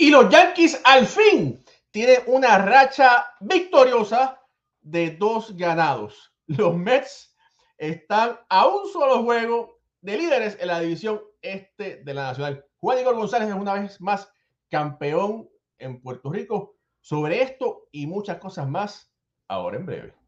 Y 0.00 0.08
los 0.08 0.30
Yankees 0.30 0.80
al 0.84 1.06
fin 1.06 1.62
tienen 1.90 2.22
una 2.26 2.56
racha 2.56 3.34
victoriosa 3.38 4.40
de 4.80 5.10
dos 5.10 5.54
ganados. 5.54 6.32
Los 6.46 6.74
Mets 6.74 7.36
están 7.76 8.40
a 8.48 8.66
un 8.66 8.88
solo 8.90 9.22
juego 9.22 9.78
de 10.00 10.16
líderes 10.16 10.56
en 10.58 10.68
la 10.68 10.80
división 10.80 11.20
este 11.42 11.96
de 11.96 12.14
la 12.14 12.28
Nacional. 12.28 12.64
Juan 12.78 12.98
Igor 12.98 13.14
González 13.14 13.50
es 13.50 13.54
una 13.54 13.74
vez 13.74 14.00
más 14.00 14.32
campeón 14.70 15.50
en 15.76 16.00
Puerto 16.00 16.32
Rico. 16.32 16.76
Sobre 17.02 17.42
esto 17.42 17.86
y 17.92 18.06
muchas 18.06 18.38
cosas 18.38 18.66
más, 18.66 19.12
ahora 19.48 19.76
en 19.76 19.84
breve. 19.84 20.19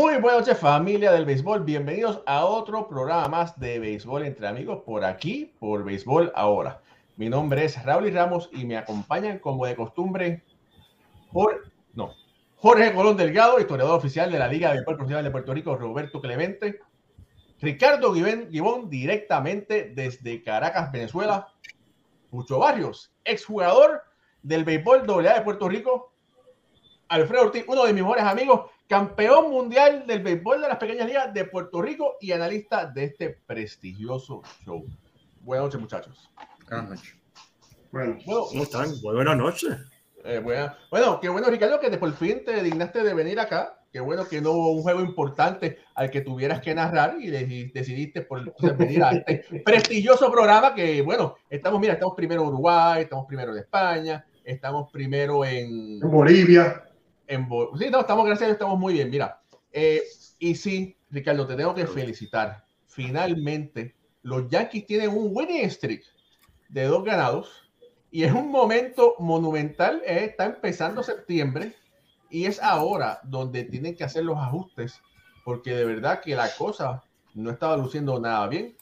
Muy 0.00 0.16
buenas 0.16 0.40
noches 0.40 0.58
familia 0.58 1.12
del 1.12 1.26
béisbol, 1.26 1.62
bienvenidos 1.62 2.22
a 2.24 2.46
otro 2.46 2.88
programa 2.88 3.28
más 3.28 3.60
de 3.60 3.78
béisbol 3.78 4.24
entre 4.24 4.48
amigos 4.48 4.80
por 4.86 5.04
aquí, 5.04 5.52
por 5.60 5.84
béisbol 5.84 6.32
ahora. 6.34 6.80
Mi 7.18 7.28
nombre 7.28 7.66
es 7.66 7.84
Raúl 7.84 8.10
Ramos 8.10 8.48
y 8.50 8.64
me 8.64 8.78
acompañan 8.78 9.40
como 9.40 9.66
de 9.66 9.76
costumbre 9.76 10.42
por, 11.30 11.70
no, 11.92 12.14
Jorge 12.56 12.94
Colón 12.94 13.18
Delgado, 13.18 13.60
historiador 13.60 13.98
oficial 13.98 14.32
de 14.32 14.38
la 14.38 14.48
Liga 14.48 14.68
de 14.68 14.76
Béisbol 14.76 14.96
Profesional 14.96 15.24
de 15.24 15.30
Puerto 15.32 15.52
Rico, 15.52 15.76
Roberto 15.76 16.22
Clemente, 16.22 16.80
Ricardo 17.60 18.14
Gibón 18.14 18.88
directamente 18.88 19.92
desde 19.94 20.42
Caracas, 20.42 20.90
Venezuela, 20.90 21.52
Mucho 22.30 22.58
Barrios, 22.58 23.12
exjugador 23.22 24.02
del 24.42 24.64
béisbol 24.64 25.02
AA 25.06 25.34
de 25.34 25.42
Puerto 25.42 25.68
Rico, 25.68 26.14
Alfredo 27.08 27.42
Ortiz, 27.42 27.64
uno 27.68 27.84
de 27.84 27.92
mis 27.92 28.02
mejores 28.02 28.24
amigos, 28.24 28.70
campeón 28.90 29.50
mundial 29.52 30.04
del 30.04 30.20
béisbol 30.20 30.62
de 30.62 30.66
las 30.66 30.78
pequeñas 30.78 31.06
ligas 31.06 31.32
de 31.32 31.44
Puerto 31.44 31.80
Rico 31.80 32.16
y 32.20 32.32
analista 32.32 32.86
de 32.86 33.04
este 33.04 33.30
prestigioso 33.46 34.42
show. 34.64 34.84
Buenas 35.42 35.66
noches, 35.66 35.80
muchachos. 35.80 36.30
Buenas 36.68 36.90
noches. 36.90 37.14
Bueno, 37.92 38.18
¿cómo 38.26 38.62
están? 38.64 38.88
Buenas 39.00 39.36
noches. 39.36 39.76
Eh, 40.24 40.40
Bueno, 40.90 41.20
qué 41.20 41.28
bueno, 41.28 41.48
Ricardo, 41.48 41.78
que 41.78 41.96
por 41.98 42.12
fin 42.14 42.42
te 42.44 42.64
dignaste 42.64 43.04
de 43.04 43.14
venir 43.14 43.38
acá. 43.38 43.80
Qué 43.92 44.00
bueno 44.00 44.26
que 44.26 44.40
no 44.40 44.50
hubo 44.50 44.72
un 44.72 44.82
juego 44.82 45.00
importante 45.02 45.78
al 45.94 46.10
que 46.10 46.22
tuvieras 46.22 46.60
que 46.60 46.74
narrar 46.74 47.14
y 47.20 47.30
decidiste 47.30 48.22
por 48.22 48.52
venir 48.76 49.04
a 49.04 49.12
este 49.12 49.60
prestigioso 49.64 50.32
programa 50.32 50.74
que, 50.74 51.00
bueno, 51.02 51.36
estamos, 51.48 51.78
mira, 51.80 51.92
estamos 51.92 52.16
primero 52.16 52.42
en 52.42 52.48
Uruguay, 52.48 53.02
estamos 53.02 53.26
primero 53.26 53.52
en 53.52 53.58
España, 53.58 54.26
estamos 54.42 54.90
primero 54.90 55.44
en... 55.44 56.00
En 56.02 56.10
Bolivia 56.10 56.89
sí, 57.78 57.90
no, 57.90 58.00
estamos, 58.00 58.26
gracias, 58.26 58.50
estamos 58.50 58.78
muy 58.78 58.94
bien. 58.94 59.10
Mira, 59.10 59.40
eh, 59.72 60.02
y 60.38 60.54
sí, 60.54 60.96
Ricardo, 61.10 61.46
te 61.46 61.56
tengo 61.56 61.74
que 61.74 61.86
felicitar. 61.86 62.64
Finalmente, 62.86 63.94
los 64.22 64.48
Yankees 64.48 64.86
tienen 64.86 65.10
un 65.10 65.30
winning 65.32 65.70
streak 65.70 66.02
de 66.68 66.84
dos 66.84 67.04
ganados 67.04 67.70
y 68.10 68.24
es 68.24 68.32
un 68.32 68.50
momento 68.50 69.14
monumental. 69.18 70.02
Eh, 70.04 70.24
está 70.24 70.46
empezando 70.46 71.02
septiembre 71.02 71.74
y 72.28 72.46
es 72.46 72.60
ahora 72.60 73.20
donde 73.22 73.64
tienen 73.64 73.94
que 73.94 74.04
hacer 74.04 74.24
los 74.24 74.38
ajustes 74.38 75.00
porque 75.44 75.74
de 75.74 75.84
verdad 75.84 76.20
que 76.20 76.34
la 76.34 76.48
cosa 76.56 77.02
no 77.34 77.50
estaba 77.50 77.76
luciendo 77.76 78.18
nada 78.20 78.46
bien. 78.48 78.76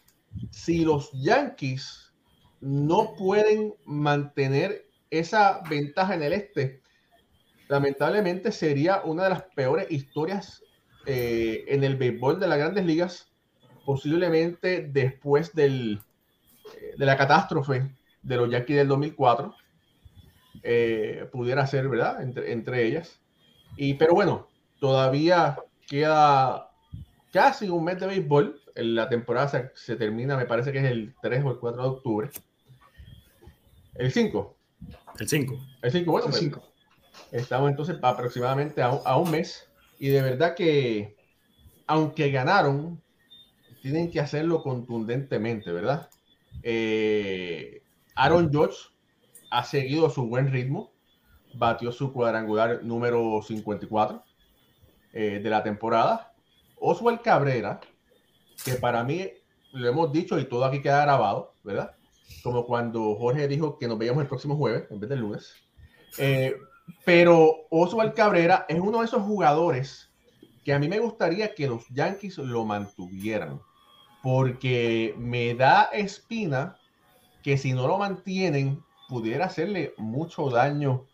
Si 0.50 0.84
los 0.84 1.10
Yankees 1.12 2.12
no 2.60 3.14
pueden 3.14 3.74
mantener 3.84 4.88
esa 5.10 5.62
ventaja 5.68 6.14
en 6.14 6.22
el 6.22 6.32
este, 6.32 6.82
lamentablemente 7.68 8.50
sería 8.50 9.02
una 9.04 9.24
de 9.24 9.30
las 9.30 9.42
peores 9.54 9.90
historias 9.90 10.62
eh, 11.06 11.64
en 11.68 11.84
el 11.84 11.96
béisbol 11.96 12.40
de 12.40 12.48
las 12.48 12.58
grandes 12.58 12.84
ligas, 12.84 13.30
posiblemente 13.84 14.88
después 14.90 15.54
del, 15.54 16.00
eh, 16.74 16.94
de 16.96 17.06
la 17.06 17.16
catástrofe 17.16 17.94
de 18.22 18.36
los 18.36 18.50
Yankees 18.50 18.76
del 18.76 18.88
2004, 18.88 19.54
eh, 20.62 21.28
pudiera 21.30 21.66
ser, 21.66 21.88
¿verdad? 21.88 22.22
Entre, 22.22 22.52
entre 22.52 22.86
ellas. 22.86 23.20
Y, 23.76 23.94
pero 23.94 24.14
bueno, 24.14 24.48
todavía 24.80 25.58
queda 25.86 26.70
casi 27.32 27.68
un 27.68 27.84
mes 27.84 28.00
de 28.00 28.06
béisbol. 28.06 28.60
La 28.74 29.08
temporada 29.08 29.70
se, 29.74 29.96
termina, 29.96 30.36
me 30.36 30.46
parece 30.46 30.72
que 30.72 30.78
es 30.78 30.84
el 30.84 31.14
3 31.20 31.44
o 31.44 31.50
el 31.52 31.58
4 31.58 31.82
de 31.82 31.88
octubre. 31.88 32.30
El 33.94 34.12
5. 34.12 34.56
El 35.18 35.28
5. 35.28 35.58
El 35.82 35.92
5, 35.92 36.12
bueno, 36.12 36.26
el 36.28 36.32
5. 36.32 36.62
Estamos 37.32 37.70
entonces 37.70 37.96
aproximadamente 38.02 38.82
a, 38.82 39.16
un 39.16 39.30
mes 39.30 39.68
y 39.98 40.08
de 40.08 40.22
verdad 40.22 40.54
que 40.54 41.16
aunque 41.86 42.30
ganaron, 42.30 43.02
tienen 43.82 44.10
que 44.10 44.20
hacerlo 44.20 44.62
contundentemente, 44.62 45.72
¿verdad? 45.72 46.08
Eh, 46.62 47.82
Aaron 48.14 48.50
George 48.50 48.78
ha 49.50 49.64
seguido 49.64 50.10
su 50.10 50.26
buen 50.26 50.50
ritmo, 50.50 50.92
batió 51.54 51.92
su 51.92 52.12
cuadrangular 52.12 52.84
número 52.84 53.40
54 53.42 54.22
eh, 55.12 55.40
de 55.42 55.50
la 55.50 55.62
temporada. 55.62 56.32
Oswald 56.76 57.22
Cabrera, 57.22 57.80
que 58.64 58.74
para 58.74 59.02
mí 59.04 59.26
lo 59.72 59.88
hemos 59.88 60.12
dicho 60.12 60.38
y 60.38 60.44
todo 60.44 60.64
aquí 60.64 60.82
queda 60.82 61.02
grabado, 61.02 61.54
¿verdad? 61.62 61.94
Como 62.42 62.66
cuando 62.66 63.14
Jorge 63.16 63.48
dijo 63.48 63.78
que 63.78 63.88
nos 63.88 63.98
veíamos 63.98 64.22
el 64.22 64.28
próximo 64.28 64.56
jueves 64.56 64.84
en 64.90 65.00
vez 65.00 65.10
del 65.10 65.20
lunes. 65.20 65.54
Eh, 66.18 66.54
pero 67.04 67.66
Oswald 67.70 68.14
Cabrera 68.14 68.66
es 68.68 68.78
uno 68.78 69.00
de 69.00 69.06
esos 69.06 69.22
jugadores 69.22 70.10
que 70.64 70.72
a 70.72 70.78
mí 70.78 70.88
me 70.88 70.98
gustaría 70.98 71.54
que 71.54 71.66
los 71.66 71.88
Yankees 71.88 72.38
lo 72.38 72.64
mantuvieran, 72.64 73.60
porque 74.22 75.14
me 75.16 75.54
da 75.54 75.84
espina 75.84 76.76
que 77.42 77.56
si 77.56 77.72
no 77.72 77.86
lo 77.88 77.98
mantienen 77.98 78.82
pudiera 79.08 79.46
hacerle 79.46 79.94
mucho 79.96 80.50
daño 80.50 81.06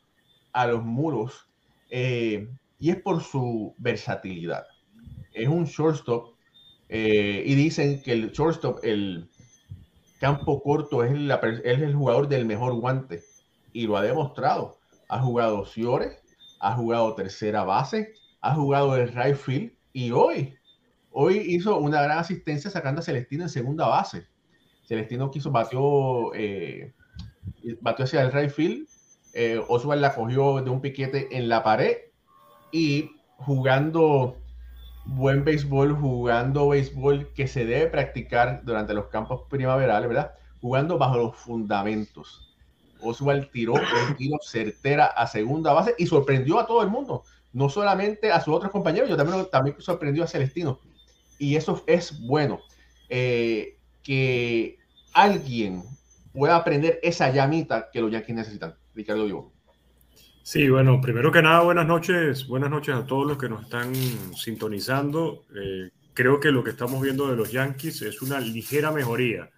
a 0.52 0.66
los 0.66 0.82
muros 0.82 1.46
eh, 1.90 2.48
y 2.80 2.90
es 2.90 2.96
por 2.96 3.22
su 3.22 3.74
versatilidad. 3.78 4.66
Es 5.32 5.48
un 5.48 5.64
shortstop 5.64 6.34
eh, 6.88 7.44
y 7.46 7.54
dicen 7.54 8.02
que 8.02 8.12
el 8.12 8.32
shortstop, 8.32 8.84
el 8.84 9.28
campo 10.18 10.60
corto, 10.62 11.04
es, 11.04 11.12
es 11.12 11.80
el 11.80 11.94
jugador 11.94 12.26
del 12.26 12.46
mejor 12.46 12.74
guante 12.74 13.22
y 13.72 13.86
lo 13.86 13.96
ha 13.96 14.02
demostrado 14.02 14.78
ha 15.08 15.20
jugado 15.20 15.64
Ciores, 15.64 16.22
ha 16.60 16.72
jugado 16.72 17.14
tercera 17.14 17.64
base, 17.64 18.14
ha 18.40 18.54
jugado 18.54 18.96
el 18.96 19.08
right 19.08 19.36
field 19.36 19.72
y 19.92 20.10
hoy, 20.10 20.54
hoy 21.10 21.38
hizo 21.38 21.78
una 21.78 22.02
gran 22.02 22.18
asistencia 22.18 22.70
sacando 22.70 23.00
a 23.00 23.04
Celestino 23.04 23.44
en 23.44 23.48
segunda 23.48 23.86
base. 23.86 24.26
Celestino 24.86 25.30
quiso, 25.30 25.50
batió, 25.50 26.34
eh, 26.34 26.92
batió 27.80 28.04
hacia 28.04 28.22
el 28.22 28.32
right 28.32 28.50
field. 28.50 28.86
Eh, 29.32 29.60
Oswald 29.68 30.00
la 30.00 30.14
cogió 30.14 30.60
de 30.62 30.70
un 30.70 30.80
piquete 30.80 31.36
en 31.36 31.48
la 31.48 31.62
pared 31.62 31.96
y 32.70 33.10
jugando 33.38 34.36
buen 35.06 35.44
béisbol, 35.44 35.94
jugando 35.96 36.68
béisbol 36.68 37.32
que 37.34 37.46
se 37.46 37.64
debe 37.64 37.88
practicar 37.88 38.62
durante 38.64 38.94
los 38.94 39.06
campos 39.06 39.42
primaverales, 39.48 40.08
¿verdad? 40.08 40.34
Jugando 40.60 40.98
bajo 40.98 41.16
los 41.18 41.36
fundamentos. 41.36 42.53
Oswald 43.04 43.50
tiró 43.50 43.74
un 43.74 44.16
tiro 44.16 44.38
certera 44.42 45.06
a 45.06 45.26
segunda 45.26 45.72
base 45.72 45.94
y 45.98 46.06
sorprendió 46.06 46.58
a 46.58 46.66
todo 46.66 46.82
el 46.82 46.88
mundo, 46.88 47.24
no 47.52 47.68
solamente 47.68 48.32
a 48.32 48.40
sus 48.40 48.54
otros 48.54 48.72
compañeros, 48.72 49.08
yo 49.08 49.16
también, 49.16 49.46
también 49.50 49.76
sorprendió 49.78 50.24
a 50.24 50.26
Celestino. 50.26 50.80
Y 51.38 51.56
eso 51.56 51.84
es 51.86 52.20
bueno, 52.20 52.60
eh, 53.08 53.76
que 54.02 54.78
alguien 55.12 55.82
pueda 56.32 56.56
aprender 56.56 56.98
esa 57.02 57.30
llamita 57.30 57.90
que 57.92 58.00
los 58.00 58.10
Yankees 58.10 58.36
necesitan. 58.36 58.74
Ricardo 58.94 59.24
Vivo. 59.24 59.52
Sí, 60.42 60.68
bueno, 60.68 61.00
primero 61.00 61.32
que 61.32 61.42
nada, 61.42 61.62
buenas 61.62 61.86
noches, 61.86 62.46
buenas 62.46 62.70
noches 62.70 62.94
a 62.94 63.06
todos 63.06 63.26
los 63.26 63.38
que 63.38 63.48
nos 63.48 63.62
están 63.62 63.94
sintonizando. 64.36 65.44
Eh, 65.56 65.90
creo 66.12 66.38
que 66.38 66.50
lo 66.50 66.62
que 66.62 66.70
estamos 66.70 67.00
viendo 67.00 67.28
de 67.28 67.36
los 67.36 67.50
Yankees 67.50 68.02
es 68.02 68.20
una 68.20 68.40
ligera 68.40 68.92
mejoría 68.92 69.50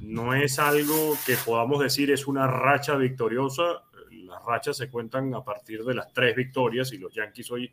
no 0.00 0.34
es 0.34 0.58
algo 0.58 1.16
que 1.26 1.36
podamos 1.44 1.80
decir 1.80 2.10
es 2.10 2.26
una 2.26 2.46
racha 2.46 2.96
victoriosa. 2.96 3.84
Las 4.10 4.44
rachas 4.44 4.76
se 4.76 4.90
cuentan 4.90 5.34
a 5.34 5.42
partir 5.42 5.84
de 5.84 5.94
las 5.94 6.12
tres 6.12 6.36
victorias 6.36 6.92
y 6.92 6.98
los 6.98 7.14
Yankees 7.14 7.50
hoy 7.50 7.72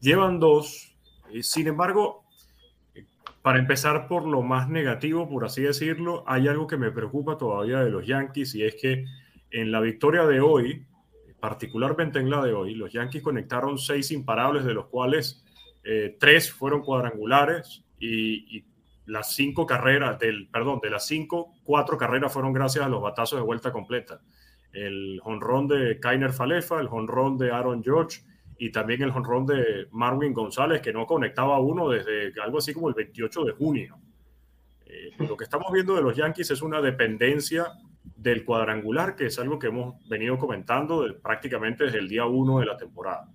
llevan 0.00 0.38
dos. 0.38 0.96
sin 1.42 1.68
embargo, 1.68 2.24
para 3.42 3.58
empezar 3.58 4.08
por 4.08 4.26
lo 4.26 4.40
más 4.42 4.68
negativo, 4.68 5.28
por 5.28 5.44
así 5.44 5.62
decirlo, 5.62 6.24
hay 6.26 6.48
algo 6.48 6.66
que 6.66 6.78
me 6.78 6.90
preocupa 6.90 7.36
todavía 7.36 7.80
de 7.80 7.90
los 7.90 8.06
Yankees 8.06 8.54
y 8.54 8.64
es 8.64 8.74
que 8.76 9.04
en 9.50 9.70
la 9.70 9.80
victoria 9.80 10.24
de 10.24 10.40
hoy, 10.40 10.86
particularmente 11.40 12.18
en 12.18 12.30
la 12.30 12.42
de 12.42 12.54
hoy, 12.54 12.74
los 12.74 12.92
Yankees 12.92 13.22
conectaron 13.22 13.78
seis 13.78 14.10
imparables, 14.12 14.64
de 14.64 14.74
los 14.74 14.86
cuales 14.86 15.44
eh, 15.84 16.16
tres 16.18 16.50
fueron 16.50 16.80
cuadrangulares 16.80 17.84
y, 18.00 18.64
las 19.06 19.34
cinco 19.34 19.66
carreras, 19.66 20.18
del, 20.18 20.48
perdón, 20.48 20.80
de 20.82 20.90
las 20.90 21.06
cinco, 21.06 21.52
cuatro 21.62 21.98
carreras 21.98 22.32
fueron 22.32 22.52
gracias 22.52 22.84
a 22.84 22.88
los 22.88 23.02
batazos 23.02 23.38
de 23.38 23.44
vuelta 23.44 23.72
completa. 23.72 24.20
El 24.72 25.20
jonrón 25.22 25.68
de 25.68 26.00
Kainer 26.00 26.32
Falefa, 26.32 26.80
el 26.80 26.88
jonrón 26.88 27.38
de 27.38 27.52
Aaron 27.52 27.82
George 27.82 28.22
y 28.58 28.70
también 28.70 29.02
el 29.02 29.10
jonrón 29.10 29.46
de 29.46 29.88
Marwin 29.92 30.32
González, 30.32 30.80
que 30.80 30.92
no 30.92 31.06
conectaba 31.06 31.58
uno 31.58 31.88
desde 31.88 32.32
algo 32.42 32.58
así 32.58 32.72
como 32.72 32.88
el 32.88 32.94
28 32.94 33.44
de 33.44 33.52
junio. 33.52 33.98
Eh, 34.86 35.10
lo 35.18 35.36
que 35.36 35.44
estamos 35.44 35.72
viendo 35.72 35.94
de 35.94 36.02
los 36.02 36.16
Yankees 36.16 36.50
es 36.50 36.62
una 36.62 36.80
dependencia 36.80 37.66
del 38.16 38.44
cuadrangular, 38.44 39.16
que 39.16 39.26
es 39.26 39.38
algo 39.38 39.58
que 39.58 39.68
hemos 39.68 39.96
venido 40.08 40.38
comentando 40.38 41.06
prácticamente 41.22 41.84
desde 41.84 41.98
el 41.98 42.08
día 42.08 42.26
uno 42.26 42.60
de 42.60 42.66
la 42.66 42.76
temporada. 42.76 43.28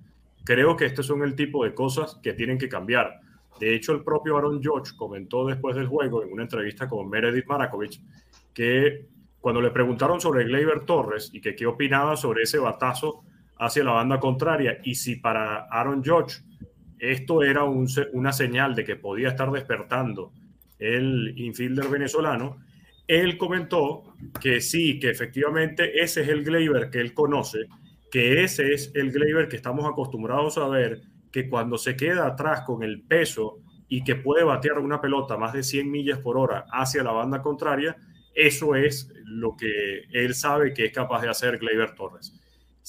Creo 0.44 0.75
que 0.75 0.86
estos 0.86 1.06
son 1.06 1.21
el 1.24 1.36
tipo 1.36 1.63
de 1.63 1.74
cosas 1.74 2.19
que 2.24 2.33
tienen 2.33 2.57
que 2.57 2.69
cambiar. 2.69 3.19
De 3.59 3.75
hecho, 3.75 3.91
el 3.94 4.03
propio 4.03 4.38
Aaron 4.38 4.61
George 4.61 4.94
comentó 4.95 5.45
después 5.45 5.75
del 5.75 5.88
juego 5.88 6.23
en 6.23 6.31
una 6.31 6.44
entrevista 6.44 6.88
con 6.88 7.09
Meredith 7.09 7.45
Marakovich 7.45 8.01
que 8.53 9.06
cuando 9.39 9.61
le 9.61 9.71
preguntaron 9.71 10.19
sobre 10.19 10.45
Gleyber 10.45 10.85
Torres 10.85 11.29
y 11.33 11.41
que 11.41 11.56
qué 11.56 11.65
opinaba 11.65 12.17
sobre 12.17 12.44
ese 12.44 12.57
batazo 12.57 13.23
hacia 13.57 13.83
la 13.83 13.91
banda 13.91 14.19
contraria 14.19 14.79
y 14.83 14.95
si 14.95 15.17
para 15.17 15.65
Aaron 15.69 16.03
George 16.03 16.41
esto 17.00 17.44
era 17.44 17.63
una 17.63 18.33
señal 18.33 18.75
de 18.75 18.83
que 18.83 18.95
podía 18.95 19.29
estar 19.29 19.50
despertando 19.51 20.33
el 20.77 21.33
infielder 21.38 21.88
venezolano, 21.88 22.57
él 23.07 23.38
comentó 23.38 24.03
que 24.41 24.61
sí, 24.61 25.00
que 25.00 25.09
efectivamente 25.09 26.01
ese 26.01 26.21
es 26.21 26.27
el 26.27 26.44
Gleyber 26.44 26.89
que 26.89 27.00
él 27.00 27.13
conoce, 27.13 27.67
que 28.11 28.44
ese 28.44 28.73
es 28.73 28.91
el 28.95 29.11
Gleyber 29.11 29.47
que 29.47 29.56
estamos 29.56 29.85
acostumbrados 29.85 30.57
a 30.57 30.67
ver, 30.67 31.01
que 31.31 31.50
cuando 31.50 31.78
se 31.78 31.96
queda 31.96 32.28
atrás 32.28 32.62
con 32.66 32.84
el 32.84 33.02
peso 33.02 33.60
y 33.88 34.04
que 34.04 34.16
puede 34.16 34.44
batear 34.44 34.80
una 34.80 35.02
pelota 35.02 35.38
más 35.38 35.54
de 35.54 35.64
100 35.64 35.90
millas 35.90 36.20
por 36.20 36.38
hora 36.38 36.66
hacia 36.72 37.04
la 37.04 37.12
banda 37.12 37.42
contraria, 37.42 37.98
eso 38.34 38.76
es 38.76 39.12
lo 39.26 39.56
que 39.58 40.04
él 40.12 40.36
sabe 40.36 40.74
que 40.74 40.86
es 40.86 40.92
capaz 40.94 41.22
de 41.22 41.30
hacer 41.30 41.58
Gleyber 41.58 41.96
Torres 41.96 42.40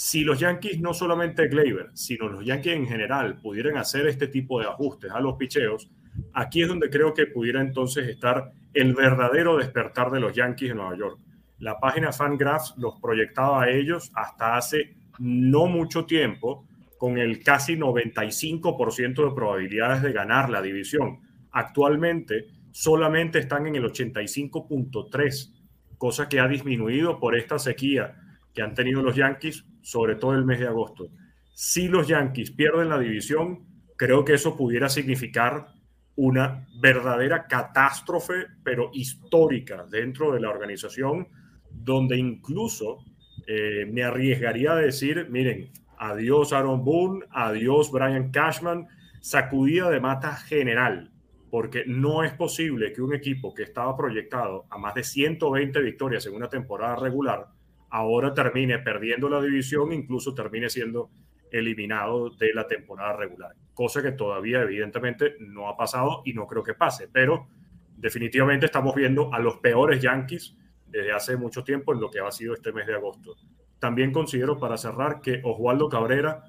si 0.03 0.25
los 0.25 0.39
Yankees, 0.39 0.81
no 0.81 0.95
solamente 0.95 1.49
Gleyber, 1.49 1.91
sino 1.93 2.27
los 2.27 2.43
Yankees 2.43 2.75
en 2.75 2.87
general, 2.87 3.39
pudieran 3.43 3.77
hacer 3.77 4.07
este 4.07 4.29
tipo 4.29 4.59
de 4.59 4.67
ajustes 4.67 5.11
a 5.11 5.21
los 5.21 5.37
picheos, 5.37 5.91
aquí 6.33 6.63
es 6.63 6.69
donde 6.69 6.89
creo 6.89 7.13
que 7.13 7.27
pudiera 7.27 7.61
entonces 7.61 8.09
estar 8.09 8.51
el 8.73 8.95
verdadero 8.95 9.59
despertar 9.59 10.11
de 10.11 10.21
los 10.21 10.35
Yankees 10.35 10.71
en 10.71 10.79
Nueva 10.79 10.97
York. 10.97 11.19
La 11.59 11.79
página 11.79 12.13
Fangraphs 12.13 12.75
los 12.79 12.99
proyectaba 12.99 13.65
a 13.65 13.69
ellos 13.69 14.11
hasta 14.15 14.57
hace 14.57 14.95
no 15.19 15.67
mucho 15.67 16.07
tiempo 16.07 16.67
con 17.01 17.17
el 17.17 17.43
casi 17.43 17.79
95% 17.79 19.25
de 19.27 19.35
probabilidades 19.35 20.03
de 20.03 20.13
ganar 20.13 20.51
la 20.51 20.61
división. 20.61 21.21
Actualmente 21.51 22.49
solamente 22.73 23.39
están 23.39 23.67
en 23.67 23.77
el 23.77 23.85
85.3, 23.85 25.51
cosa 25.97 26.29
que 26.29 26.41
ha 26.41 26.47
disminuido 26.47 27.19
por 27.19 27.39
esta 27.39 27.59
sequía 27.59 28.21
que 28.53 28.61
han 28.61 28.75
tenido 28.75 29.01
los 29.01 29.17
Yankees 29.17 29.65
sobre 29.81 30.17
todo 30.17 30.35
el 30.35 30.45
mes 30.45 30.61
de 30.61 30.67
agosto. 30.67 31.09
Si 31.55 31.89
los 31.89 32.07
Yankees 32.07 32.51
pierden 32.51 32.91
la 32.91 32.99
división, 32.99 33.65
creo 33.97 34.23
que 34.23 34.35
eso 34.35 34.55
pudiera 34.55 34.91
significar 34.91 35.69
una 36.17 36.67
verdadera 36.83 37.47
catástrofe, 37.47 38.45
pero 38.63 38.91
histórica 38.93 39.87
dentro 39.91 40.33
de 40.33 40.41
la 40.41 40.51
organización, 40.51 41.29
donde 41.71 42.19
incluso 42.19 42.99
eh, 43.47 43.87
me 43.91 44.03
arriesgaría 44.03 44.73
a 44.73 44.77
decir, 44.77 45.29
miren, 45.31 45.71
adiós 46.01 46.55
Aaron 46.55 46.83
Boone, 46.83 47.27
adiós 47.31 47.91
Brian 47.93 48.31
Cashman, 48.31 48.89
sacudida 49.21 49.91
de 49.91 50.01
mata 50.01 50.35
general, 50.35 51.13
porque 51.51 51.85
no 51.87 52.25
es 52.25 52.33
posible 52.33 52.95
que 52.95 53.03
un 53.03 53.15
equipo 53.15 53.53
que 53.53 53.65
estaba 53.65 53.95
proyectado 53.95 54.65
a 54.71 54.79
más 54.79 54.95
de 54.95 55.05
120 55.05 55.79
victorias 55.83 56.25
en 56.25 56.35
una 56.35 56.49
temporada 56.49 56.97
regular, 56.97 57.49
ahora 57.91 58.33
termine 58.33 58.79
perdiendo 58.79 59.29
la 59.29 59.43
división, 59.43 59.93
incluso 59.93 60.35
termine 60.35 60.71
siendo 60.71 61.11
eliminado 61.51 62.31
de 62.31 62.55
la 62.55 62.67
temporada 62.67 63.17
regular, 63.17 63.55
cosa 63.75 64.01
que 64.01 64.13
todavía 64.13 64.63
evidentemente 64.63 65.35
no 65.41 65.69
ha 65.69 65.77
pasado 65.77 66.23
y 66.25 66.33
no 66.33 66.47
creo 66.47 66.63
que 66.63 66.73
pase, 66.73 67.09
pero 67.13 67.49
definitivamente 67.95 68.67
estamos 68.67 68.95
viendo 68.95 69.35
a 69.35 69.39
los 69.39 69.59
peores 69.59 70.01
Yankees 70.01 70.57
desde 70.87 71.13
hace 71.13 71.37
mucho 71.37 71.63
tiempo 71.63 71.93
en 71.93 72.01
lo 72.01 72.11
que 72.11 72.21
ha 72.21 72.31
sido 72.31 72.55
este 72.55 72.73
mes 72.73 72.87
de 72.87 72.95
agosto. 72.95 73.37
También 73.81 74.13
considero 74.13 74.59
para 74.59 74.77
cerrar 74.77 75.21
que 75.21 75.41
Oswaldo 75.43 75.89
Cabrera, 75.89 76.45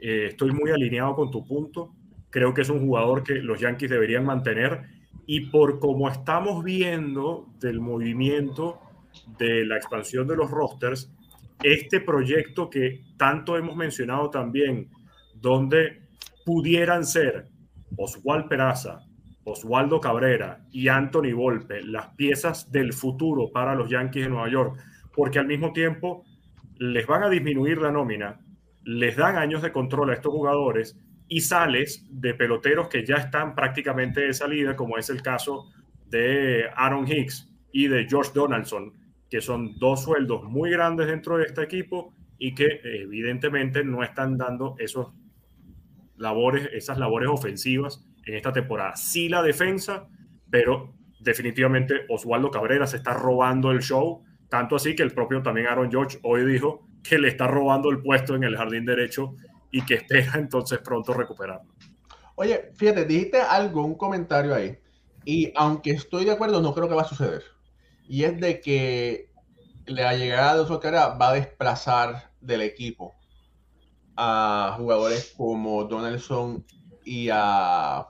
eh, 0.00 0.26
estoy 0.30 0.52
muy 0.52 0.70
alineado 0.70 1.14
con 1.14 1.30
tu 1.30 1.46
punto, 1.46 1.94
creo 2.30 2.52
que 2.52 2.62
es 2.62 2.68
un 2.68 2.80
jugador 2.80 3.22
que 3.22 3.36
los 3.36 3.60
Yankees 3.60 3.88
deberían 3.88 4.26
mantener. 4.26 4.82
Y 5.26 5.46
por 5.46 5.78
como 5.78 6.08
estamos 6.08 6.62
viendo 6.62 7.46
del 7.60 7.80
movimiento 7.80 8.80
de 9.38 9.64
la 9.64 9.76
expansión 9.76 10.26
de 10.26 10.36
los 10.36 10.50
rosters, 10.50 11.10
este 11.62 12.00
proyecto 12.00 12.68
que 12.68 13.04
tanto 13.16 13.56
hemos 13.56 13.76
mencionado 13.76 14.28
también, 14.28 14.90
donde 15.34 16.02
pudieran 16.44 17.04
ser 17.06 17.48
Oswald 17.96 18.48
Peraza, 18.48 19.00
Oswaldo 19.44 20.00
Cabrera 20.00 20.66
y 20.72 20.88
Anthony 20.88 21.32
Volpe 21.34 21.82
las 21.82 22.08
piezas 22.16 22.70
del 22.70 22.92
futuro 22.92 23.50
para 23.52 23.74
los 23.74 23.88
Yankees 23.88 24.24
de 24.24 24.30
Nueva 24.30 24.50
York, 24.50 24.78
porque 25.14 25.38
al 25.38 25.46
mismo 25.46 25.72
tiempo 25.72 26.24
les 26.78 27.06
van 27.06 27.22
a 27.22 27.28
disminuir 27.28 27.78
la 27.78 27.90
nómina, 27.90 28.40
les 28.84 29.16
dan 29.16 29.36
años 29.36 29.62
de 29.62 29.72
control 29.72 30.10
a 30.10 30.14
estos 30.14 30.32
jugadores 30.32 30.98
y 31.28 31.40
sales 31.40 32.06
de 32.10 32.34
peloteros 32.34 32.88
que 32.88 33.04
ya 33.04 33.16
están 33.16 33.54
prácticamente 33.54 34.20
de 34.20 34.32
salida, 34.32 34.76
como 34.76 34.96
es 34.98 35.10
el 35.10 35.22
caso 35.22 35.66
de 36.08 36.64
Aaron 36.76 37.10
Hicks 37.10 37.52
y 37.72 37.88
de 37.88 38.06
George 38.08 38.30
Donaldson, 38.34 38.92
que 39.28 39.40
son 39.40 39.78
dos 39.78 40.04
sueldos 40.04 40.44
muy 40.44 40.70
grandes 40.70 41.08
dentro 41.08 41.36
de 41.38 41.44
este 41.44 41.62
equipo 41.62 42.14
y 42.38 42.54
que 42.54 42.80
evidentemente 42.84 43.82
no 43.82 44.02
están 44.02 44.36
dando 44.36 44.76
esos 44.78 45.12
labores, 46.16 46.68
esas 46.72 46.98
labores 46.98 47.28
ofensivas 47.28 48.06
en 48.24 48.34
esta 48.34 48.52
temporada. 48.52 48.94
Sí 48.96 49.28
la 49.28 49.42
defensa, 49.42 50.08
pero 50.50 50.94
definitivamente 51.20 52.06
Oswaldo 52.08 52.50
Cabrera 52.50 52.86
se 52.86 52.98
está 52.98 53.14
robando 53.14 53.72
el 53.72 53.80
show, 53.80 54.22
tanto 54.48 54.76
así 54.76 54.94
que 54.94 55.02
el 55.02 55.12
propio 55.12 55.42
también 55.42 55.66
Aaron 55.66 55.90
George 55.90 56.18
hoy 56.22 56.44
dijo 56.44 56.86
que 57.02 57.18
le 57.18 57.28
está 57.28 57.46
robando 57.46 57.90
el 57.90 58.02
puesto 58.02 58.34
en 58.34 58.44
el 58.44 58.56
jardín 58.56 58.84
derecho 58.84 59.34
y 59.70 59.84
que 59.84 59.94
espera 59.94 60.32
entonces 60.36 60.78
pronto 60.80 61.12
recuperarlo. 61.12 61.72
Oye, 62.36 62.70
fíjate, 62.74 63.04
dijiste 63.04 63.40
algo, 63.40 63.84
un 63.84 63.94
comentario 63.94 64.54
ahí, 64.54 64.78
y 65.24 65.52
aunque 65.56 65.92
estoy 65.92 66.24
de 66.26 66.32
acuerdo, 66.32 66.60
no 66.60 66.74
creo 66.74 66.88
que 66.88 66.94
va 66.94 67.02
a 67.02 67.08
suceder 67.08 67.42
y 68.08 68.24
es 68.24 68.40
de 68.40 68.60
que 68.60 69.30
la 69.86 70.14
llegada 70.14 70.54
de 70.54 70.60
Oscar 70.60 70.94
va 71.20 71.28
a 71.28 71.34
desplazar 71.34 72.30
del 72.40 72.62
equipo 72.62 73.14
a 74.16 74.74
jugadores 74.76 75.34
como 75.36 75.84
Donaldson 75.84 76.64
y 77.04 77.28
a, 77.32 78.06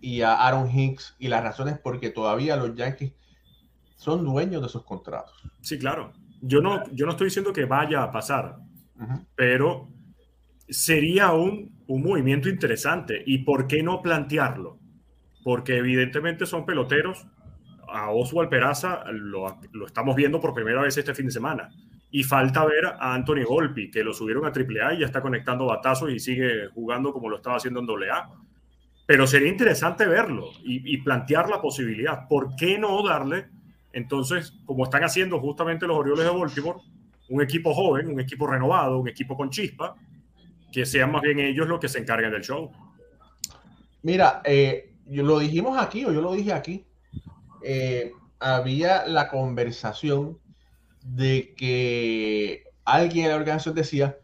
y 0.00 0.22
a 0.22 0.34
Aaron 0.34 0.70
Hicks 0.70 1.16
y 1.18 1.28
las 1.28 1.42
razones 1.42 1.78
porque 1.82 2.10
todavía 2.10 2.56
los 2.56 2.74
Yankees 2.74 3.12
son 4.02 4.24
dueños 4.24 4.60
de 4.62 4.68
sus 4.68 4.82
contratos. 4.82 5.40
Sí, 5.60 5.78
claro. 5.78 6.12
Yo 6.40 6.60
no, 6.60 6.82
yo 6.92 7.06
no 7.06 7.12
estoy 7.12 7.26
diciendo 7.26 7.52
que 7.52 7.66
vaya 7.66 8.02
a 8.02 8.10
pasar, 8.10 8.56
pero 9.36 9.88
sería 10.68 11.30
un, 11.32 11.84
un 11.86 12.02
movimiento 12.02 12.48
interesante. 12.48 13.22
¿Y 13.24 13.38
por 13.38 13.68
qué 13.68 13.80
no 13.82 14.02
plantearlo? 14.02 14.80
Porque 15.44 15.76
evidentemente 15.76 16.46
son 16.46 16.66
peloteros 16.66 17.26
a 17.88 18.10
Oswald 18.10 18.48
Peraza 18.48 19.04
lo, 19.12 19.60
lo, 19.70 19.86
estamos 19.86 20.16
viendo 20.16 20.40
por 20.40 20.52
primera 20.52 20.82
vez 20.82 20.96
este 20.96 21.14
fin 21.14 21.26
de 21.26 21.32
semana. 21.32 21.70
Y 22.10 22.24
falta 22.24 22.64
ver 22.64 22.86
a 22.86 23.14
Anthony 23.14 23.44
Golpi, 23.46 23.88
que 23.88 24.02
lo 24.02 24.12
subieron 24.12 24.44
a 24.44 24.48
AAA 24.48 24.94
y 24.94 24.98
ya 25.00 25.06
está 25.06 25.22
conectando 25.22 25.66
batazos 25.66 26.10
y 26.10 26.18
sigue 26.18 26.66
jugando 26.74 27.12
como 27.12 27.28
lo 27.28 27.36
estaba 27.36 27.56
haciendo 27.56 27.78
en 27.78 27.88
AA. 28.10 28.30
Pero 29.06 29.28
sería 29.28 29.48
interesante 29.48 30.06
verlo 30.06 30.50
y, 30.64 30.92
y 30.92 30.98
plantear 30.98 31.48
la 31.48 31.60
posibilidad. 31.60 32.26
¿Por 32.28 32.56
qué 32.56 32.78
no 32.78 33.06
darle, 33.06 33.46
entonces, 33.92 34.54
como 34.64 34.84
están 34.84 35.04
haciendo 35.04 35.40
justamente 35.40 35.86
los 35.86 35.98
Orioles 35.98 36.24
de 36.24 36.30
Baltimore, 36.30 36.78
un 37.28 37.42
equipo 37.42 37.74
joven, 37.74 38.08
un 38.08 38.20
equipo 38.20 38.46
renovado, 38.46 38.98
un 38.98 39.08
equipo 39.08 39.36
con 39.36 39.50
chispa, 39.50 39.96
que 40.72 40.86
sean 40.86 41.12
más 41.12 41.22
bien 41.22 41.38
ellos 41.38 41.68
los 41.68 41.78
que 41.78 41.88
se 41.88 41.98
encarguen 41.98 42.30
del 42.30 42.42
show? 42.42 42.70
Mira, 44.02 44.42
eh, 44.44 44.94
lo 45.06 45.38
dijimos 45.38 45.80
aquí 45.80 46.04
o 46.04 46.12
yo 46.12 46.20
lo 46.20 46.32
dije 46.32 46.52
aquí 46.52 46.86
eh, 47.62 48.12
había 48.40 49.06
la 49.06 49.28
conversación 49.28 50.38
de 51.02 51.54
que 51.56 52.64
alguien 52.84 53.26
en 53.26 53.30
la 53.30 53.36
organización 53.36 53.74
decía 53.74 54.18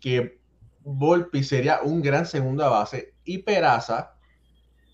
que 0.00 0.38
Volpi 0.82 1.42
sería 1.42 1.80
un 1.82 2.00
gran 2.00 2.26
segunda 2.26 2.68
base 2.68 3.14
y 3.24 3.38
Peraza 3.38 4.14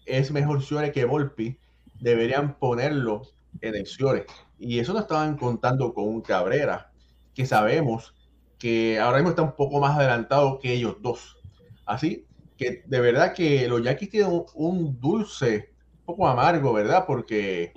es 0.06 0.30
mejor 0.30 0.62
Suárez 0.62 0.92
que 0.92 1.04
Volpi. 1.04 1.58
Deberían 2.00 2.58
ponerlo 2.58 3.22
en 3.60 3.74
el 3.74 3.86
Suárez. 3.86 4.26
Y 4.58 4.78
eso 4.78 4.92
no 4.92 5.00
estaban 5.00 5.36
contando 5.36 5.92
con 5.92 6.08
un 6.08 6.20
Cabrera, 6.20 6.92
que 7.34 7.46
sabemos 7.46 8.14
que 8.58 8.98
ahora 9.00 9.18
mismo 9.18 9.30
está 9.30 9.42
un 9.42 9.56
poco 9.56 9.80
más 9.80 9.96
adelantado 9.96 10.58
que 10.58 10.72
ellos 10.72 10.96
dos. 11.00 11.36
Así 11.84 12.26
que 12.56 12.82
de 12.86 13.00
verdad 13.00 13.34
que 13.34 13.66
los 13.66 13.82
Yankees 13.82 14.10
tienen 14.10 14.44
un, 14.54 15.00
dulce, 15.00 15.74
un 16.00 16.04
poco 16.04 16.28
amargo, 16.28 16.72
¿verdad? 16.72 17.04
Porque 17.06 17.72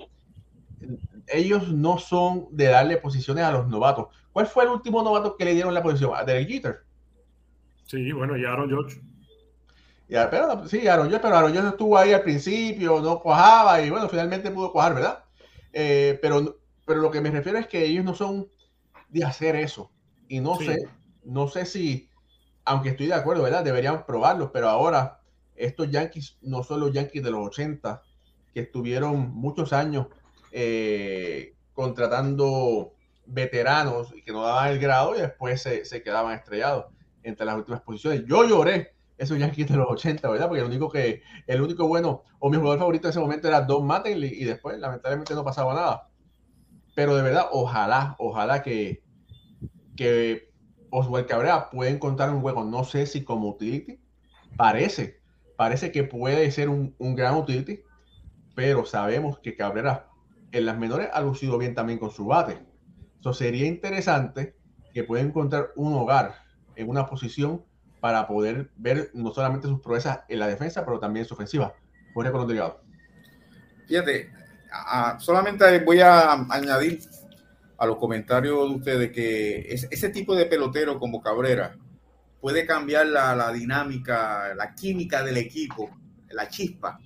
ellos 1.26 1.72
no 1.72 1.98
son 1.98 2.46
de 2.52 2.66
darle 2.66 2.98
posiciones 2.98 3.44
a 3.44 3.50
los 3.50 3.66
novatos. 3.66 4.06
¿Cuál 4.32 4.46
fue 4.46 4.64
el 4.64 4.70
último 4.70 5.02
novato 5.02 5.36
que 5.36 5.44
le 5.44 5.54
dieron 5.54 5.74
la 5.74 5.82
posición? 5.82 6.12
A 6.14 6.22
Derek 6.22 6.48
Jeter. 6.48 6.84
Sí, 7.84 8.12
bueno, 8.12 8.36
y 8.36 8.44
Aaron 8.44 8.68
George. 8.68 9.00
Ya, 10.08 10.30
pero, 10.30 10.68
sí, 10.68 10.86
Aaron 10.86 11.08
George, 11.08 11.22
pero 11.22 11.36
Aaron 11.36 11.52
George 11.52 11.70
estuvo 11.70 11.98
ahí 11.98 12.12
al 12.12 12.22
principio, 12.22 13.00
no 13.00 13.18
cuajaba 13.18 13.82
y 13.82 13.90
bueno, 13.90 14.08
finalmente 14.08 14.52
pudo 14.52 14.70
cuajar, 14.70 14.94
¿verdad? 14.94 15.24
Eh, 15.72 16.18
pero, 16.22 16.58
pero 16.84 17.00
lo 17.00 17.10
que 17.10 17.20
me 17.20 17.30
refiero 17.30 17.58
es 17.58 17.66
que 17.66 17.84
ellos 17.84 18.04
no 18.04 18.14
son 18.14 18.48
de 19.08 19.24
hacer 19.24 19.56
eso. 19.56 19.90
Y 20.28 20.40
no 20.40 20.56
sé, 20.56 20.88
no 21.24 21.48
sé 21.48 21.66
si, 21.66 22.10
aunque 22.64 22.90
estoy 22.90 23.06
de 23.06 23.14
acuerdo, 23.14 23.42
¿verdad? 23.42 23.64
Deberían 23.64 24.04
probarlo, 24.06 24.52
pero 24.52 24.68
ahora 24.68 25.20
estos 25.54 25.90
Yankees 25.90 26.38
no 26.42 26.62
son 26.62 26.80
los 26.80 26.92
Yankees 26.92 27.22
de 27.22 27.30
los 27.30 27.46
80, 27.46 28.02
que 28.52 28.60
estuvieron 28.60 29.32
muchos 29.34 29.72
años 29.72 30.06
eh, 30.50 31.54
contratando 31.74 32.92
veteranos 33.26 34.14
y 34.14 34.22
que 34.22 34.32
no 34.32 34.42
daban 34.42 34.72
el 34.72 34.78
grado 34.78 35.16
y 35.16 35.20
después 35.20 35.60
se, 35.60 35.84
se, 35.84 36.02
quedaban 36.02 36.34
estrellados 36.38 36.86
entre 37.22 37.44
las 37.44 37.56
últimas 37.56 37.82
posiciones. 37.82 38.24
Yo 38.26 38.44
lloré 38.44 38.95
esos 39.18 39.38
Yankees 39.38 39.68
de 39.68 39.76
los 39.76 39.90
80, 39.90 40.28
¿verdad? 40.28 40.48
Porque 40.48 40.62
el 40.62 40.68
único 40.68 40.90
que, 40.90 41.22
el 41.46 41.62
único 41.62 41.86
bueno, 41.88 42.24
o 42.38 42.50
mi 42.50 42.56
jugador 42.56 42.78
favorito 42.78 43.08
en 43.08 43.10
ese 43.10 43.20
momento 43.20 43.48
era 43.48 43.62
Don 43.62 43.86
Mattingly 43.86 44.28
y 44.28 44.44
después 44.44 44.78
lamentablemente 44.78 45.34
no 45.34 45.44
pasaba 45.44 45.74
nada. 45.74 46.08
Pero 46.94 47.16
de 47.16 47.22
verdad, 47.22 47.46
ojalá, 47.50 48.16
ojalá 48.18 48.62
que, 48.62 49.02
que 49.96 50.50
Oswald 50.90 51.26
Cabrera 51.26 51.70
puede 51.70 51.90
encontrar 51.90 52.30
un 52.30 52.40
juego, 52.40 52.64
no 52.64 52.84
sé 52.84 53.06
si 53.06 53.24
como 53.24 53.48
utility, 53.50 54.00
parece, 54.56 55.20
parece 55.56 55.92
que 55.92 56.04
puede 56.04 56.50
ser 56.50 56.68
un, 56.68 56.94
gran 56.98 57.36
utility, 57.36 57.80
pero 58.54 58.86
sabemos 58.86 59.38
que 59.40 59.56
Cabrera 59.56 60.08
en 60.52 60.66
las 60.66 60.78
menores 60.78 61.08
ha 61.12 61.20
lucido 61.20 61.58
bien 61.58 61.74
también 61.74 61.98
con 61.98 62.10
su 62.10 62.26
bate. 62.26 62.58
Eso 63.20 63.34
sería 63.34 63.66
interesante 63.66 64.56
que 64.94 65.04
pueda 65.04 65.22
encontrar 65.22 65.70
un 65.76 65.94
hogar 65.94 66.36
en 66.76 66.88
una 66.88 67.06
posición 67.06 67.64
para 68.06 68.28
poder 68.28 68.70
ver 68.76 69.10
no 69.14 69.34
solamente 69.34 69.66
sus 69.66 69.80
proezas 69.80 70.20
en 70.28 70.38
la 70.38 70.46
defensa, 70.46 70.84
pero 70.84 71.00
también 71.00 71.24
en 71.24 71.28
su 71.28 71.34
ofensiva. 71.34 71.74
Jorge 72.14 72.30
Colón 72.30 72.72
Fíjate, 73.88 74.30
solamente 75.18 75.80
voy 75.80 75.98
a 75.98 76.34
añadir 76.48 77.00
a 77.76 77.84
los 77.84 77.96
comentarios 77.96 78.70
de 78.70 78.76
ustedes 78.76 79.10
que 79.10 79.58
ese 79.72 80.08
tipo 80.10 80.36
de 80.36 80.46
pelotero 80.46 81.00
como 81.00 81.20
Cabrera 81.20 81.76
puede 82.40 82.64
cambiar 82.64 83.08
la, 83.08 83.52
dinámica, 83.52 84.54
la 84.54 84.72
química 84.72 85.24
del 85.24 85.38
equipo, 85.38 85.90
la 86.30 86.48
chispa 86.48 87.00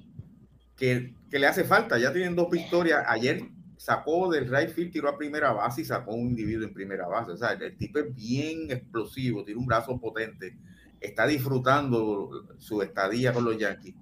que, 0.77 1.15
le 1.31 1.47
hace 1.47 1.65
falta. 1.65 1.97
Ya 1.97 2.13
tienen 2.13 2.37
dos 2.37 2.51
victorias. 2.51 3.05
Ayer 3.07 3.49
sacó 3.79 4.31
del 4.31 4.55
right 4.55 4.69
field, 4.69 4.93
tiró 4.93 5.09
a 5.09 5.17
primera 5.17 5.55
base 5.55 5.81
y 5.81 5.85
sacó 5.87 6.13
un 6.13 6.29
individuo 6.29 6.67
en 6.67 6.75
primera 6.75 7.09
base. 7.09 7.33
O 7.33 7.39
sea, 7.39 7.53
el 7.53 7.79
tipo 7.79 8.01
es 8.01 8.15
bien 8.15 8.71
explosivo, 8.71 9.43
tiene 9.43 9.59
un 9.59 9.67
brazo 9.67 9.99
potente, 9.99 10.59
está 11.01 11.27
disfrutando 11.27 12.31
su 12.59 12.83
estadía 12.83 13.33
con 13.33 13.45
los 13.45 13.59
Yankees. 13.59 13.95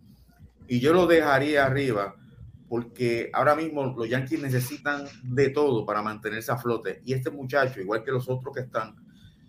Y 0.66 0.80
yo 0.80 0.92
lo 0.92 1.06
dejaría 1.06 1.64
arriba 1.64 2.14
porque 2.68 3.30
ahora 3.32 3.54
mismo 3.54 3.94
los 3.96 4.08
Yankees 4.08 4.42
necesitan 4.42 5.04
de 5.22 5.48
todo 5.50 5.86
para 5.86 6.02
mantenerse 6.02 6.52
a 6.52 6.58
flote. 6.58 7.00
Y 7.04 7.14
este 7.14 7.30
muchacho, 7.30 7.80
igual 7.80 8.04
que 8.04 8.10
los 8.10 8.28
otros 8.28 8.54
que 8.54 8.60
están, 8.60 8.94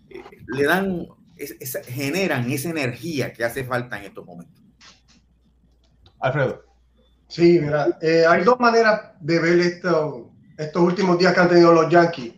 eh, 0.08 0.22
le 0.48 0.64
dan, 0.64 1.06
generan 1.86 2.50
esa 2.50 2.70
energía 2.70 3.32
que 3.32 3.44
hace 3.44 3.64
falta 3.64 3.98
en 3.98 4.04
estos 4.06 4.24
momentos. 4.24 4.62
Alfredo. 6.18 6.64
Sí, 7.28 7.60
mira, 7.60 7.98
eh, 8.00 8.24
hay 8.26 8.42
dos 8.42 8.58
maneras 8.58 9.12
de 9.20 9.38
ver 9.38 9.58
esto, 9.60 10.32
estos 10.56 10.82
últimos 10.82 11.18
días 11.18 11.34
que 11.34 11.40
han 11.40 11.48
tenido 11.48 11.72
los 11.72 11.90
Yankees. 11.90 12.34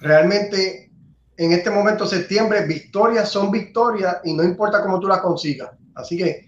Realmente, 0.00 0.87
en 1.38 1.52
este 1.52 1.70
momento, 1.70 2.04
septiembre, 2.04 2.66
victorias 2.66 3.28
son 3.28 3.52
victorias 3.52 4.18
y 4.24 4.34
no 4.34 4.42
importa 4.42 4.82
cómo 4.82 4.98
tú 4.98 5.06
las 5.06 5.20
consigas. 5.20 5.70
Así 5.94 6.18
que 6.18 6.46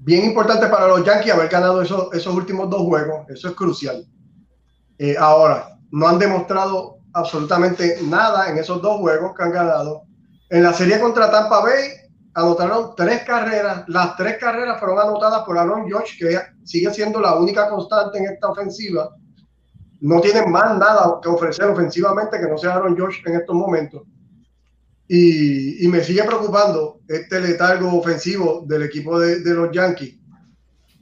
bien 0.00 0.24
importante 0.24 0.66
para 0.66 0.88
los 0.88 1.04
Yankees 1.04 1.32
haber 1.32 1.48
ganado 1.48 1.80
esos, 1.80 2.12
esos 2.12 2.34
últimos 2.34 2.68
dos 2.68 2.82
juegos, 2.82 3.24
eso 3.30 3.48
es 3.48 3.54
crucial. 3.54 4.04
Eh, 4.98 5.14
ahora, 5.16 5.78
no 5.92 6.08
han 6.08 6.18
demostrado 6.18 6.98
absolutamente 7.12 7.98
nada 8.02 8.50
en 8.50 8.58
esos 8.58 8.82
dos 8.82 8.98
juegos 8.98 9.32
que 9.36 9.44
han 9.44 9.52
ganado. 9.52 10.02
En 10.50 10.64
la 10.64 10.72
serie 10.72 10.98
contra 10.98 11.30
Tampa 11.30 11.60
Bay 11.60 11.90
anotaron 12.34 12.96
tres 12.96 13.22
carreras, 13.22 13.84
las 13.86 14.16
tres 14.16 14.38
carreras 14.38 14.80
fueron 14.80 14.98
anotadas 14.98 15.44
por 15.44 15.56
Aaron 15.56 15.86
George, 15.86 16.16
que 16.18 16.36
sigue 16.64 16.92
siendo 16.92 17.20
la 17.20 17.36
única 17.36 17.70
constante 17.70 18.18
en 18.18 18.24
esta 18.24 18.48
ofensiva. 18.48 19.08
No 20.00 20.20
tienen 20.20 20.50
más 20.50 20.76
nada 20.76 21.20
que 21.22 21.28
ofrecer 21.28 21.66
ofensivamente 21.66 22.40
que 22.40 22.48
no 22.48 22.58
sea 22.58 22.74
Aaron 22.74 22.96
George 22.96 23.22
en 23.24 23.36
estos 23.36 23.54
momentos. 23.54 24.02
Y, 25.08 25.86
me 25.88 26.02
sigue 26.02 26.24
preocupando 26.24 27.00
este 27.06 27.40
letargo 27.40 27.98
ofensivo 27.98 28.64
del 28.66 28.84
equipo 28.84 29.18
de, 29.18 29.40
los 29.54 29.70
Yankees. 29.72 30.18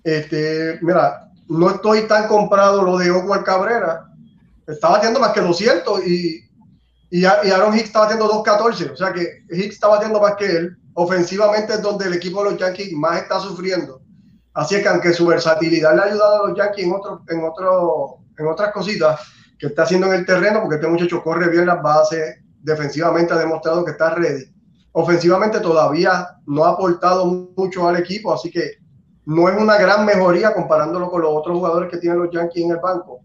Este, 0.03 0.79
mira, 0.83 1.29
no 1.49 1.71
estoy 1.71 2.03
tan 2.03 2.27
comprado 2.27 2.83
lo 2.83 2.99
de 2.99 3.11
Ocuar 3.11 3.45
Cabrera. 3.45 4.07
Estaba 4.67 4.99
haciendo 4.99 5.21
más 5.21 5.33
que 5.33 5.41
200 5.41 6.07
y, 6.07 6.41
y, 7.11 7.25
Aaron 7.25 7.75
Hicks 7.75 7.87
estaba 7.87 8.07
haciendo 8.07 8.27
214. 8.27 8.91
O 8.91 8.97
sea 8.97 9.13
que 9.13 9.45
Hicks 9.51 9.75
estaba 9.75 9.97
haciendo 9.97 10.21
más 10.21 10.35
que 10.37 10.47
él. 10.47 10.77
Ofensivamente 10.95 11.75
es 11.75 11.83
donde 11.83 12.07
el 12.07 12.15
equipo 12.15 12.43
de 12.43 12.51
los 12.51 12.61
Yankees 12.61 12.93
más 12.93 13.23
está 13.23 13.39
sufriendo. 13.39 14.01
Así 14.55 14.75
es 14.75 14.83
que 14.83 14.89
aunque 14.89 15.13
su 15.13 15.27
versatilidad 15.27 15.95
le 15.95 16.03
ha 16.03 16.05
ayudado 16.07 16.45
a 16.45 16.49
los 16.49 16.59
Yankees 16.59 16.85
en, 16.85 16.93
otro, 16.93 17.23
en, 17.29 17.45
otro, 17.45 18.19
en 18.37 18.47
otras 18.49 18.73
cositas 18.73 19.21
que 19.59 19.69
está 19.69 19.83
haciendo 19.83 20.09
en 20.09 20.21
el 20.21 20.27
terreno, 20.27 20.63
porque 20.63 20.77
este 20.77 20.89
muchacho 20.89 21.23
corre 21.23 21.49
bien 21.51 21.67
las 21.67 21.83
bases, 21.83 22.41
defensivamente 22.63 23.33
ha 23.33 23.39
demostrado 23.39 23.85
que 23.85 23.93
está 23.93 24.15
ready. 24.15 24.45
Ofensivamente 24.93 25.61
todavía 25.61 26.29
no 26.47 26.65
ha 26.65 26.71
aportado 26.71 27.27
mucho 27.27 27.87
al 27.87 27.97
equipo, 27.97 28.33
así 28.33 28.51
que 28.51 28.79
no 29.27 29.49
es 29.49 29.61
una 29.61 29.77
gran 29.77 30.05
mejoría 30.05 30.53
comparándolo 30.53 31.11
con 31.11 31.23
los 31.23 31.31
otros 31.33 31.59
jugadores 31.59 31.91
que 31.91 31.99
tienen 31.99 32.19
los 32.19 32.31
Yankees 32.33 32.65
en 32.65 32.71
el 32.73 32.79
banco, 32.79 33.21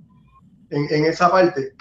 en, 0.69 1.05
esa 1.05 1.31
parte. 1.31 1.73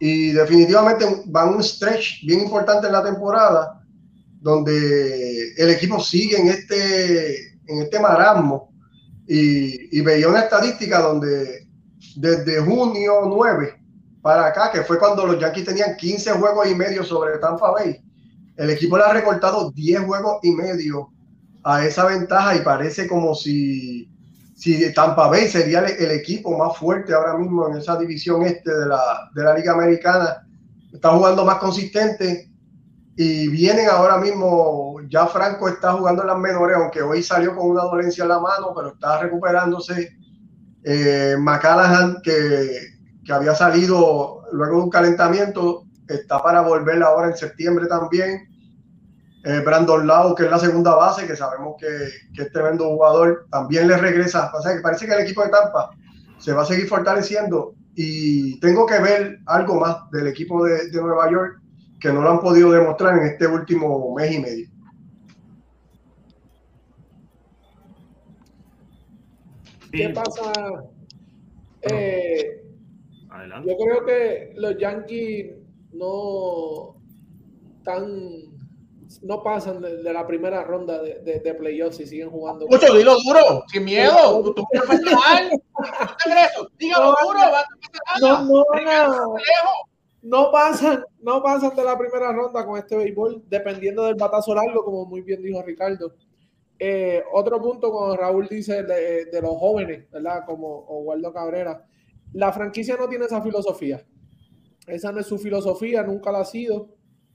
Y 0.00 0.32
definitivamente 0.32 1.22
van 1.26 1.54
un 1.54 1.62
stretch 1.62 2.26
bien 2.26 2.40
importante 2.40 2.88
en 2.88 2.92
la 2.92 3.04
temporada, 3.04 3.80
donde 4.40 5.52
el 5.56 5.70
equipo 5.70 6.00
sigue 6.00 6.40
en 6.40 6.48
este, 6.48 7.52
en 7.66 7.82
este 7.82 8.00
marasmo. 8.00 8.72
Y, 9.28 9.98
y 9.98 10.00
veía 10.02 10.28
una 10.28 10.40
estadística 10.40 11.00
donde 11.00 11.68
desde 12.16 12.60
junio 12.60 13.22
9 13.26 13.85
para 14.26 14.46
acá, 14.46 14.72
que 14.72 14.82
fue 14.82 14.98
cuando 14.98 15.24
los 15.24 15.38
Yankees 15.38 15.66
tenían 15.66 15.94
15 15.96 16.32
juegos 16.32 16.68
y 16.68 16.74
medio 16.74 17.04
sobre 17.04 17.38
Tampa 17.38 17.70
Bay. 17.70 18.02
El 18.56 18.70
equipo 18.70 18.98
le 18.98 19.04
ha 19.04 19.12
recortado 19.12 19.70
10 19.70 20.00
juegos 20.00 20.40
y 20.42 20.50
medio 20.50 21.10
a 21.62 21.84
esa 21.84 22.06
ventaja 22.06 22.56
y 22.56 22.62
parece 22.62 23.06
como 23.06 23.36
si, 23.36 24.10
si 24.56 24.92
Tampa 24.92 25.28
Bay 25.28 25.46
sería 25.46 25.78
el, 25.78 26.10
equipo 26.10 26.58
más 26.58 26.76
fuerte 26.76 27.14
ahora 27.14 27.38
mismo 27.38 27.68
en 27.68 27.76
esa 27.76 27.96
división 27.96 28.42
este 28.42 28.76
de 28.76 28.86
la, 28.86 29.30
de 29.32 29.44
la 29.44 29.54
Liga 29.54 29.74
Americana. 29.74 30.44
Está 30.92 31.10
jugando 31.10 31.44
más 31.44 31.58
consistente 31.58 32.50
y 33.14 33.46
vienen 33.46 33.88
ahora 33.88 34.18
mismo, 34.18 34.96
ya 35.08 35.28
Franco 35.28 35.68
está 35.68 35.92
jugando 35.92 36.22
en 36.22 36.28
las 36.30 36.38
menores, 36.38 36.76
aunque 36.76 37.00
hoy 37.00 37.22
salió 37.22 37.54
con 37.54 37.70
una 37.70 37.84
dolencia 37.84 38.24
en 38.24 38.30
la 38.30 38.40
mano, 38.40 38.72
pero 38.74 38.88
está 38.88 39.20
recuperándose. 39.20 40.16
Eh, 40.82 41.36
que 42.24 42.95
que 43.26 43.32
había 43.32 43.54
salido 43.54 44.44
luego 44.52 44.76
de 44.76 44.82
un 44.84 44.90
calentamiento, 44.90 45.82
está 46.08 46.40
para 46.42 46.60
volver 46.60 47.02
ahora 47.02 47.28
en 47.28 47.36
septiembre 47.36 47.86
también. 47.86 48.48
Eh, 49.44 49.60
Brandon 49.64 50.06
Lau, 50.06 50.34
que 50.34 50.44
es 50.44 50.50
la 50.50 50.58
segunda 50.58 50.94
base, 50.94 51.26
que 51.26 51.36
sabemos 51.36 51.74
que, 51.78 51.86
que 52.34 52.42
es 52.42 52.52
tremendo 52.52 52.84
jugador, 52.84 53.46
también 53.50 53.88
le 53.88 53.96
regresa. 53.96 54.52
O 54.54 54.62
sea, 54.62 54.74
que 54.74 54.80
parece 54.80 55.06
que 55.06 55.14
el 55.14 55.20
equipo 55.20 55.42
de 55.42 55.50
Tampa 55.50 55.90
se 56.38 56.52
va 56.52 56.62
a 56.62 56.66
seguir 56.66 56.88
fortaleciendo 56.88 57.74
y 57.94 58.60
tengo 58.60 58.86
que 58.86 59.00
ver 59.00 59.38
algo 59.46 59.80
más 59.80 59.96
del 60.12 60.28
equipo 60.28 60.64
de, 60.64 60.90
de 60.90 61.00
Nueva 61.00 61.30
York 61.30 61.60
que 62.00 62.12
no 62.12 62.22
lo 62.22 62.30
han 62.30 62.40
podido 62.40 62.70
demostrar 62.70 63.18
en 63.18 63.26
este 63.26 63.46
último 63.46 64.14
mes 64.14 64.32
y 64.32 64.38
medio. 64.38 64.68
¿Qué 69.90 70.10
pasa? 70.10 70.52
Eh, 71.82 72.65
yo 73.64 73.76
creo 73.76 74.04
que 74.04 74.52
los 74.56 74.76
Yankees 74.78 75.54
no 75.92 76.96
tan 77.82 78.56
no 79.22 79.42
pasan 79.42 79.80
de, 79.80 80.02
de 80.02 80.12
la 80.12 80.26
primera 80.26 80.64
ronda 80.64 81.00
de, 81.00 81.20
de, 81.20 81.40
de 81.40 81.54
playoffs 81.54 82.00
y 82.00 82.06
siguen 82.06 82.30
jugando. 82.30 82.66
Mucho, 82.66 82.92
dilo 82.94 83.16
duro, 83.24 83.64
sin 83.68 83.84
miedo. 83.84 84.42
¿Tú. 84.42 84.64
Dígalo 86.78 87.14
duro, 87.22 87.38
va 87.38 87.60
a 87.60 88.18
no, 88.20 88.44
no, 88.44 88.64
no, 88.82 89.34
no 90.22 90.50
pasan, 90.50 91.04
no 91.20 91.42
pasan 91.42 91.74
de 91.76 91.84
la 91.84 91.96
primera 91.96 92.32
ronda 92.32 92.66
con 92.66 92.78
este 92.78 92.96
béisbol, 92.96 93.44
dependiendo 93.48 94.04
del 94.04 94.16
batazo 94.16 94.54
largo, 94.54 94.84
como 94.84 95.06
muy 95.06 95.22
bien 95.22 95.42
dijo 95.42 95.62
Ricardo. 95.62 96.14
Eh, 96.78 97.22
otro 97.32 97.60
punto 97.60 97.90
cuando 97.90 98.16
Raúl 98.16 98.48
dice 98.48 98.82
de, 98.82 99.26
de, 99.26 99.42
los 99.42 99.56
jóvenes, 99.56 100.10
¿verdad? 100.10 100.44
Como 100.44 100.84
Oswaldo 100.88 101.32
Cabrera, 101.32 101.86
la 102.32 102.52
franquicia 102.52 102.96
no 102.96 103.08
tiene 103.08 103.26
esa 103.26 103.42
filosofía. 103.42 104.04
Esa 104.86 105.12
no 105.12 105.20
es 105.20 105.26
su 105.26 105.38
filosofía, 105.38 106.02
nunca 106.02 106.30
la 106.32 106.40
ha 106.40 106.44
sido. 106.44 106.94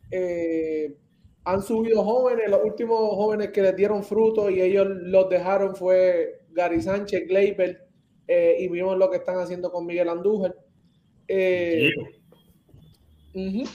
Eh, 0.10 0.96
han 1.44 1.62
subido 1.62 2.04
jóvenes, 2.04 2.50
los 2.50 2.64
últimos 2.64 2.98
jóvenes 3.16 3.50
que 3.50 3.62
les 3.62 3.76
dieron 3.76 4.04
fruto 4.04 4.50
y 4.50 4.62
ellos 4.62 4.88
los 4.88 5.28
dejaron 5.30 5.76
fue 5.76 6.46
Gary 6.50 6.82
Sánchez, 6.82 7.28
Gleyber, 7.28 7.88
eh, 8.28 8.58
y 8.60 8.68
vimos 8.70 8.98
lo 8.98 9.10
que 9.10 9.18
están 9.18 9.40
haciendo 9.40 9.72
con 9.72 9.86
Miguel 9.86 10.10
Andújar. 10.10 10.56
Eh, 11.28 11.90
uh 13.34 13.40
-huh. 13.40 13.70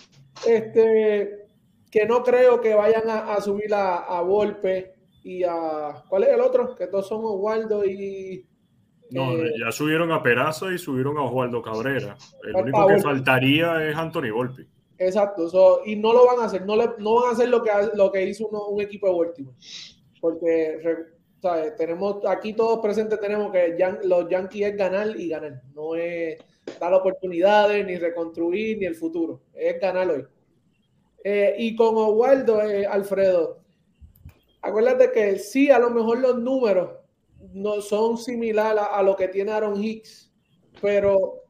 Este, 0.46 1.46
que 1.90 2.06
no 2.06 2.22
creo 2.22 2.60
que 2.60 2.74
vayan 2.74 3.08
a, 3.08 3.34
a 3.34 3.40
subir 3.40 3.72
a, 3.74 3.96
a 3.96 4.20
Volpe 4.22 4.94
y 5.22 5.42
a. 5.44 6.04
¿Cuál 6.08 6.24
es 6.24 6.28
el 6.30 6.40
otro? 6.40 6.74
Que 6.74 6.86
todos 6.86 7.08
son 7.08 7.22
Oswaldo 7.24 7.84
y. 7.84 8.46
No, 9.10 9.32
eh, 9.32 9.52
ya 9.58 9.70
subieron 9.70 10.10
a 10.12 10.22
Peraza 10.22 10.72
y 10.72 10.78
subieron 10.78 11.16
a 11.18 11.22
Oswaldo 11.22 11.62
Cabrera. 11.62 12.16
El 12.42 12.56
único 12.56 12.86
que 12.86 12.98
faltaría 12.98 13.88
es 13.88 13.96
Anthony 13.96 14.30
Volpe. 14.32 14.66
Exacto, 14.98 15.48
so, 15.48 15.82
y 15.84 15.96
no 15.96 16.12
lo 16.12 16.26
van 16.26 16.40
a 16.40 16.44
hacer, 16.44 16.64
no, 16.64 16.74
le, 16.74 16.88
no 16.98 17.16
van 17.16 17.28
a 17.28 17.32
hacer 17.32 17.50
lo 17.50 17.62
que, 17.62 17.70
lo 17.94 18.10
que 18.10 18.24
hizo 18.24 18.48
uno, 18.48 18.68
un 18.68 18.80
equipo 18.80 19.06
de 19.06 19.14
Baltimore, 19.14 19.56
porque 20.22 20.80
¿sabes? 21.42 21.76
tenemos 21.76 22.24
aquí 22.26 22.54
todos 22.54 22.78
presentes, 22.78 23.20
tenemos 23.20 23.52
que 23.52 23.76
yan, 23.78 23.98
los 24.04 24.26
Yankees 24.30 24.68
es 24.68 24.76
ganar 24.76 25.08
y 25.20 25.28
ganar, 25.28 25.60
no 25.74 25.94
es 25.96 26.38
dar 26.80 26.94
oportunidades, 26.94 27.84
ni 27.84 27.96
reconstruir, 27.96 28.78
ni 28.78 28.86
el 28.86 28.94
futuro, 28.94 29.42
es 29.52 29.78
ganar 29.78 30.10
hoy. 30.10 30.24
Eh, 31.22 31.56
y 31.58 31.76
con 31.76 31.94
Oswaldo, 31.94 32.62
eh, 32.62 32.86
Alfredo, 32.86 33.60
acuérdate 34.62 35.12
que 35.12 35.38
sí, 35.38 35.70
a 35.70 35.78
lo 35.78 35.90
mejor 35.90 36.20
los 36.20 36.38
números 36.38 36.95
no 37.56 37.80
son 37.80 38.18
similares 38.18 38.82
a, 38.82 38.98
a 38.98 39.02
lo 39.02 39.16
que 39.16 39.28
tiene 39.28 39.52
Aaron 39.52 39.82
Hicks, 39.82 40.32
pero 40.80 41.42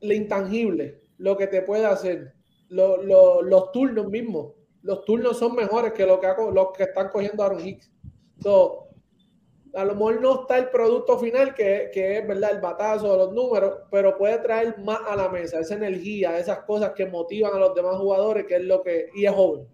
lo 0.00 0.14
intangible, 0.14 1.02
lo 1.18 1.36
que 1.36 1.46
te 1.46 1.62
puede 1.62 1.84
hacer 1.84 2.36
lo, 2.68 3.02
lo, 3.02 3.42
los 3.42 3.72
turnos 3.72 4.08
mismos. 4.08 4.52
Los 4.82 5.04
turnos 5.04 5.38
son 5.38 5.54
mejores 5.54 5.92
que 5.92 6.06
lo 6.06 6.20
que, 6.20 6.26
hago, 6.26 6.50
lo 6.50 6.72
que 6.72 6.84
están 6.84 7.08
cogiendo 7.08 7.42
Aaron 7.42 7.66
Hicks. 7.66 7.90
So, 8.40 8.88
a 9.74 9.84
lo 9.84 9.94
mejor 9.94 10.20
no 10.20 10.40
está 10.42 10.58
el 10.58 10.70
producto 10.70 11.18
final, 11.18 11.54
que, 11.54 11.90
que, 11.92 12.18
es 12.18 12.26
verdad 12.26 12.52
el 12.52 12.60
batazo, 12.60 13.16
los 13.16 13.32
números, 13.32 13.80
pero 13.90 14.16
puede 14.16 14.38
traer 14.38 14.78
más 14.78 15.00
a 15.06 15.16
la 15.16 15.28
mesa, 15.28 15.60
esa 15.60 15.74
energía, 15.74 16.38
esas 16.38 16.60
cosas 16.60 16.92
que 16.92 17.06
motivan 17.06 17.54
a 17.54 17.58
los 17.58 17.74
demás 17.74 17.96
jugadores, 17.96 18.46
que 18.46 18.56
es 18.56 18.64
lo 18.64 18.82
que. 18.82 19.10
Y 19.14 19.26
es 19.26 19.32
joven. 19.32 19.66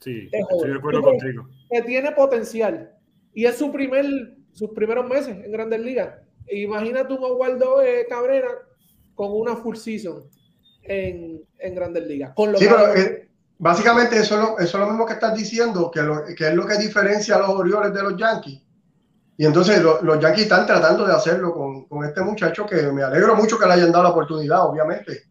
Sí, 0.00 0.28
es 0.32 0.44
joven. 0.44 0.56
estoy 0.56 0.70
de 0.70 0.78
acuerdo 0.78 1.02
contigo. 1.02 1.48
Que 1.70 1.82
tiene 1.82 2.12
potencial. 2.12 2.96
Y 3.34 3.46
es 3.46 3.56
su 3.56 3.72
primer, 3.72 4.06
sus 4.54 4.70
primeros 4.70 5.06
meses 5.08 5.36
en 5.44 5.50
Grandes 5.50 5.80
Ligas. 5.80 6.14
Imagínate 6.48 7.12
un 7.12 7.24
Oswaldo 7.24 7.82
eh, 7.82 8.06
Cabrera 8.08 8.48
con 9.14 9.32
una 9.32 9.56
full 9.56 9.76
season 9.76 10.22
en, 10.82 11.42
en 11.58 11.74
Grandes 11.74 12.06
Ligas. 12.06 12.32
Con 12.34 12.52
lo 12.52 12.58
sí, 12.58 12.66
pero, 12.68 12.94
eh, 12.94 13.28
básicamente 13.58 14.16
eso 14.16 14.34
es, 14.36 14.40
lo, 14.40 14.58
eso 14.58 14.64
es, 14.64 14.74
lo, 14.74 14.86
mismo 14.86 15.06
que 15.06 15.14
estás 15.14 15.34
diciendo, 15.34 15.90
que, 15.90 16.02
lo, 16.02 16.24
que 16.24 16.48
es 16.48 16.54
lo 16.54 16.66
que 16.66 16.76
diferencia 16.76 17.36
a 17.36 17.40
los 17.40 17.50
Orioles 17.50 17.92
de 17.92 18.02
los 18.02 18.16
Yankees. 18.16 18.62
Y 19.36 19.44
entonces 19.44 19.82
lo, 19.82 20.00
los 20.02 20.20
Yankees 20.20 20.44
están 20.44 20.66
tratando 20.66 21.04
de 21.04 21.12
hacerlo 21.12 21.52
con, 21.52 21.86
con, 21.86 22.04
este 22.04 22.20
muchacho 22.20 22.64
que 22.64 22.82
me 22.92 23.02
alegro 23.02 23.34
mucho 23.34 23.58
que 23.58 23.66
le 23.66 23.72
hayan 23.72 23.90
dado 23.90 24.04
la 24.04 24.10
oportunidad, 24.10 24.64
obviamente. 24.64 25.24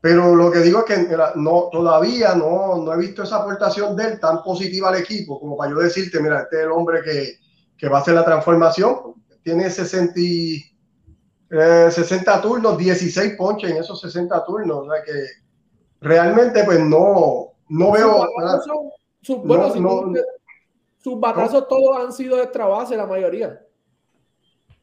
Pero 0.00 0.36
lo 0.36 0.52
que 0.52 0.60
digo 0.60 0.84
es 0.86 0.94
que 0.94 1.16
no, 1.34 1.68
todavía 1.72 2.36
no, 2.36 2.76
no 2.76 2.92
he 2.92 2.98
visto 2.98 3.24
esa 3.24 3.38
aportación 3.38 3.96
de 3.96 4.04
él 4.04 4.20
tan 4.20 4.40
positiva 4.44 4.90
al 4.90 4.96
equipo 4.96 5.40
como 5.40 5.56
para 5.56 5.72
yo 5.72 5.78
decirte, 5.80 6.20
mira, 6.20 6.42
este 6.42 6.58
es 6.58 6.62
el 6.62 6.70
hombre 6.70 7.02
que, 7.02 7.40
que 7.76 7.88
va 7.88 7.98
a 7.98 8.00
hacer 8.00 8.14
la 8.14 8.24
transformación. 8.24 9.14
Tiene 9.42 9.70
60 9.70 10.12
eh, 11.50 11.88
60 11.90 12.42
turnos, 12.42 12.76
16 12.76 13.34
ponches 13.36 13.70
en 13.70 13.76
esos 13.78 14.00
60 14.00 14.44
turnos. 14.44 14.78
O 14.78 14.90
sea 14.90 15.02
que 15.02 15.12
realmente, 16.00 16.64
pues 16.64 16.80
no, 16.80 17.52
no 17.68 17.92
veo. 17.92 18.26
Sus, 19.20 19.38
bueno, 19.38 19.74
no, 19.74 20.06
no, 20.06 20.20
sus 20.98 21.18
batazos 21.18 21.62
no. 21.62 21.66
todos 21.66 21.98
han 21.98 22.12
sido 22.12 22.36
de 22.36 22.44
extra 22.44 22.66
base, 22.66 22.96
la 22.96 23.06
mayoría. 23.06 23.60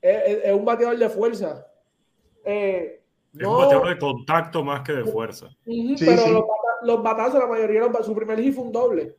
Es, 0.02 0.22
es, 0.26 0.46
es 0.46 0.54
un 0.54 0.66
bateador 0.66 0.98
de 0.98 1.10
fuerza. 1.10 1.66
Eh, 2.44 3.02
es 3.38 3.48
un 3.48 3.58
bateador 3.58 3.90
de 3.90 3.98
contacto 3.98 4.64
más 4.64 4.82
que 4.82 4.94
de 4.94 5.06
fuerza. 5.06 5.48
Uh 5.66 5.72
-huh, 5.72 5.98
sí, 5.98 6.06
pero 6.06 6.22
sí. 6.22 6.32
Los, 6.32 6.44
los, 6.84 7.04
batazos, 7.04 7.40
la 7.40 7.48
mayoría, 7.48 7.82
los, 7.82 8.06
su 8.06 8.14
primer 8.14 8.40
hit 8.40 8.54
fue 8.54 8.66
un 8.66 8.72
doble. 8.72 9.16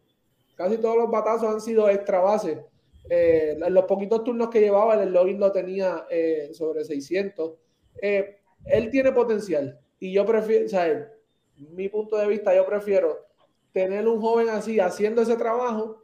Casi 0.57 0.79
todos 0.79 0.97
los 0.97 1.11
batazos 1.11 1.55
han 1.55 1.61
sido 1.61 1.89
extra 1.89 2.21
base. 2.21 2.65
Eh, 3.09 3.57
los 3.69 3.85
poquitos 3.85 4.25
turnos 4.25 4.49
que 4.49 4.61
llevaba, 4.61 5.01
el 5.03 5.13
login 5.13 5.39
lo 5.39 5.53
tenía 5.53 6.07
eh, 6.11 6.51
sobre 6.53 6.85
600. 6.85 7.53
Eh, 8.01 8.39
él 8.65 8.91
tiene 8.91 9.13
potencial 9.13 9.79
y 9.99 10.13
yo 10.13 10.25
prefiero, 10.25 10.67
o 10.67 10.69
sea, 10.69 11.13
mi 11.57 11.89
punto 11.89 12.17
de 12.17 12.27
vista, 12.27 12.55
yo 12.55 12.65
prefiero 12.67 13.27
tener 13.73 14.09
un 14.09 14.21
joven 14.21 14.49
así 14.49 14.81
haciendo 14.81 15.23
ese 15.23 15.37
trabajo 15.37 16.03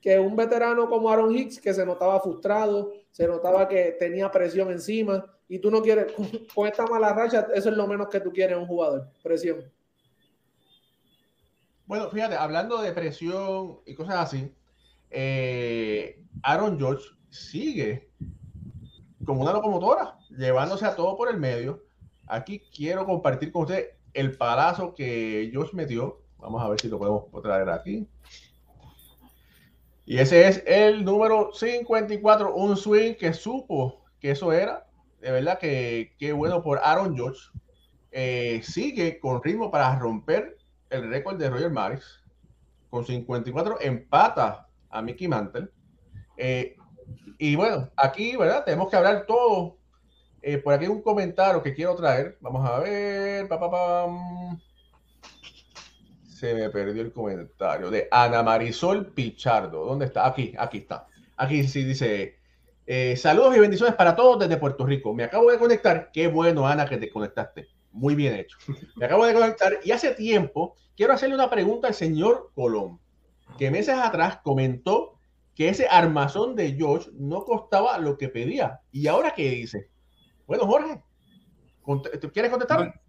que 0.00 0.18
un 0.18 0.36
veterano 0.36 0.88
como 0.88 1.10
Aaron 1.10 1.34
Hicks 1.34 1.60
que 1.60 1.74
se 1.74 1.84
notaba 1.84 2.20
frustrado, 2.20 2.92
se 3.10 3.26
notaba 3.26 3.66
que 3.66 3.96
tenía 3.98 4.30
presión 4.30 4.70
encima 4.70 5.24
y 5.48 5.58
tú 5.58 5.70
no 5.70 5.82
quieres, 5.82 6.12
con 6.54 6.66
esta 6.66 6.86
mala 6.86 7.12
racha, 7.12 7.48
eso 7.54 7.70
es 7.70 7.76
lo 7.76 7.86
menos 7.86 8.08
que 8.08 8.20
tú 8.20 8.32
quieres 8.32 8.56
un 8.56 8.66
jugador, 8.66 9.08
presión. 9.22 9.64
Bueno, 11.86 12.10
fíjate, 12.10 12.34
hablando 12.34 12.82
de 12.82 12.92
presión 12.92 13.78
y 13.86 13.94
cosas 13.94 14.16
así, 14.16 14.52
eh, 15.10 16.22
Aaron 16.42 16.78
George 16.78 17.04
sigue 17.30 18.10
como 19.24 19.42
una 19.42 19.52
locomotora, 19.52 20.18
llevándose 20.30 20.86
a 20.86 20.94
todo 20.94 21.16
por 21.16 21.28
el 21.28 21.38
medio. 21.38 21.84
Aquí 22.26 22.62
quiero 22.74 23.04
compartir 23.04 23.52
con 23.52 23.62
usted 23.62 23.90
el 24.14 24.36
palazo 24.36 24.94
que 24.94 25.48
George 25.52 25.76
metió. 25.76 26.22
Vamos 26.38 26.62
a 26.62 26.68
ver 26.68 26.80
si 26.80 26.88
lo 26.88 26.98
podemos 26.98 27.24
traer 27.42 27.68
aquí. 27.68 28.08
Y 30.04 30.18
ese 30.18 30.46
es 30.46 30.62
el 30.66 31.04
número 31.04 31.50
54, 31.52 32.54
un 32.54 32.76
swing 32.76 33.14
que 33.14 33.32
supo 33.32 34.04
que 34.20 34.30
eso 34.30 34.52
era. 34.52 34.86
De 35.20 35.32
verdad 35.32 35.58
que 35.58 36.14
qué 36.18 36.32
bueno 36.32 36.62
por 36.62 36.78
Aaron 36.78 37.16
George. 37.16 37.40
Eh, 38.12 38.60
sigue 38.62 39.18
con 39.18 39.42
ritmo 39.42 39.70
para 39.70 39.98
romper 39.98 40.56
el 40.90 41.10
récord 41.10 41.36
de 41.38 41.50
Roger 41.50 41.70
Maris. 41.70 42.04
Con 42.88 43.04
54 43.04 43.80
empata 43.80 44.65
a 44.90 45.02
Mickey 45.02 45.28
Mantle. 45.28 45.68
Eh, 46.36 46.76
y 47.38 47.56
bueno, 47.56 47.90
aquí, 47.96 48.36
¿verdad? 48.36 48.64
Tenemos 48.64 48.88
que 48.88 48.96
hablar 48.96 49.24
todo. 49.26 49.78
Eh, 50.42 50.58
por 50.58 50.74
aquí 50.74 50.84
hay 50.84 50.90
un 50.90 51.02
comentario 51.02 51.62
que 51.62 51.74
quiero 51.74 51.94
traer. 51.94 52.38
Vamos 52.40 52.68
a 52.68 52.78
ver. 52.78 53.48
Se 56.28 56.54
me 56.54 56.70
perdió 56.70 57.02
el 57.02 57.12
comentario 57.12 57.90
de 57.90 58.08
Ana 58.10 58.42
Marisol 58.42 59.12
Pichardo. 59.12 59.84
¿Dónde 59.84 60.06
está? 60.06 60.26
Aquí, 60.26 60.54
aquí 60.58 60.78
está. 60.78 61.06
Aquí 61.36 61.66
sí 61.66 61.84
dice. 61.84 62.36
Eh, 62.86 63.16
saludos 63.16 63.56
y 63.56 63.60
bendiciones 63.60 63.96
para 63.96 64.14
todos 64.14 64.38
desde 64.38 64.56
Puerto 64.56 64.86
Rico. 64.86 65.12
Me 65.12 65.24
acabo 65.24 65.50
de 65.50 65.58
conectar. 65.58 66.10
Qué 66.12 66.28
bueno, 66.28 66.66
Ana, 66.68 66.86
que 66.86 66.98
te 66.98 67.10
conectaste. 67.10 67.68
Muy 67.90 68.14
bien 68.14 68.34
hecho. 68.34 68.56
Me 68.94 69.06
acabo 69.06 69.26
de 69.26 69.34
conectar 69.34 69.80
y 69.82 69.90
hace 69.90 70.14
tiempo 70.14 70.76
quiero 70.96 71.12
hacerle 71.12 71.34
una 71.34 71.50
pregunta 71.50 71.88
al 71.88 71.94
señor 71.94 72.50
Colón, 72.54 73.00
que 73.58 73.70
meses 73.70 73.96
atrás 73.96 74.40
comentó 74.42 75.18
que 75.54 75.68
ese 75.70 75.86
armazón 75.88 76.54
de 76.54 76.74
George 76.74 77.10
no 77.14 77.44
costaba 77.44 77.98
lo 77.98 78.18
que 78.18 78.28
pedía. 78.28 78.80
¿Y 78.92 79.06
ahora 79.06 79.32
qué 79.34 79.50
dice? 79.50 79.90
Bueno, 80.46 80.66
Jorge, 80.66 81.02
¿quieres 82.32 82.50
contestar? 82.50 83.00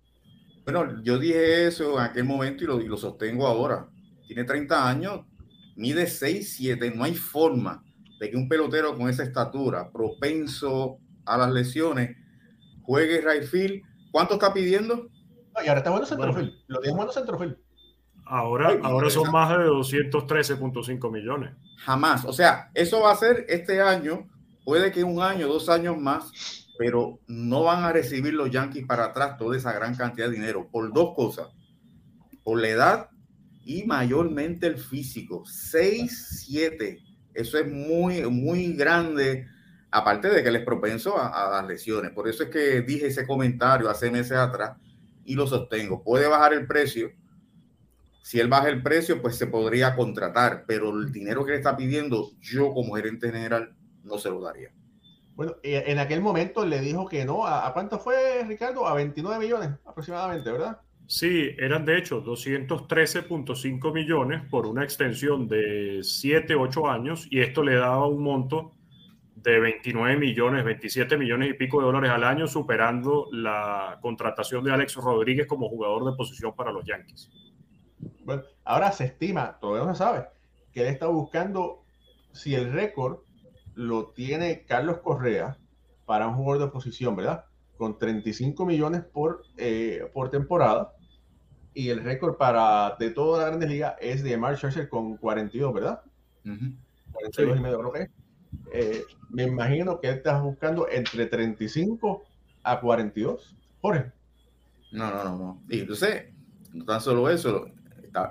Bueno, 0.63 1.01
yo 1.03 1.17
dije 1.19 1.67
eso 1.67 1.99
en 1.99 2.05
aquel 2.05 2.23
momento 2.23 2.63
y 2.63 2.67
lo, 2.67 2.81
y 2.81 2.87
lo 2.87 2.97
sostengo 2.97 3.47
ahora. 3.47 3.89
Tiene 4.27 4.43
30 4.43 4.89
años, 4.89 5.25
mide 5.75 6.07
6, 6.07 6.55
7, 6.57 6.91
no 6.95 7.03
hay 7.03 7.15
forma 7.15 7.83
de 8.19 8.31
que 8.31 8.37
un 8.37 8.49
pelotero 8.49 8.97
con 8.97 9.09
esa 9.09 9.23
estatura, 9.23 9.91
propenso 9.91 10.99
a 11.25 11.37
las 11.37 11.51
lesiones, 11.51 12.17
juegue 12.81 13.21
right 13.21 13.43
field. 13.43 13.83
¿Cuánto 14.11 14.35
está 14.35 14.53
pidiendo? 14.53 14.95
No, 14.95 15.63
y 15.63 15.67
ahora 15.67 15.79
está 15.79 15.89
jugando 15.89 16.07
centrofield. 16.07 16.49
Bueno. 16.49 16.63
Lo 16.67 16.79
tiene 16.79 16.93
jugando 16.93 17.13
centrofield. 17.13 17.57
Ahora, 18.29 18.69
Ay, 18.69 18.79
ahora 18.83 19.09
son 19.09 19.31
más 19.31 19.49
de 19.49 19.65
213.5 19.65 21.11
millones. 21.11 21.53
Jamás. 21.77 22.25
O 22.25 22.33
sea, 22.33 22.69
eso 22.73 23.01
va 23.01 23.11
a 23.11 23.15
ser 23.15 23.45
este 23.47 23.81
año, 23.81 24.27
puede 24.65 24.91
que 24.91 25.03
un 25.03 25.21
año, 25.21 25.47
dos 25.47 25.69
años 25.69 25.97
más, 25.97 26.31
pero 26.77 27.19
no 27.27 27.63
van 27.63 27.83
a 27.83 27.91
recibir 27.91 28.33
los 28.33 28.51
Yankees 28.51 28.85
para 28.85 29.05
atrás 29.05 29.37
toda 29.37 29.57
esa 29.57 29.71
gran 29.73 29.95
cantidad 29.95 30.27
de 30.27 30.35
dinero 30.35 30.67
por 30.71 30.93
dos 30.93 31.15
cosas. 31.15 31.47
Por 32.43 32.61
la 32.61 32.69
edad 32.69 33.09
y 33.63 33.83
mayormente 33.83 34.67
el 34.67 34.77
físico. 34.77 35.43
6-7. 35.43 37.03
Eso 37.33 37.57
es 37.57 37.71
muy, 37.71 38.21
muy 38.29 38.73
grande, 38.73 39.47
aparte 39.91 40.29
de 40.29 40.43
que 40.43 40.51
les 40.51 40.63
propenso 40.63 41.17
a, 41.17 41.27
a, 41.27 41.51
las 41.61 41.67
lesiones. 41.67 42.11
Por 42.11 42.27
eso 42.27 42.43
es 42.43 42.49
que 42.49 42.81
dije 42.81 43.07
ese 43.07 43.27
comentario 43.27 43.89
hace 43.89 44.09
meses 44.09 44.37
atrás 44.37 44.77
y 45.25 45.35
lo 45.35 45.45
sostengo. 45.45 46.03
Puede 46.03 46.27
bajar 46.27 46.53
el 46.53 46.65
precio. 46.65 47.11
Si 48.27 48.41
él 48.41 48.49
baja 48.49 48.67
el 48.67 48.83
precio, 48.83 49.21
pues 49.21 49.37
se 49.37 49.47
podría 49.47 49.95
contratar, 49.95 50.65
pero 50.67 50.89
el 50.89 51.13
dinero 51.13 51.45
que 51.45 51.51
le 51.51 51.57
está 51.59 51.77
pidiendo, 51.77 52.31
yo 52.41 52.73
como 52.73 52.95
gerente 52.95 53.31
general 53.31 53.73
no 54.03 54.17
se 54.17 54.29
lo 54.29 54.41
daría. 54.41 54.69
Bueno, 55.33 55.55
en 55.63 55.97
aquel 55.97 56.19
momento 56.19 56.65
le 56.65 56.81
dijo 56.81 57.07
que 57.07 57.23
no. 57.23 57.47
¿A, 57.47 57.71
cuánto 57.71 57.99
fue, 57.99 58.43
Ricardo? 58.45 58.85
A 58.85 58.95
29 58.95 59.39
millones 59.45 59.69
aproximadamente, 59.85 60.51
¿verdad? 60.51 60.77
Sí, 61.05 61.51
eran 61.57 61.85
de 61.85 61.99
hecho 61.99 62.21
213.5 62.21 63.93
millones 63.93 64.41
por 64.49 64.65
una 64.65 64.83
extensión 64.83 65.47
de 65.47 66.01
7, 66.03 66.53
8 66.53 66.89
años 66.89 67.29
y 67.31 67.39
esto 67.39 67.63
le 67.63 67.75
daba 67.75 68.07
un 68.07 68.21
monto 68.21 68.73
de 69.35 69.57
29 69.57 70.17
millones, 70.17 70.65
27 70.65 71.15
millones 71.15 71.51
y 71.51 71.53
pico 71.53 71.79
de 71.79 71.85
dólares 71.85 72.11
al 72.11 72.25
año, 72.25 72.45
superando 72.45 73.29
la 73.31 73.99
contratación 74.01 74.65
de 74.65 74.73
Alex 74.73 74.95
Rodríguez 74.95 75.47
como 75.47 75.69
jugador 75.69 76.11
de 76.11 76.17
posición 76.17 76.53
para 76.53 76.73
los 76.73 76.83
Yankees. 76.83 77.31
Bueno, 78.27 78.43
ahora 78.65 78.91
se 78.91 79.05
estima, 79.05 79.57
todavía 79.61 79.87
no 79.87 79.95
se 79.95 79.99
sabe, 79.99 80.27
que 80.73 80.81
él 80.81 80.87
está 80.87 81.07
buscando 81.07 81.85
si 82.33 82.55
el 82.55 82.73
récord 82.73 83.19
lo 83.73 84.07
tiene 84.07 84.65
Carlos 84.65 84.97
Correa 84.97 85.57
para 86.05 86.27
un 86.27 86.35
jugador 86.35 86.65
de 86.65 86.71
posición, 86.73 87.15
¿verdad? 87.15 87.45
Con 87.77 87.97
35 87.97 88.65
millones 88.65 89.03
por, 89.05 89.43
eh, 89.55 90.11
por 90.13 90.29
temporada. 90.29 90.91
Y 91.73 91.87
el 91.87 92.03
récord 92.03 92.35
para 92.35 92.97
de 92.99 93.11
toda 93.11 93.39
la 93.39 93.47
Grandes 93.47 93.69
Liga 93.69 93.95
es 94.01 94.21
de 94.23 94.35
Mark 94.35 94.57
Scherzer 94.57 94.89
con 94.89 95.15
42, 95.15 95.73
¿verdad? 95.73 96.01
42 96.43 97.57
y 97.57 97.61
medio, 97.61 97.79
creo 97.79 97.91
que 97.93 98.11
eh, 98.73 99.03
me 99.29 99.43
imagino 99.43 100.01
que 100.01 100.09
él 100.09 100.15
está 100.15 100.41
buscando 100.41 100.89
entre 100.89 101.27
35 101.27 102.25
a 102.63 102.81
42. 102.81 103.55
Jorge. 103.79 104.11
No, 104.91 105.11
no, 105.11 105.23
no, 105.23 105.37
no. 105.37 105.61
Y 105.69 105.79
entonces, 105.79 106.25
no 106.73 106.83
tan 106.83 106.99
solo 106.99 107.29
eso, 107.29 107.67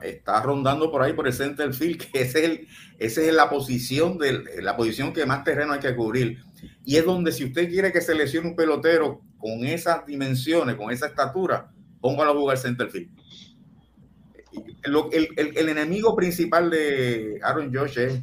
está, 0.02 0.40
rondando 0.42 0.90
por 0.90 1.02
ahí 1.02 1.12
por 1.12 1.26
el 1.26 1.32
center 1.32 1.72
field, 1.72 1.98
que 2.12 2.22
es 2.22 2.34
el, 2.34 2.68
esa 2.98 3.22
es 3.22 3.32
la 3.32 3.48
posición, 3.48 4.18
de, 4.18 4.62
la 4.62 4.76
posición 4.76 5.12
que 5.12 5.26
más 5.26 5.44
terreno 5.44 5.72
hay 5.72 5.80
que 5.80 5.94
cubrir. 5.94 6.38
Y 6.84 6.96
es 6.96 7.04
donde 7.04 7.32
si 7.32 7.44
usted 7.44 7.68
quiere 7.68 7.92
que 7.92 8.00
se 8.00 8.14
lesione 8.14 8.48
un 8.48 8.56
pelotero 8.56 9.22
con 9.38 9.64
esas 9.64 10.06
dimensiones, 10.06 10.76
con 10.76 10.90
esa 10.90 11.06
estatura, 11.06 11.70
póngalo 12.00 12.30
a 12.30 12.34
jugar 12.34 12.58
center 12.58 12.90
field. 12.90 13.10
El, 14.84 15.28
el, 15.36 15.56
el, 15.56 15.68
enemigo 15.68 16.14
principal 16.14 16.70
de 16.70 17.40
Aaron 17.42 17.74
Josh 17.74 17.98
es, 17.98 18.20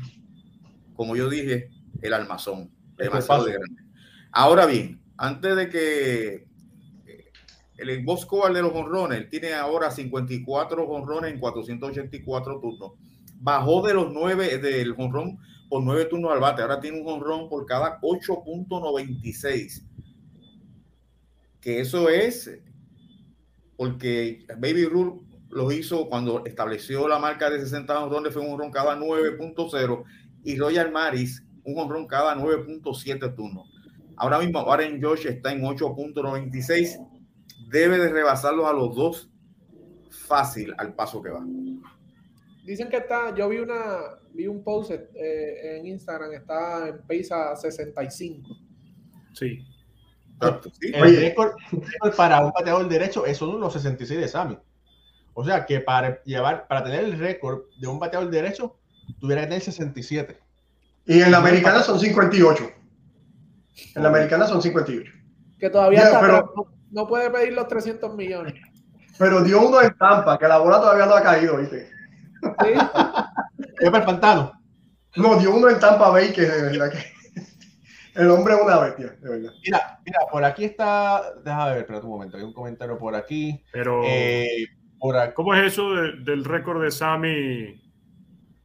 como 0.96 1.16
yo 1.16 1.30
dije, 1.30 1.70
el 2.02 2.14
almazón. 2.14 2.72
Demasiado 2.98 3.46
grande. 3.46 3.84
Ahora 4.32 4.66
bien, 4.66 5.00
antes 5.18 5.56
de 5.56 5.70
que 5.70 6.48
el 7.90 8.04
Bosco 8.04 8.48
de 8.52 8.62
los 8.62 8.74
honrones, 8.74 9.30
tiene 9.30 9.54
ahora 9.54 9.92
54 9.92 10.84
honrones 10.84 11.34
en 11.34 11.40
484 11.40 12.60
turnos. 12.60 12.92
Bajó 13.40 13.86
de 13.86 13.94
los 13.94 14.12
9 14.12 14.58
del 14.60 14.96
honrón 14.98 15.40
por 15.70 15.84
9 15.84 16.06
turnos 16.06 16.32
al 16.32 16.40
bate. 16.40 16.62
Ahora 16.62 16.80
tiene 16.80 17.02
un 17.02 17.08
honrón 17.08 17.50
por 17.50 17.66
cada 17.66 18.00
8.96. 18.02 19.84
Que 21.60 21.80
eso 21.80 22.10
es 22.10 22.60
porque 23.78 24.46
Baby 24.58 24.86
Rule 24.86 25.22
lo 25.50 25.72
hizo 25.72 26.08
cuando 26.10 26.46
estableció 26.46 27.08
la 27.08 27.20
marca 27.20 27.50
de 27.50 27.60
60 27.60 28.04
honrones, 28.04 28.34
fue 28.34 28.42
un 28.42 28.54
honrón 28.54 28.72
cada 28.72 28.98
9.0 28.98 30.04
y 30.44 30.58
Royal 30.58 30.92
Maris 30.92 31.44
un 31.64 31.80
honrón 31.80 32.08
cada 32.08 32.36
9.7 32.36 33.36
turnos. 33.36 33.70
Ahora 34.18 34.40
mismo 34.40 34.60
Aaron 34.72 35.02
Josh 35.02 35.28
está 35.28 35.52
en 35.52 35.62
8.96 35.62 36.98
debe 37.74 37.98
de 37.98 38.10
rebasarlos 38.10 38.68
a 38.68 38.74
los 38.74 38.96
dos 38.96 39.30
fácil 40.12 40.74
al 40.78 40.94
paso 40.94 41.22
que 41.22 41.30
va. 41.30 41.44
Dicen 42.64 42.88
que 42.88 42.98
está, 42.98 43.36
yo 43.36 43.50
vi 43.50 43.58
una, 43.58 44.20
vi 44.32 44.48
un 44.48 44.64
post 44.64 44.92
eh, 44.92 45.78
en 45.78 45.88
Instagram, 45.88 46.32
está 46.34 46.88
en 46.88 47.02
pace 47.02 47.34
65. 47.70 48.48
Sí. 49.34 49.66
El 50.82 51.18
récord, 51.18 51.56
para 52.16 52.46
un 52.46 52.52
bateador 52.52 52.88
derecho 52.88 53.26
es 53.26 53.42
uno 53.42 53.54
de 53.54 53.60
los 53.60 53.74
66 53.74 54.20
de 54.20 54.28
Sammy. 54.28 54.58
O 55.34 55.44
sea 55.44 55.66
que 55.66 55.80
para 55.80 56.22
llevar, 56.24 56.68
para 56.68 56.84
tener 56.84 57.04
el 57.06 57.18
récord 57.18 57.64
de 57.80 57.88
un 57.88 57.98
bateador 57.98 58.30
derecho, 58.30 58.78
tuviera 59.20 59.42
que 59.42 59.48
tener 59.48 59.62
67. 59.62 60.38
Y 61.08 61.22
en 61.22 61.32
la 61.32 61.40
americana 61.40 61.82
son 61.82 62.00
58. 62.00 62.72
En 63.96 64.04
la 64.04 64.10
americana 64.10 64.46
son 64.46 64.62
58. 64.62 65.12
Que 65.60 65.70
todavía 65.70 66.04
está, 66.04 66.22
pero, 66.22 66.54
no 66.94 67.08
puede 67.08 67.30
pedir 67.30 67.54
los 67.54 67.68
300 67.68 68.16
millones. 68.16 68.54
Pero 69.18 69.44
dio 69.44 69.68
uno 69.68 69.82
en 69.82 69.96
Tampa, 69.98 70.38
que 70.38 70.48
la 70.48 70.60
bola 70.60 70.80
todavía 70.80 71.06
no 71.06 71.16
ha 71.16 71.22
caído, 71.22 71.58
¿viste? 71.58 71.90
Sí. 72.42 72.70
¿Es 73.80 73.90
para 73.90 73.98
el 74.00 74.06
pantano? 74.06 74.54
No, 75.16 75.38
dio 75.38 75.56
uno 75.56 75.70
en 75.70 75.80
Tampa 75.80 76.10
Bay, 76.10 76.32
que 76.32 76.42
de 76.42 76.64
verdad 76.64 76.92
que 76.92 77.00
el 78.20 78.30
hombre 78.30 78.56
es 78.56 78.62
una 78.62 78.80
bestia, 78.80 79.16
de 79.22 79.30
verdad. 79.30 79.52
Mira, 79.64 80.00
mira, 80.06 80.20
por 80.32 80.44
aquí 80.44 80.66
está, 80.66 81.22
déjame 81.44 81.72
ver, 81.72 81.78
espera 81.80 82.00
un 82.00 82.10
momento, 82.10 82.38
hay 82.38 82.44
un 82.44 82.54
comentario 82.54 82.98
por 82.98 83.16
aquí. 83.16 83.64
Pero, 83.72 84.02
eh, 84.06 84.68
¿cómo 85.34 85.54
es 85.54 85.74
eso 85.74 85.92
del 85.94 86.44
récord 86.46 86.82
de 86.82 86.92
Sammy? 86.92 87.82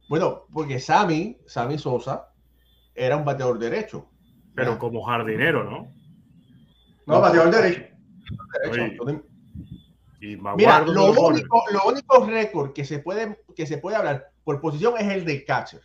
Bueno, 0.07 0.45
porque 0.51 0.79
Sammy, 0.79 1.37
Sammy 1.45 1.77
Sosa, 1.77 2.29
era 2.95 3.17
un 3.17 3.25
bateador 3.25 3.59
derecho. 3.59 4.09
Pero 4.55 4.77
como 4.77 5.03
jardinero, 5.03 5.63
¿no? 5.63 5.93
No, 7.05 7.21
bateador 7.21 7.53
derecho. 7.53 7.88
Mira, 10.19 10.81
lo 10.81 11.11
único, 11.11 11.63
lo 11.71 11.83
único 11.85 12.25
récord 12.25 12.73
que 12.73 12.83
se 12.83 12.99
puede 12.99 13.41
que 13.55 13.65
se 13.65 13.77
puede 13.77 13.95
hablar 13.95 14.31
por 14.43 14.59
posición 14.59 14.95
es 14.97 15.07
el 15.07 15.25
de 15.25 15.45
catcher, 15.45 15.81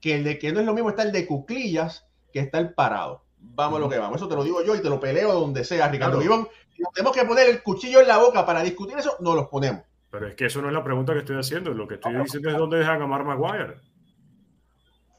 que 0.00 0.14
el 0.14 0.24
de 0.24 0.38
que 0.38 0.52
no 0.52 0.60
es 0.60 0.66
lo 0.66 0.74
mismo 0.74 0.90
está 0.90 1.02
el 1.02 1.12
de 1.12 1.26
cuclillas 1.26 2.06
que 2.32 2.40
está 2.40 2.58
el 2.58 2.72
parado. 2.72 3.24
Vamos 3.38 3.78
a 3.78 3.80
lo 3.80 3.88
que 3.88 3.98
vamos. 3.98 4.16
Eso 4.16 4.28
te 4.28 4.34
lo 4.34 4.42
digo 4.42 4.64
yo 4.64 4.74
y 4.74 4.80
te 4.80 4.88
lo 4.88 4.98
peleo 4.98 5.32
donde 5.34 5.64
sea, 5.64 5.88
Ricardo. 5.88 6.18
Tenemos 6.18 7.14
que 7.14 7.24
poner 7.24 7.48
el 7.48 7.62
cuchillo 7.62 8.00
en 8.00 8.08
la 8.08 8.18
boca 8.18 8.44
para 8.44 8.62
discutir 8.62 8.96
eso, 8.98 9.16
no 9.20 9.34
los 9.34 9.48
ponemos. 9.48 9.82
Pero 10.10 10.28
es 10.28 10.34
que 10.34 10.46
eso 10.46 10.62
no 10.62 10.68
es 10.68 10.74
la 10.74 10.82
pregunta 10.82 11.12
que 11.12 11.20
estoy 11.20 11.36
haciendo. 11.36 11.72
Lo 11.74 11.86
que 11.86 11.94
estoy 11.94 12.14
diciendo 12.16 12.50
es 12.50 12.56
dónde 12.56 12.78
dejan 12.78 13.02
a 13.02 13.06
Mar 13.06 13.24
Maguire. 13.24 13.74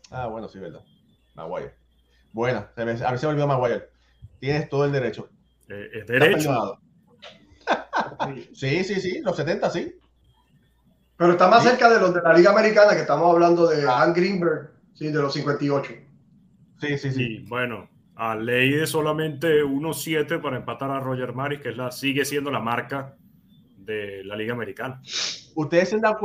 Ah, 0.09 0.27
bueno, 0.27 0.47
sí, 0.47 0.59
verdad. 0.59 0.81
Maguire. 1.35 1.75
Bueno, 2.31 2.67
a 2.75 2.83
ver 2.83 3.19
si 3.19 3.25
me 3.25 3.31
olvidó 3.31 3.47
Maguire. 3.47 3.89
Tienes 4.39 4.69
todo 4.69 4.85
el 4.85 4.91
derecho. 4.91 5.29
Eh, 5.69 5.89
es 5.93 6.07
derecho. 6.07 6.79
Sí, 8.53 8.83
sí, 8.83 8.99
sí, 8.99 9.21
los 9.21 9.35
70 9.35 9.69
sí. 9.71 9.95
Pero 11.17 11.31
está 11.31 11.47
más 11.47 11.63
cerca 11.63 11.89
de 11.89 11.99
los 11.99 12.13
de 12.13 12.21
la 12.21 12.33
Liga 12.33 12.51
Americana, 12.51 12.93
que 12.93 13.01
estamos 13.01 13.33
hablando 13.33 13.67
de. 13.67 13.89
Ann 13.89 14.13
Greenberg, 14.13 14.71
sí, 14.93 15.07
de 15.07 15.21
los 15.21 15.33
58. 15.33 15.93
Sí, 16.81 16.97
sí, 16.97 17.11
sí. 17.11 17.45
bueno, 17.47 17.89
a 18.15 18.35
ley 18.35 18.71
de 18.71 18.85
solamente 18.85 19.63
1-7 19.63 20.41
para 20.41 20.57
empatar 20.57 20.91
a 20.91 20.99
Roger 20.99 21.33
Maris, 21.33 21.61
que 21.61 21.69
es 21.69 21.77
la, 21.77 21.91
sigue 21.91 22.25
siendo 22.25 22.51
la 22.51 22.59
marca 22.59 23.15
de 23.77 24.23
la 24.25 24.35
Liga 24.35 24.53
Americana. 24.53 25.01
¿Ustedes 25.55 25.89
se 25.89 25.95
han, 25.95 26.01
dado 26.01 26.19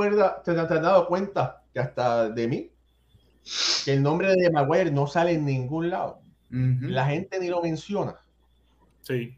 se 0.44 0.50
han 0.50 0.82
dado 0.82 1.06
cuenta 1.06 1.62
que 1.72 1.80
hasta 1.80 2.28
de 2.28 2.48
mí, 2.48 2.72
que 3.84 3.92
el 3.92 4.02
nombre 4.02 4.34
de 4.34 4.50
Maguire 4.50 4.90
no 4.90 5.06
sale 5.06 5.32
en 5.32 5.44
ningún 5.44 5.90
lado? 5.90 6.20
La 6.50 7.06
gente 7.06 7.38
ni 7.38 7.48
lo 7.48 7.62
menciona. 7.62 8.16
Sí. 9.10 9.36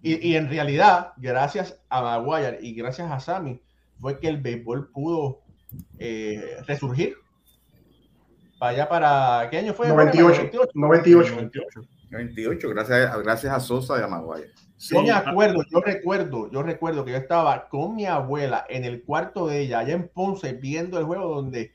Y, 0.00 0.36
en 0.36 0.48
realidad, 0.48 1.12
gracias 1.16 1.80
a 1.88 2.00
Maguire 2.02 2.58
y 2.62 2.72
gracias 2.72 3.10
a 3.10 3.18
Sammy, 3.18 3.60
fue 4.00 4.20
que 4.20 4.28
el 4.28 4.40
béisbol 4.40 4.92
pudo 4.92 5.40
eh, 5.98 6.56
resurgir. 6.66 7.16
Para 8.60 8.72
allá 8.72 8.88
para. 8.88 9.48
¿Qué 9.50 9.58
año 9.58 9.74
fue? 9.74 9.88
98. 9.88 10.50
98. 10.74 11.50
98. 12.10 12.68
gracias, 12.70 13.22
gracias 13.22 13.52
a 13.52 13.60
Sosa 13.60 13.98
y 13.98 14.02
a 14.02 14.06
Maguire. 14.06 14.52
Yo 14.78 15.02
me 15.02 15.10
acuerdo, 15.10 15.64
yo 15.68 15.80
recuerdo, 15.80 16.50
yo 16.52 16.62
recuerdo 16.62 17.04
que 17.04 17.10
yo 17.10 17.16
estaba 17.16 17.68
con 17.68 17.96
mi 17.96 18.06
abuela 18.06 18.64
en 18.68 18.84
el 18.84 19.02
cuarto 19.02 19.48
de 19.48 19.60
ella, 19.60 19.80
allá 19.80 19.94
en 19.94 20.08
Ponce, 20.08 20.52
viendo 20.52 20.98
el 21.00 21.04
juego 21.04 21.34
donde 21.34 21.72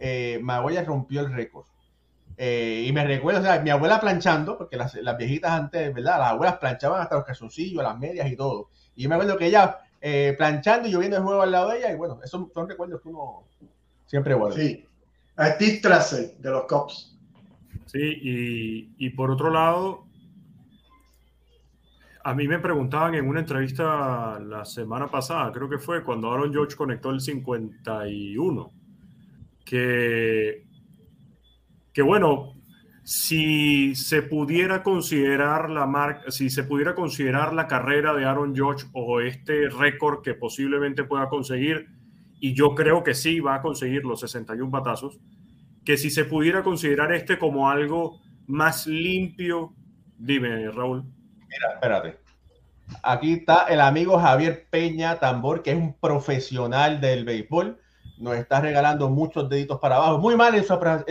eh, 0.00 0.40
Maguire 0.42 0.82
rompió 0.82 1.20
el 1.20 1.32
récord. 1.32 1.66
Eh, 2.38 2.84
y 2.86 2.92
me 2.92 3.04
recuerdo, 3.04 3.40
o 3.40 3.42
sea, 3.42 3.60
mi 3.60 3.70
abuela 3.70 3.98
planchando, 3.98 4.58
porque 4.58 4.76
las, 4.76 4.94
las, 4.94 5.16
viejitas 5.16 5.50
antes, 5.50 5.94
¿verdad? 5.94 6.18
Las 6.18 6.30
abuelas 6.32 6.58
planchaban 6.58 7.00
hasta 7.00 7.16
los 7.16 7.24
calzoncillos, 7.24 7.82
las 7.82 7.98
medias 7.98 8.30
y 8.30 8.36
todo. 8.36 8.70
Y 8.94 9.04
yo 9.04 9.08
me 9.08 9.14
acuerdo 9.14 9.38
que 9.38 9.46
ella 9.46 9.78
eh, 10.00 10.34
planchando 10.36 10.88
y 10.88 10.92
yo 10.92 10.98
viendo 10.98 11.16
el 11.16 11.22
juego 11.22 11.42
al 11.42 11.50
lado 11.50 11.70
de 11.70 11.78
ella, 11.78 11.92
y 11.92 11.96
bueno, 11.96 12.20
esos 12.22 12.52
son 12.52 12.68
recuerdos 12.68 13.00
que 13.00 13.08
uno 13.08 13.44
siempre 14.06 14.34
guarda. 14.34 14.56
Sí, 14.56 14.84
a 15.36 15.48
Steve 15.52 15.80
Tracey 15.80 16.34
de 16.38 16.50
los 16.50 16.64
Cops. 16.64 17.16
Sí, 17.86 17.98
y, 18.00 18.94
y 18.98 19.10
por 19.10 19.30
otro 19.30 19.50
lado, 19.50 20.06
a 22.26 22.34
mí 22.34 22.48
me 22.48 22.58
preguntaban 22.58 23.14
en 23.14 23.28
una 23.28 23.38
entrevista 23.38 24.40
la 24.40 24.64
semana 24.64 25.06
pasada, 25.06 25.52
creo 25.52 25.68
que 25.68 25.78
fue 25.78 26.02
cuando 26.02 26.32
Aaron 26.32 26.52
George 26.52 26.76
conectó 26.76 27.10
el 27.10 27.20
51, 27.20 28.72
que, 29.64 30.65
que 31.96 32.02
bueno, 32.02 32.52
si 33.04 33.94
se 33.94 34.20
pudiera 34.20 34.82
considerar 34.82 35.70
la 35.70 35.86
marca, 35.86 36.30
si 36.30 36.50
se 36.50 36.62
pudiera 36.62 36.94
considerar 36.94 37.54
la 37.54 37.68
carrera 37.68 38.12
de 38.12 38.26
Aaron 38.26 38.54
George 38.54 38.84
o 38.92 39.22
este 39.22 39.70
récord 39.70 40.20
que 40.20 40.34
posiblemente 40.34 41.04
pueda 41.04 41.30
conseguir, 41.30 41.86
y 42.38 42.52
yo 42.52 42.74
creo 42.74 43.02
que 43.02 43.14
sí 43.14 43.40
va 43.40 43.54
a 43.54 43.62
conseguir 43.62 44.04
los 44.04 44.20
61 44.20 44.70
batazos, 44.70 45.18
que 45.86 45.96
si 45.96 46.10
se 46.10 46.26
pudiera 46.26 46.62
considerar 46.62 47.14
este 47.14 47.38
como 47.38 47.70
algo 47.70 48.20
más 48.46 48.86
limpio, 48.86 49.72
dime, 50.18 50.70
Raúl. 50.70 51.02
Mira, 51.48 51.72
espérate. 51.76 52.18
Aquí 53.02 53.32
está 53.32 53.68
el 53.68 53.80
amigo 53.80 54.18
Javier 54.18 54.66
Peña 54.68 55.18
Tambor, 55.18 55.62
que 55.62 55.70
es 55.70 55.78
un 55.78 55.98
profesional 55.98 57.00
del 57.00 57.24
béisbol. 57.24 57.80
Nos 58.18 58.36
está 58.36 58.60
regalando 58.60 59.08
muchos 59.08 59.48
deditos 59.48 59.78
para 59.78 59.96
abajo. 59.96 60.18
Muy 60.18 60.36
mal 60.36 60.54
en, 60.54 60.64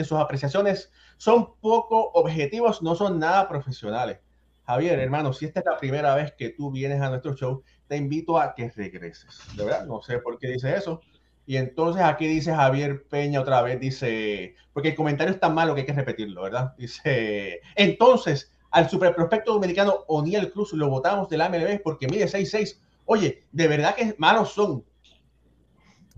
sus 0.06 0.20
apreciaciones. 0.20 0.92
Son 1.18 1.56
poco 1.62 2.12
objetivos, 2.14 2.82
no 2.82 2.96
son 2.96 3.20
nada 3.20 3.48
profesionales. 3.48 4.20
Javier, 4.66 5.00
hermano, 5.00 5.32
si 5.32 5.46
esta 5.46 5.60
es 5.60 5.66
la 5.66 5.78
primera 5.78 6.16
vez 6.16 6.34
que 6.34 6.50
tú 6.50 6.72
vienes 6.72 7.00
a 7.02 7.10
nuestro 7.10 7.36
show, 7.36 7.64
te 7.88 7.98
invito 7.98 8.40
a 8.40 8.56
que 8.56 8.70
regreses. 8.70 9.40
De 9.56 9.64
verdad, 9.64 9.86
no 9.86 10.02
sé 10.02 10.18
por 10.18 10.40
qué 10.40 10.48
dice 10.50 10.76
eso. 10.76 11.02
Y 11.46 11.58
entonces 11.58 12.02
aquí 12.02 12.26
dice 12.28 12.54
Javier 12.54 13.06
Peña 13.08 13.42
otra 13.42 13.62
vez, 13.62 13.80
dice, 13.80 14.56
porque 14.74 14.90
el 14.90 14.96
comentario 14.96 15.34
es 15.34 15.40
tan 15.40 15.54
malo 15.54 15.76
que 15.76 15.82
hay 15.82 15.86
que 15.86 15.94
repetirlo, 15.94 16.42
¿verdad? 16.42 16.74
Dice, 16.78 17.62
entonces, 17.76 18.52
al 18.72 18.90
superprospecto 18.90 19.54
dominicano 19.54 20.04
Oniel 20.08 20.52
Cruz 20.52 20.74
lo 20.74 20.90
votamos 20.90 21.30
del 21.30 21.42
MLB 21.42 21.82
porque 21.84 22.08
mide 22.08 22.26
6'6". 22.26 22.80
Oye, 23.06 23.44
de 23.52 23.68
verdad 23.68 23.96
que 23.96 24.16
malos 24.18 24.54
son. 24.54 24.84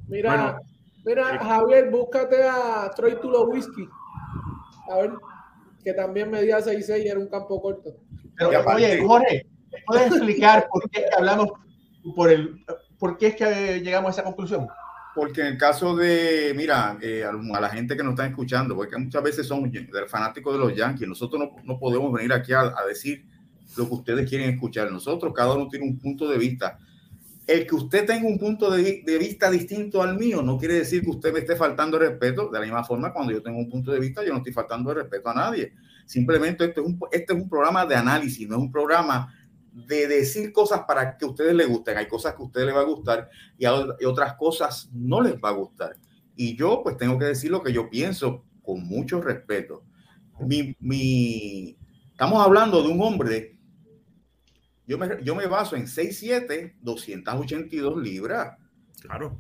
Mira, 0.08 0.62
mira, 1.08 1.40
Javier, 1.40 1.90
búscate 1.90 2.44
a 2.44 2.92
Troy 2.96 3.20
Tulo 3.20 3.48
Whisky. 3.48 3.88
A 4.92 4.98
ver, 4.98 5.12
que 5.84 5.94
también 5.94 6.30
medía 6.30 6.60
6'6 6.60 7.04
y 7.04 7.08
era 7.08 7.20
un 7.20 7.30
campo 7.30 7.62
corto. 7.62 7.96
Pero, 8.38 8.50
oye, 8.66 9.04
Jorge, 9.04 9.48
¿puedes 9.86 10.08
explicar 10.08 10.68
por 10.70 10.90
qué 10.90 11.06
hablamos 11.18 11.50
por 12.16 12.32
el 12.32 12.64
por 13.00 13.18
qué 13.18 13.28
es 13.28 13.36
que 13.36 13.82
llegamos 13.82 14.10
a 14.10 14.12
esa 14.12 14.24
conclusión? 14.24 14.68
porque 15.18 15.42
en 15.42 15.48
el 15.48 15.58
caso 15.58 15.96
de, 15.96 16.54
mira, 16.56 16.96
eh, 17.02 17.26
a, 17.26 17.60
la 17.60 17.70
gente 17.70 17.98
que 17.98 18.04
nos 18.04 18.12
está 18.12 18.28
escuchando, 18.28 18.76
porque 18.76 18.98
muchas 18.98 19.24
veces 19.24 19.48
son 19.48 19.72
fanáticos 20.08 20.54
de 20.54 20.60
los 20.60 20.76
Yankees, 20.76 21.08
nosotros 21.08 21.42
no, 21.42 21.56
no 21.64 21.80
podemos 21.80 22.14
venir 22.14 22.32
aquí 22.32 22.54
a, 22.54 22.60
a, 22.60 22.86
decir 22.88 23.26
lo 23.76 23.88
que 23.88 23.96
ustedes 23.96 24.30
quieren 24.30 24.52
escuchar. 24.52 24.92
Nosotros, 24.92 25.34
cada 25.36 25.56
uno 25.56 25.68
tiene 25.70 25.88
un 25.88 25.98
punto 25.98 26.30
de 26.30 26.38
vista. 26.38 26.78
El 27.48 27.66
que 27.66 27.76
usted 27.76 28.06
tenga 28.06 28.28
un 28.28 28.38
punto 28.38 28.70
de, 28.70 29.04
de, 29.06 29.18
vista 29.18 29.50
distinto 29.50 30.04
al 30.04 30.18
mío 30.18 30.42
no 30.42 30.58
quiere 30.58 30.74
decir 30.74 31.02
que 31.02 31.10
usted 31.10 31.32
me 31.32 31.40
esté 31.40 31.56
faltando 31.56 31.98
de 31.98 32.10
respeto. 32.10 32.50
De 32.50 32.60
la 32.60 32.66
misma 32.66 32.84
forma, 32.84 33.14
cuando 33.14 33.32
yo 33.32 33.42
tengo 33.42 33.58
un 33.58 33.70
punto 33.70 33.92
de 33.92 34.00
vista, 34.02 34.24
yo 34.24 34.32
no 34.34 34.40
estoy 34.40 34.52
faltando 34.52 34.90
de 34.90 35.02
respeto 35.02 35.30
a 35.30 35.34
nadie. 35.34 35.74
Simplemente 36.06 36.66
este 36.66 36.82
es 36.82 36.86
un, 36.86 37.00
este 37.10 37.34
es 37.34 37.40
un 37.40 37.50
programa 37.50 37.86
de 37.86 37.96
análisis, 37.96 38.48
no 38.48 38.58
es 38.58 38.62
un 38.62 38.72
programa 38.72 39.34
de 39.86 40.08
decir 40.08 40.52
cosas 40.52 40.82
para 40.88 41.18
que 41.18 41.26
a 41.26 41.28
ustedes 41.28 41.54
les 41.54 41.68
gusten. 41.68 41.98
Hay 41.98 42.08
cosas 42.08 42.34
que 42.34 42.42
a 42.42 42.46
ustedes 42.46 42.66
les 42.66 42.76
va 42.76 42.82
a 42.82 42.86
gustar 42.86 43.30
y, 43.58 43.66
otras 43.66 44.34
cosas 44.36 44.90
no 44.94 45.22
les 45.22 45.36
va 45.36 45.50
a 45.50 45.54
gustar. 45.54 45.98
Y 46.36 46.56
yo 46.56 46.82
pues 46.84 46.98
tengo 46.98 47.18
que 47.20 47.26
decir 47.26 47.52
lo 47.52 47.62
que 47.62 47.72
yo 47.72 47.90
pienso 47.90 48.44
con 48.64 48.84
mucho 48.88 49.22
respeto. 49.22 49.84
Mi, 50.40 50.76
mi, 50.80 51.78
estamos 52.12 52.44
hablando 52.44 52.82
de 52.82 52.90
un 52.90 53.02
hombre, 53.02 53.57
yo 54.88 54.98
me, 54.98 55.24
yo 55.24 55.36
me 55.36 55.46
baso 55.46 55.76
en 55.76 55.86
6'7, 55.86 56.76
282 56.82 57.98
libras. 58.02 58.58
Claro. 59.02 59.40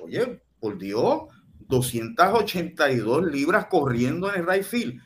Oye, 0.00 0.42
por 0.58 0.78
Dios, 0.78 1.22
282 1.68 3.26
libras 3.26 3.66
corriendo 3.66 4.32
en 4.32 4.40
el 4.40 4.46
right 4.46 4.64
field 4.64 5.00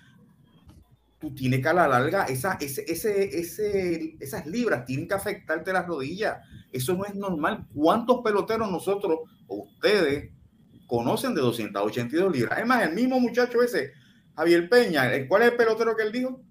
tú 1.23 1.33
tienes 1.33 1.63
que 1.63 1.69
a 1.69 1.73
la 1.73 1.87
larga, 1.87 2.25
esa, 2.25 2.59
ese, 2.61 2.85
ese, 2.89 3.39
ese, 3.39 4.17
esas 4.19 4.45
libras 4.45 4.85
tienen 4.85 5.07
que 5.07 5.15
afectarte 5.15 5.73
las 5.73 5.87
rodillas. 5.87 6.39
Eso 6.73 6.95
no 6.95 7.05
es 7.05 7.15
normal. 7.15 7.65
¿Cuántos 7.73 8.23
peloteros 8.25 8.69
nosotros 8.69 9.21
o 9.47 9.63
ustedes 9.63 10.33
conocen 10.89 11.33
de 11.37 11.41
282 11.41 12.33
libras? 12.33 12.59
Es 12.59 12.67
más, 12.67 12.83
el 12.83 12.95
mismo 12.97 13.21
muchacho 13.21 13.63
ese, 13.63 13.93
Javier 14.35 14.69
Peña, 14.69 15.09
¿cuál 15.29 15.43
es 15.43 15.53
el 15.53 15.57
pelotero 15.57 15.97
que 15.97 16.03
él 16.03 16.11
dijo? 16.11 16.43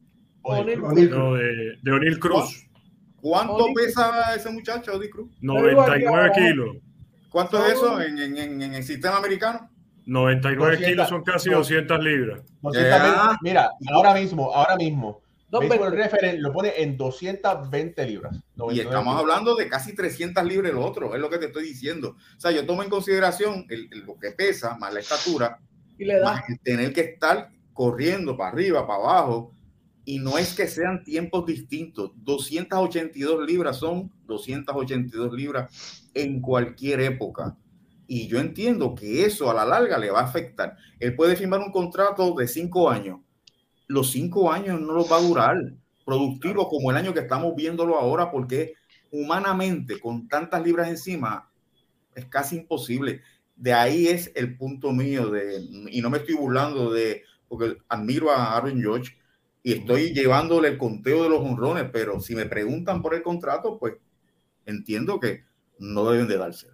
de, 1.84 1.92
O'Neill 1.92 2.18
Cruz. 2.18 2.66
¿Cuánto 3.22 3.68
pesa 3.76 4.36
ese 4.36 4.50
muchacho, 4.50 4.94
O'Neill 4.94 5.12
Cruz? 5.12 5.30
99 5.42 6.32
kilos. 6.36 6.78
¿Cuánto 7.30 7.66
es 7.66 7.74
eso 7.74 8.02
en, 8.02 8.18
en, 8.20 8.62
en 8.62 8.74
el 8.74 8.84
sistema 8.84 9.18
americano? 9.18 9.70
99 10.06 10.78
kilos 10.84 11.10
son 11.10 11.24
casi 11.24 11.50
200 11.50 12.04
libras. 12.04 12.42
Mira, 13.42 13.72
ahora 13.94 14.14
mismo, 14.14 14.54
ahora 14.54 14.76
mismo, 14.76 15.22
el 15.52 15.92
Reference 15.92 16.40
lo 16.40 16.54
pone 16.54 16.74
en 16.78 16.98
220 16.98 18.06
libras. 18.06 18.38
Y 18.72 18.80
estamos 18.80 19.18
hablando 19.18 19.56
de 19.56 19.68
casi 19.68 19.94
300 19.94 20.44
libras 20.46 20.72
el 20.72 20.78
otro, 20.78 21.14
es 21.14 21.22
lo 21.22 21.30
que 21.30 21.38
te 21.38 21.46
estoy 21.48 21.64
diciendo. 21.64 22.16
O 22.38 22.40
sea, 22.40 22.52
yo 22.52 22.66
tomo 22.66 22.84
en 22.84 22.90
consideración 22.90 23.66
el, 23.70 23.90
lo 24.06 24.18
que 24.18 24.32
pesa, 24.32 24.78
más 24.78 24.94
la 24.94 25.02
estatura, 25.02 25.60
y 25.98 26.06
le 26.06 26.20
da. 26.20 26.44
tener 26.64 26.94
que 26.94 27.02
estar 27.02 27.50
corriendo 27.74 28.38
para 28.38 28.52
arriba, 28.52 28.88
para 28.88 29.00
abajo, 29.00 29.54
y 30.06 30.20
no 30.20 30.38
es 30.38 30.54
que 30.54 30.68
sean 30.68 31.04
tiempos 31.04 31.46
distintos. 31.46 32.12
282 32.16 33.46
libras 33.46 33.78
son 33.78 34.12
282 34.26 35.34
libras 35.34 36.10
en 36.14 36.42
cualquier 36.42 37.02
época. 37.02 37.58
Y 38.08 38.28
yo 38.28 38.40
entiendo 38.40 38.94
que 38.96 39.26
eso 39.26 39.50
a 39.50 39.54
la 39.54 39.66
larga 39.66 39.98
le 39.98 40.12
va 40.12 40.22
a 40.22 40.26
afectar. 40.26 40.76
Él 41.00 41.16
puede 41.16 41.36
firmar 41.36 41.62
un 41.62 41.72
contrato 41.72 42.34
de 42.36 42.48
cinco 42.48 42.90
años. 42.90 43.20
Los 43.88 44.12
cinco 44.12 44.52
años 44.52 44.82
no 44.82 44.94
los 44.94 45.12
va 45.12 45.18
a 45.18 45.22
durar 45.22 45.58
productivo 46.06 46.68
como 46.68 46.92
el 46.92 46.98
año 46.98 47.14
que 47.14 47.22
estamos 47.22 47.56
viéndolo 47.56 47.98
ahora, 47.98 48.32
porque 48.32 48.74
humanamente, 49.12 50.00
con 50.00 50.28
tantas 50.28 50.64
libras 50.64 50.90
encima, 50.90 51.50
es 52.16 52.26
casi 52.26 52.58
imposible. 52.58 53.22
De 53.56 53.74
ahí 53.74 54.08
es 54.08 54.32
el 54.36 54.58
punto 54.58 54.92
mío 54.92 55.30
de, 55.30 55.62
y 55.90 56.02
no 56.02 56.10
me 56.10 56.18
estoy 56.18 56.36
burlando 56.36 56.92
de, 56.92 57.24
porque 57.48 57.78
admiro 57.88 58.32
a 58.32 58.58
Aaron 58.58 58.82
George 58.82 59.21
y 59.64 59.74
estoy 59.74 60.14
llevándole 60.14 60.70
el 60.70 60.78
conteo 60.78 61.24
de 61.24 61.30
los 61.30 61.42
honrones, 61.42 61.86
pero 61.92 62.20
si 62.20 62.36
me 62.36 62.46
preguntan 62.46 63.02
por 63.02 63.14
el 63.14 63.22
contrato, 63.22 63.78
pues 63.78 63.96
entiendo 64.66 65.20
que 65.20 65.44
no 65.80 66.10
deben 66.10 66.28
de 66.28 66.38
dárselo. 66.38 66.74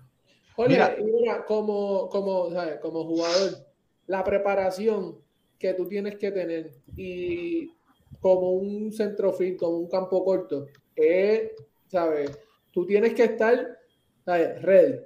Oye, 0.55 0.79
mira, 1.03 1.45
como, 1.45 2.09
como, 2.09 2.49
como 2.81 3.03
jugador, 3.03 3.65
la 4.07 4.23
preparación 4.23 5.19
que 5.59 5.73
tú 5.73 5.87
tienes 5.87 6.15
que 6.15 6.31
tener 6.31 6.71
y 6.95 7.71
como 8.19 8.53
un 8.53 8.91
centrofield, 8.91 9.57
como 9.57 9.77
un 9.77 9.89
campo 9.89 10.23
corto, 10.23 10.67
es, 10.95 11.51
¿sabes? 11.87 12.31
Tú 12.71 12.85
tienes 12.85 13.13
que 13.13 13.25
estar 13.25 13.77
¿sabes? 14.25 14.61
ready. 14.61 14.99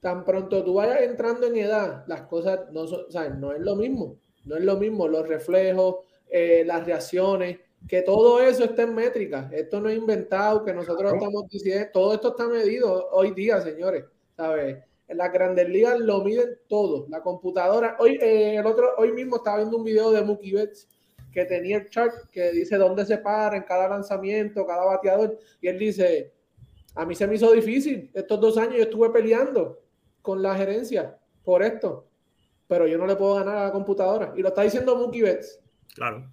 Tan 0.00 0.24
pronto 0.24 0.62
tú 0.62 0.74
vayas 0.74 1.00
entrando 1.02 1.46
en 1.46 1.56
edad, 1.56 2.04
las 2.06 2.22
cosas 2.22 2.70
no 2.72 2.86
son, 2.86 3.10
¿sabes? 3.10 3.36
No 3.36 3.52
es 3.52 3.60
lo 3.60 3.74
mismo. 3.74 4.18
No 4.44 4.56
es 4.56 4.62
lo 4.62 4.76
mismo 4.76 5.08
los 5.08 5.26
reflejos, 5.26 5.96
eh, 6.36 6.64
las 6.66 6.84
reacciones, 6.84 7.58
que 7.86 8.02
todo 8.02 8.40
eso 8.40 8.64
está 8.64 8.82
en 8.82 8.94
métrica. 8.94 9.48
Esto 9.52 9.80
no 9.80 9.88
es 9.88 9.96
inventado, 9.96 10.64
que 10.64 10.72
nosotros 10.72 11.12
estamos 11.12 11.48
diciendo, 11.48 11.88
todo 11.92 12.14
esto 12.14 12.30
está 12.30 12.48
medido 12.48 13.08
hoy 13.12 13.30
día, 13.30 13.60
señores. 13.60 14.04
¿sabes? 14.36 14.78
En 15.06 15.18
las 15.18 15.32
grandes 15.32 15.68
ligas 15.68 16.00
lo 16.00 16.24
miden 16.24 16.58
todo. 16.68 17.06
La 17.08 17.22
computadora, 17.22 17.96
hoy, 18.00 18.18
eh, 18.20 18.56
el 18.56 18.66
otro, 18.66 18.96
hoy 18.98 19.12
mismo 19.12 19.36
estaba 19.36 19.58
viendo 19.58 19.76
un 19.76 19.84
video 19.84 20.10
de 20.10 20.22
Mookie 20.22 20.54
Betts 20.54 20.88
que 21.32 21.44
tenía 21.44 21.76
el 21.76 21.88
chart 21.88 22.14
que 22.32 22.50
dice 22.50 22.76
dónde 22.78 23.06
se 23.06 23.18
para 23.18 23.56
en 23.56 23.62
cada 23.62 23.88
lanzamiento, 23.88 24.66
cada 24.66 24.84
bateador, 24.84 25.38
y 25.60 25.68
él 25.68 25.78
dice, 25.78 26.32
a 26.96 27.06
mí 27.06 27.14
se 27.14 27.28
me 27.28 27.36
hizo 27.36 27.52
difícil, 27.52 28.10
estos 28.12 28.40
dos 28.40 28.58
años 28.58 28.76
yo 28.76 28.82
estuve 28.82 29.10
peleando 29.10 29.80
con 30.20 30.42
la 30.42 30.56
gerencia 30.56 31.16
por 31.44 31.62
esto, 31.62 32.08
pero 32.66 32.88
yo 32.88 32.98
no 32.98 33.06
le 33.06 33.14
puedo 33.14 33.34
ganar 33.34 33.56
a 33.56 33.64
la 33.66 33.72
computadora. 33.72 34.32
Y 34.36 34.42
lo 34.42 34.48
está 34.48 34.62
diciendo 34.62 34.96
Mookie 34.96 35.22
Betts. 35.22 35.60
Claro. 35.94 36.30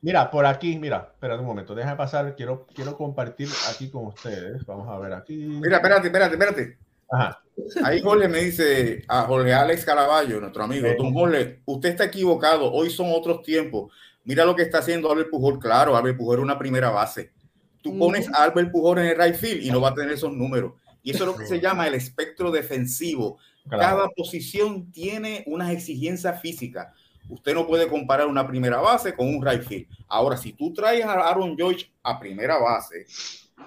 Mira, 0.00 0.30
por 0.30 0.46
aquí, 0.46 0.78
mira, 0.78 1.10
espérate 1.12 1.40
un 1.40 1.46
momento, 1.46 1.74
déjame 1.74 1.96
pasar, 1.96 2.36
quiero, 2.36 2.66
quiero 2.74 2.96
compartir 2.96 3.48
aquí 3.70 3.90
con 3.90 4.06
ustedes. 4.06 4.64
Vamos 4.64 4.88
a 4.88 4.98
ver 4.98 5.12
aquí. 5.12 5.34
Mira, 5.34 5.76
espérate, 5.76 6.06
espérate, 6.06 6.34
espérate. 6.34 6.78
Ajá. 7.10 7.42
Ahí 7.82 8.00
Jorge 8.00 8.28
me 8.28 8.38
dice 8.38 9.04
a 9.08 9.22
Jorge 9.22 9.54
Alex 9.54 9.84
Caraballo, 9.84 10.40
nuestro 10.40 10.64
amigo, 10.64 10.88
don 10.98 11.12
Jorge, 11.14 11.62
usted 11.64 11.90
está 11.90 12.04
equivocado, 12.04 12.70
hoy 12.72 12.90
son 12.90 13.06
otros 13.10 13.42
tiempos. 13.42 13.92
Mira 14.24 14.44
lo 14.44 14.54
que 14.54 14.62
está 14.62 14.78
haciendo 14.78 15.10
Albert 15.10 15.30
Pujol, 15.30 15.58
claro, 15.58 15.96
Albert 15.96 16.18
Pujol 16.18 16.38
es 16.38 16.42
una 16.42 16.58
primera 16.58 16.90
base. 16.90 17.32
Tú 17.80 17.96
pones 17.96 18.28
a 18.32 18.42
Albert 18.42 18.72
Pujol 18.72 18.98
en 18.98 19.06
el 19.06 19.16
right 19.16 19.36
field 19.36 19.62
y 19.62 19.70
no 19.70 19.80
va 19.80 19.90
a 19.90 19.94
tener 19.94 20.12
esos 20.12 20.32
números. 20.32 20.74
Y 21.02 21.12
eso 21.12 21.24
es 21.24 21.30
lo 21.30 21.36
que 21.36 21.46
se 21.46 21.60
llama 21.60 21.86
el 21.86 21.94
espectro 21.94 22.50
defensivo. 22.50 23.38
Cada 23.68 24.08
posición 24.08 24.90
tiene 24.90 25.44
unas 25.46 25.70
exigencias 25.70 26.40
físicas 26.40 26.88
Usted 27.28 27.54
no 27.54 27.66
puede 27.66 27.88
comparar 27.88 28.26
una 28.26 28.46
primera 28.46 28.80
base 28.80 29.14
con 29.14 29.28
un 29.28 29.44
right 29.44 29.62
field. 29.62 29.86
Ahora, 30.08 30.36
si 30.36 30.52
tú 30.52 30.72
traes 30.72 31.04
a 31.04 31.12
Aaron 31.12 31.56
George 31.56 31.90
a 32.02 32.18
primera 32.18 32.58
base, 32.58 33.06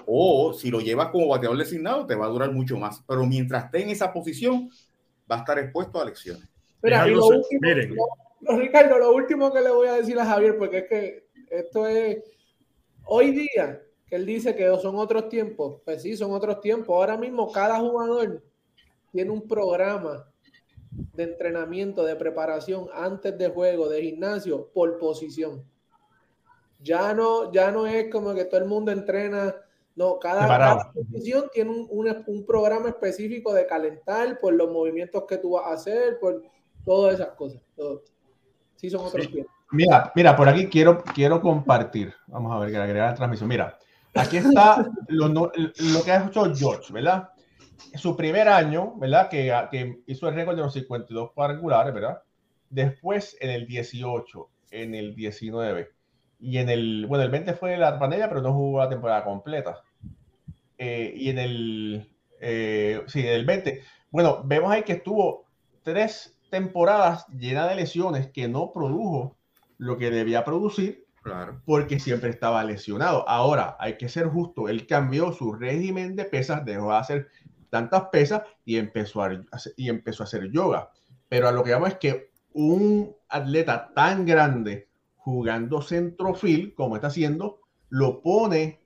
o 0.05 0.53
si 0.53 0.69
lo 0.69 0.79
llevas 0.79 1.09
como 1.09 1.27
bateador 1.27 1.57
designado, 1.57 2.05
te 2.05 2.15
va 2.15 2.25
a 2.25 2.29
durar 2.29 2.51
mucho 2.51 2.77
más. 2.77 3.03
Pero 3.07 3.25
mientras 3.25 3.65
esté 3.65 3.83
en 3.83 3.89
esa 3.89 4.13
posición, 4.13 4.69
va 5.29 5.37
a 5.37 5.39
estar 5.39 5.59
expuesto 5.59 6.01
a 6.01 6.05
lesiones. 6.05 6.47
Mira, 6.81 7.07
y 7.07 7.11
lo 7.11 7.25
último, 7.27 7.59
miren. 7.61 7.95
Ricardo, 8.41 8.97
lo 8.97 9.13
último 9.13 9.51
que 9.51 9.61
le 9.61 9.69
voy 9.69 9.87
a 9.87 9.93
decir 9.93 10.17
a 10.17 10.25
Javier, 10.25 10.57
porque 10.57 10.77
es 10.79 10.87
que 10.87 11.27
esto 11.49 11.85
es 11.85 12.23
hoy 13.05 13.31
día, 13.31 13.81
que 14.07 14.15
él 14.15 14.25
dice 14.25 14.55
que 14.55 14.65
son 14.81 14.95
otros 14.95 15.27
tiempos, 15.29 15.81
pues 15.83 16.01
sí, 16.01 16.15
son 16.15 16.31
otros 16.31 16.61
tiempos. 16.61 16.95
Ahora 16.95 17.17
mismo 17.17 17.51
cada 17.51 17.79
jugador 17.79 18.41
tiene 19.11 19.31
un 19.31 19.47
programa 19.47 20.28
de 20.91 21.23
entrenamiento, 21.23 22.03
de 22.03 22.15
preparación 22.15 22.87
antes 22.93 23.37
de 23.37 23.49
juego, 23.49 23.89
de 23.89 24.01
gimnasio, 24.01 24.69
por 24.73 24.97
posición. 24.97 25.63
Ya 26.81 27.13
no, 27.13 27.51
ya 27.51 27.71
no 27.71 27.85
es 27.85 28.09
como 28.11 28.33
que 28.33 28.45
todo 28.45 28.61
el 28.61 28.67
mundo 28.67 28.91
entrena, 28.91 29.55
no, 29.95 30.17
cada, 30.17 30.91
posición 30.93 31.49
tiene 31.51 31.71
un, 31.71 32.23
un, 32.25 32.45
programa 32.45 32.89
específico 32.89 33.53
de 33.53 33.65
calentar 33.65 34.39
por 34.39 34.53
los 34.53 34.71
movimientos 34.71 35.25
que 35.27 35.37
tú 35.37 35.51
vas 35.51 35.65
a 35.65 35.73
hacer, 35.73 36.19
por 36.19 36.41
todas 36.85 37.15
esas 37.15 37.31
cosas. 37.31 37.61
Sí, 38.75 38.89
son 38.89 39.05
otros. 39.05 39.27
Mira, 39.71 40.11
mira, 40.15 40.35
por 40.35 40.47
aquí 40.47 40.67
quiero, 40.67 41.03
quiero 41.13 41.41
compartir. 41.41 42.13
Vamos 42.27 42.55
a 42.55 42.59
ver, 42.59 42.75
agregar 42.75 43.09
la 43.09 43.15
transmisión. 43.15 43.49
Mira, 43.49 43.77
aquí 44.15 44.37
está 44.37 44.89
lo, 45.09 45.27
lo 45.27 46.03
que 46.03 46.11
ha 46.11 46.25
hecho 46.25 46.45
George, 46.55 46.93
¿verdad? 46.93 47.29
Su 47.95 48.15
primer 48.15 48.47
año, 48.47 48.95
¿verdad? 48.97 49.29
Que, 49.29 49.53
que 49.71 50.01
hizo 50.07 50.27
el 50.27 50.35
récord 50.35 50.55
de 50.55 50.63
los 50.63 50.73
52 50.73 51.31
cuadrangulares, 51.33 51.93
¿verdad? 51.93 52.21
Después 52.69 53.37
en 53.39 53.49
el 53.49 53.65
18, 53.67 54.49
en 54.71 54.95
el 54.95 55.15
19 55.15 55.89
y 56.39 56.57
en 56.57 56.69
el, 56.69 57.05
bueno, 57.07 57.23
el 57.23 57.31
20 57.31 57.53
fue 57.53 57.77
la 57.77 57.97
pandemia, 57.99 58.29
pero 58.29 58.41
no 58.41 58.53
jugó 58.53 58.79
la 58.79 58.89
temporada 58.89 59.23
completa. 59.23 59.81
Eh, 60.77 61.13
y 61.15 61.29
en 61.29 61.39
el, 61.39 62.09
eh, 62.39 63.01
sí, 63.07 63.21
en 63.21 63.33
el 63.33 63.45
20, 63.45 63.81
bueno, 64.11 64.41
vemos 64.45 64.71
ahí 64.71 64.83
que 64.83 64.93
estuvo 64.93 65.45
tres 65.83 66.37
temporadas 66.49 67.27
llenas 67.27 67.69
de 67.69 67.75
lesiones 67.75 68.27
que 68.31 68.47
no 68.47 68.71
produjo 68.71 69.37
lo 69.77 69.97
que 69.97 70.09
debía 70.09 70.43
producir 70.43 71.05
Claro. 71.21 71.61
Porque 71.65 71.99
siempre 71.99 72.29
estaba 72.29 72.63
lesionado. 72.63 73.27
Ahora, 73.27 73.75
hay 73.79 73.97
que 73.97 74.09
ser 74.09 74.27
justo. 74.27 74.69
Él 74.69 74.87
cambió 74.87 75.31
su 75.33 75.53
régimen 75.53 76.15
de 76.15 76.25
pesas, 76.25 76.65
dejó 76.65 76.91
de 76.91 76.97
hacer 76.97 77.27
tantas 77.69 78.03
pesas 78.11 78.43
y 78.65 78.77
empezó 78.77 79.23
a, 79.23 79.31
y 79.77 79.89
empezó 79.89 80.23
a 80.23 80.25
hacer 80.25 80.51
yoga. 80.51 80.91
Pero 81.27 81.47
a 81.47 81.51
lo 81.51 81.63
que 81.63 81.73
vamos 81.73 81.89
es 81.89 81.97
que 81.97 82.31
un 82.53 83.15
atleta 83.29 83.91
tan 83.93 84.25
grande 84.25 84.89
jugando 85.15 85.81
centrofil 85.81 86.73
como 86.73 86.95
está 86.95 87.07
haciendo, 87.07 87.61
lo 87.89 88.21
pone 88.21 88.81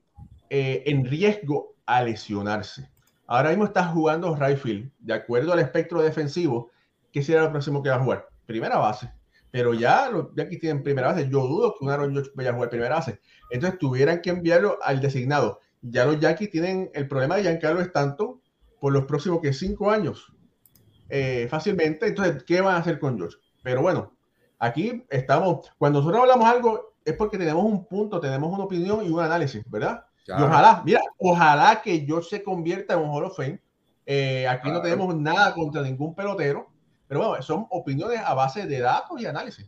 eh, 0.50 0.84
en 0.86 1.06
riesgo 1.06 1.76
a 1.86 2.04
lesionarse. 2.04 2.90
Ahora 3.28 3.50
mismo 3.50 3.66
está 3.66 3.86
jugando 3.88 4.36
right 4.36 4.92
de 5.00 5.14
acuerdo 5.14 5.54
al 5.54 5.60
espectro 5.60 6.02
defensivo. 6.02 6.72
¿Qué 7.12 7.24
será 7.24 7.44
lo 7.44 7.52
próximo 7.52 7.82
que 7.82 7.90
va 7.90 7.96
a 7.96 8.04
jugar? 8.04 8.28
Primera 8.46 8.78
base. 8.78 9.12
Pero 9.52 9.74
ya 9.74 10.10
los 10.10 10.28
Yankees 10.36 10.60
tienen 10.60 10.84
primera 10.84 11.08
base. 11.08 11.30
Yo 11.30 11.48
dudo 11.48 11.76
que 11.78 11.86
un 11.86 11.92
Aaron 11.92 12.12
George 12.12 12.32
vaya 12.36 12.50
a 12.50 12.54
jugar 12.54 12.70
primera 12.70 12.96
base. 12.96 13.20
Entonces 13.52 13.80
tuvieran 13.80 14.22
que 14.22 14.32
enviarlo 14.32 14.78
al 14.84 15.00
designado. 15.00 15.60
Ya 15.82 16.06
los 16.06 16.20
Yankees 16.20 16.50
tienen 16.50 16.90
el 16.94 17.08
problema 17.08 17.36
de 17.36 17.44
Giancarlo 17.44 17.82
Stanton, 17.82 18.42
por 18.84 18.92
los 18.92 19.06
próximos 19.06 19.40
que 19.40 19.54
cinco 19.54 19.90
años 19.90 20.34
eh, 21.08 21.48
fácilmente. 21.50 22.06
Entonces, 22.06 22.44
¿qué 22.44 22.60
van 22.60 22.76
a 22.76 22.80
hacer 22.80 23.00
con 23.00 23.18
George? 23.18 23.38
Pero 23.62 23.82
bueno, 23.82 24.12
aquí 24.60 25.06
estamos, 25.10 25.72
cuando 25.78 26.00
nosotros 26.00 26.20
hablamos 26.20 26.46
algo 26.50 26.96
es 27.06 27.14
porque 27.14 27.38
tenemos 27.38 27.64
un 27.64 27.86
punto, 27.86 28.20
tenemos 28.20 28.52
una 28.52 28.66
opinión 28.66 29.06
y 29.06 29.10
un 29.10 29.22
análisis, 29.22 29.64
¿verdad? 29.72 30.04
Y 30.28 30.34
ojalá, 30.34 30.82
mira, 30.84 31.00
ojalá 31.18 31.82
que 31.82 32.02
George 32.06 32.28
se 32.28 32.44
convierta 32.44 32.96
en 32.96 33.00
un 33.00 33.10
Hall 33.12 33.24
of 33.24 33.38
Fame. 33.38 33.62
Eh, 34.06 34.46
aquí 34.50 34.70
no 34.70 34.82
tenemos 34.82 35.16
nada 35.16 35.54
contra 35.54 35.82
ningún 35.82 36.14
pelotero, 36.14 36.68
pero 37.08 37.26
bueno, 37.26 37.42
son 37.42 37.66
opiniones 37.70 38.20
a 38.20 38.34
base 38.34 38.68
de 38.68 38.82
datos 38.82 39.22
y 39.22 39.26
análisis. 39.26 39.66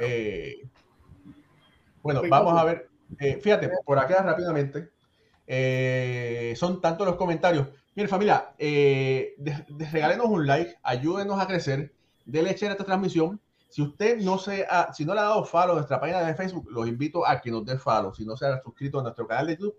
Eh, 0.00 0.68
bueno, 2.02 2.20
vamos 2.28 2.60
a 2.60 2.64
ver. 2.64 2.90
fíjate, 3.40 3.70
por 3.82 3.98
acá 3.98 4.22
rápidamente. 4.22 4.90
son 6.54 6.82
tantos 6.82 7.06
los 7.06 7.16
comentarios. 7.16 7.68
Miren, 7.96 8.10
familia, 8.10 8.52
eh, 8.58 9.34
regálenos 9.90 10.26
un 10.26 10.46
like, 10.46 10.76
ayúdenos 10.82 11.40
a 11.40 11.46
crecer, 11.46 11.94
déle 12.26 12.52
share 12.52 12.68
a 12.68 12.72
esta 12.72 12.84
transmisión. 12.84 13.40
Si 13.70 13.80
usted 13.80 14.18
no 14.18 14.36
se 14.36 14.66
ha, 14.68 14.92
si 14.92 15.06
no 15.06 15.14
le 15.14 15.20
ha 15.20 15.24
dado 15.24 15.44
follow 15.46 15.72
a 15.72 15.76
nuestra 15.76 15.98
página 15.98 16.20
de 16.20 16.34
Facebook, 16.34 16.68
los 16.70 16.86
invito 16.86 17.26
a 17.26 17.40
que 17.40 17.50
nos 17.50 17.64
dé 17.64 17.78
follow. 17.78 18.14
Si 18.14 18.26
no 18.26 18.36
se 18.36 18.46
ha 18.46 18.60
suscrito 18.60 19.00
a 19.00 19.02
nuestro 19.02 19.26
canal 19.26 19.46
de 19.46 19.56
YouTube, 19.56 19.76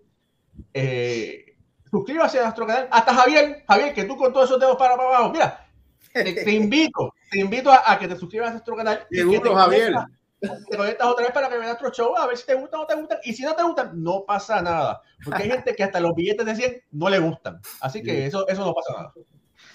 eh, 0.74 1.56
suscríbase 1.88 2.40
a 2.40 2.42
nuestro 2.42 2.66
canal. 2.66 2.88
Hasta 2.90 3.14
Javier, 3.14 3.64
Javier, 3.68 3.94
que 3.94 4.04
tú 4.04 4.16
con 4.16 4.32
todos 4.32 4.46
esos 4.46 4.58
dedos 4.58 4.76
para, 4.76 4.96
para 4.96 5.08
abajo. 5.08 5.30
Mira, 5.30 5.64
te, 6.12 6.52
invito, 6.52 7.14
te 7.30 7.38
invito 7.38 7.70
a, 7.72 7.96
que 8.00 8.08
te 8.08 8.16
suscribas 8.16 8.48
a 8.48 8.52
nuestro 8.54 8.74
canal. 8.74 9.06
Que 9.08 9.22
Javier 9.22 9.94
te 10.40 10.76
conectas 10.76 11.06
otra 11.06 11.24
vez 11.24 11.32
para 11.32 11.48
que 11.48 11.58
veas 11.58 11.74
otro 11.74 11.90
show, 11.90 12.16
a 12.16 12.26
ver 12.26 12.36
si 12.36 12.46
te 12.46 12.54
gusta 12.54 12.76
o 12.76 12.80
no 12.80 12.86
te 12.86 12.94
gustan. 12.94 13.18
Y 13.24 13.32
si 13.32 13.42
no 13.42 13.54
te 13.54 13.62
gustan, 13.62 14.02
no 14.02 14.24
pasa 14.24 14.62
nada. 14.62 15.02
Porque 15.24 15.42
hay 15.42 15.50
gente 15.50 15.74
que 15.74 15.84
hasta 15.84 16.00
los 16.00 16.14
billetes 16.14 16.46
de 16.46 16.54
100 16.54 16.82
no 16.92 17.08
le 17.08 17.18
gustan. 17.18 17.60
Así 17.80 18.02
que 18.02 18.26
eso, 18.26 18.46
eso 18.46 18.64
no 18.64 18.74
pasa 18.74 18.92
nada. 18.92 19.12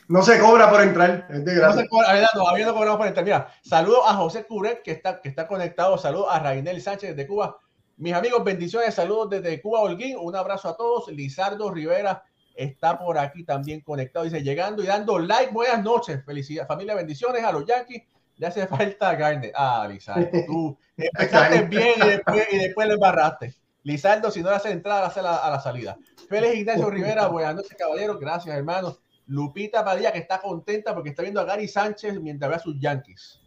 No 0.08 0.22
se 0.22 0.40
cobra 0.40 0.70
por 0.70 0.82
entrar. 0.82 1.28
Es 1.30 1.46
de 1.46 1.56
no 1.56 1.74
se 1.74 1.88
cobra, 1.88 2.14
no, 2.34 2.58
no 2.58 2.74
cobramos 2.74 2.98
por 2.98 3.08
entrar. 3.08 3.26
Mira, 3.26 3.48
saludo 3.62 4.08
a 4.08 4.14
José 4.16 4.46
Curet, 4.46 4.82
que 4.82 4.92
está, 4.92 5.22
que 5.22 5.30
está 5.30 5.48
conectado. 5.48 5.98
Saludo 5.98 6.30
a 6.30 6.40
Rainel 6.40 6.82
Sánchez 6.82 7.16
de 7.16 7.28
Cuba. 7.28 7.58
Mis 7.98 8.14
amigos, 8.14 8.44
bendiciones, 8.44 8.96
saludos 8.96 9.30
desde 9.30 9.62
Cuba, 9.62 9.82
Holguín. 9.82 10.18
Un 10.18 10.36
abrazo 10.36 10.70
a 10.70 10.78
todos. 10.78 11.10
Lizardo 11.10 11.72
Rivera 11.72 12.24
está 12.56 12.98
por 12.98 13.18
aquí 13.18 13.44
también 13.44 13.82
conectado. 13.82 14.26
Dice, 14.26 14.44
llegando 14.44 14.84
y 14.84 14.88
dando 14.88 15.20
like. 15.20 15.54
Buenas 15.54 15.84
noches. 15.84 16.24
Felicidades, 16.26 16.68
familia, 16.68 16.96
bendiciones 16.96 17.44
a 17.44 17.52
los 17.52 17.66
Yankees 17.66 18.04
le 18.38 18.48
hace 18.48 18.68
falta 18.68 19.16
Garnet. 19.16 19.54
Ah, 19.56 19.88
Lizardo, 19.90 20.30
tú 20.46 20.78
empezaste 20.98 21.62
bien 21.64 21.94
y 22.04 22.08
después, 22.08 22.48
y 22.52 22.58
después 22.58 22.88
le 22.88 22.94
embarraste. 22.96 23.54
Lizardo, 23.84 24.32
si 24.32 24.42
no 24.42 24.50
le 24.50 24.56
hace 24.56 24.72
entrada, 24.72 25.08
hace 25.08 25.22
la, 25.22 25.38
a 25.38 25.50
la 25.50 25.60
salida. 25.60 25.98
Félix 26.30 26.56
Ignacio 26.56 26.90
Rivera, 26.90 27.28
buenas 27.28 27.56
noches, 27.56 27.76
caballero. 27.78 28.18
Gracias, 28.18 28.56
hermano. 28.56 28.98
Lupita 29.28 29.84
Padilla, 29.84 30.12
que 30.12 30.20
está 30.20 30.42
contenta 30.42 30.94
porque 30.94 31.10
está 31.10 31.22
viendo 31.22 31.40
a 31.40 31.46
Gary 31.46 31.68
Sánchez 31.68 32.20
mientras 32.20 32.50
ve 32.50 32.56
a 32.56 32.60
sus 32.60 32.80
Yankees. 32.80 33.40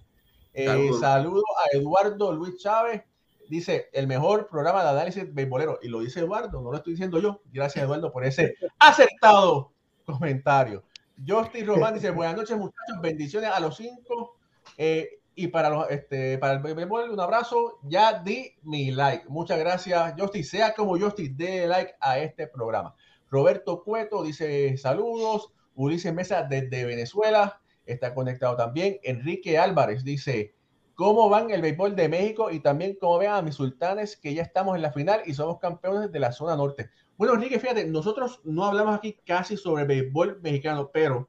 Eh, 0.53 0.91
saludo 1.01 1.43
a 1.59 1.77
Eduardo 1.77 2.33
Luis 2.33 2.59
Chávez. 2.59 3.03
Dice, 3.49 3.89
el 3.93 4.07
mejor 4.07 4.49
programa 4.49 4.83
de 4.83 4.91
análisis 4.91 5.33
beisbolero. 5.33 5.79
Y 5.83 5.89
lo 5.89 6.01
dice 6.01 6.21
Eduardo, 6.21 6.61
no 6.61 6.71
lo 6.71 6.79
estoy 6.79 6.95
diciendo 6.95 7.21
yo. 7.21 7.43
Gracias, 7.53 7.85
Eduardo, 7.85 8.11
por 8.11 8.25
ese 8.25 8.55
acertado 8.79 9.73
comentario. 10.05 10.83
Justin 11.27 11.67
Román 11.67 11.95
dice, 11.95 12.11
buenas 12.11 12.37
noches, 12.37 12.57
muchachos. 12.57 13.01
Bendiciones 13.01 13.51
a 13.51 13.61
los 13.61 13.77
cinco. 13.77 14.37
Eh, 14.77 15.21
y 15.35 15.49
para, 15.49 15.69
los, 15.69 15.91
este, 15.91 16.39
para 16.39 16.55
el 16.55 16.61
béisbol, 16.61 17.11
un 17.11 17.21
abrazo. 17.21 17.79
Ya 17.83 18.23
di 18.23 18.55
mi 18.63 18.91
like. 18.91 19.29
Muchas 19.29 19.59
gracias, 19.59 20.15
Justin. 20.19 20.45
Sea 20.45 20.75
como 20.75 20.99
Justin, 20.99 21.37
dé 21.37 21.67
like 21.67 21.95
a 22.01 22.19
este 22.19 22.47
programa. 22.47 22.95
Roberto 23.31 23.83
Cueto 23.85 24.23
dice 24.23 24.77
saludos. 24.79 25.53
Ulises 25.75 26.15
Mesa 26.15 26.43
desde 26.43 26.87
Venezuela 26.87 27.61
está 27.85 28.15
conectado 28.15 28.57
también. 28.57 28.99
Enrique 29.03 29.59
Álvarez 29.59 30.05
dice, 30.05 30.55
¿cómo 30.95 31.29
van 31.29 31.51
el 31.51 31.61
béisbol 31.61 31.95
de 31.95 32.09
México? 32.09 32.51
Y 32.51 32.61
también 32.61 32.97
cómo 32.99 33.19
ven 33.19 33.31
a 33.31 33.43
mis 33.43 33.55
sultanes 33.55 34.17
que 34.17 34.33
ya 34.33 34.43
estamos 34.43 34.75
en 34.77 34.83
la 34.83 34.93
final 34.93 35.21
y 35.27 35.35
somos 35.35 35.59
campeones 35.59 36.11
de 36.11 36.19
la 36.19 36.33
zona 36.33 36.57
norte. 36.57 36.91
Bueno, 37.19 37.35
Enrique, 37.35 37.61
fíjate, 37.61 37.87
nosotros 37.87 38.41
no 38.45 38.65
hablamos 38.65 38.97
aquí 38.97 39.19
casi 39.27 39.57
sobre 39.57 39.85
béisbol 39.85 40.41
mexicano, 40.43 40.91
pero 40.93 41.29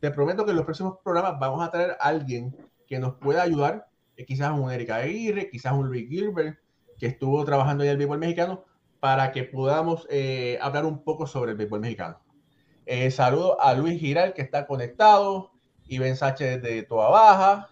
te 0.00 0.10
prometo 0.10 0.44
que 0.44 0.52
en 0.52 0.56
los 0.56 0.64
próximos 0.64 0.98
programas 1.04 1.38
vamos 1.38 1.66
a 1.66 1.70
traer 1.70 1.90
a 1.92 2.08
alguien 2.08 2.56
que 2.90 2.98
nos 2.98 3.14
pueda 3.14 3.42
ayudar, 3.42 3.88
eh, 4.16 4.26
quizás 4.26 4.50
un 4.50 4.70
Erika 4.70 4.96
Aguirre, 4.96 5.48
quizás 5.48 5.72
un 5.72 5.86
Luis 5.86 6.08
Gilbert, 6.08 6.58
que 6.98 7.06
estuvo 7.06 7.44
trabajando 7.44 7.84
en 7.84 7.90
el 7.90 7.96
béisbol 7.96 8.18
mexicano, 8.18 8.64
para 8.98 9.30
que 9.30 9.44
podamos 9.44 10.08
eh, 10.10 10.58
hablar 10.60 10.84
un 10.84 11.04
poco 11.04 11.28
sobre 11.28 11.52
el 11.52 11.56
béisbol 11.56 11.78
mexicano. 11.78 12.20
Eh, 12.86 13.12
saludo 13.12 13.60
a 13.60 13.74
Luis 13.74 14.00
Giral, 14.00 14.34
que 14.34 14.42
está 14.42 14.66
conectado, 14.66 15.52
y 15.86 15.98
Ben 15.98 16.16
Sánchez 16.16 16.60
de 16.62 16.82
Toa 16.82 17.10
Baja. 17.10 17.70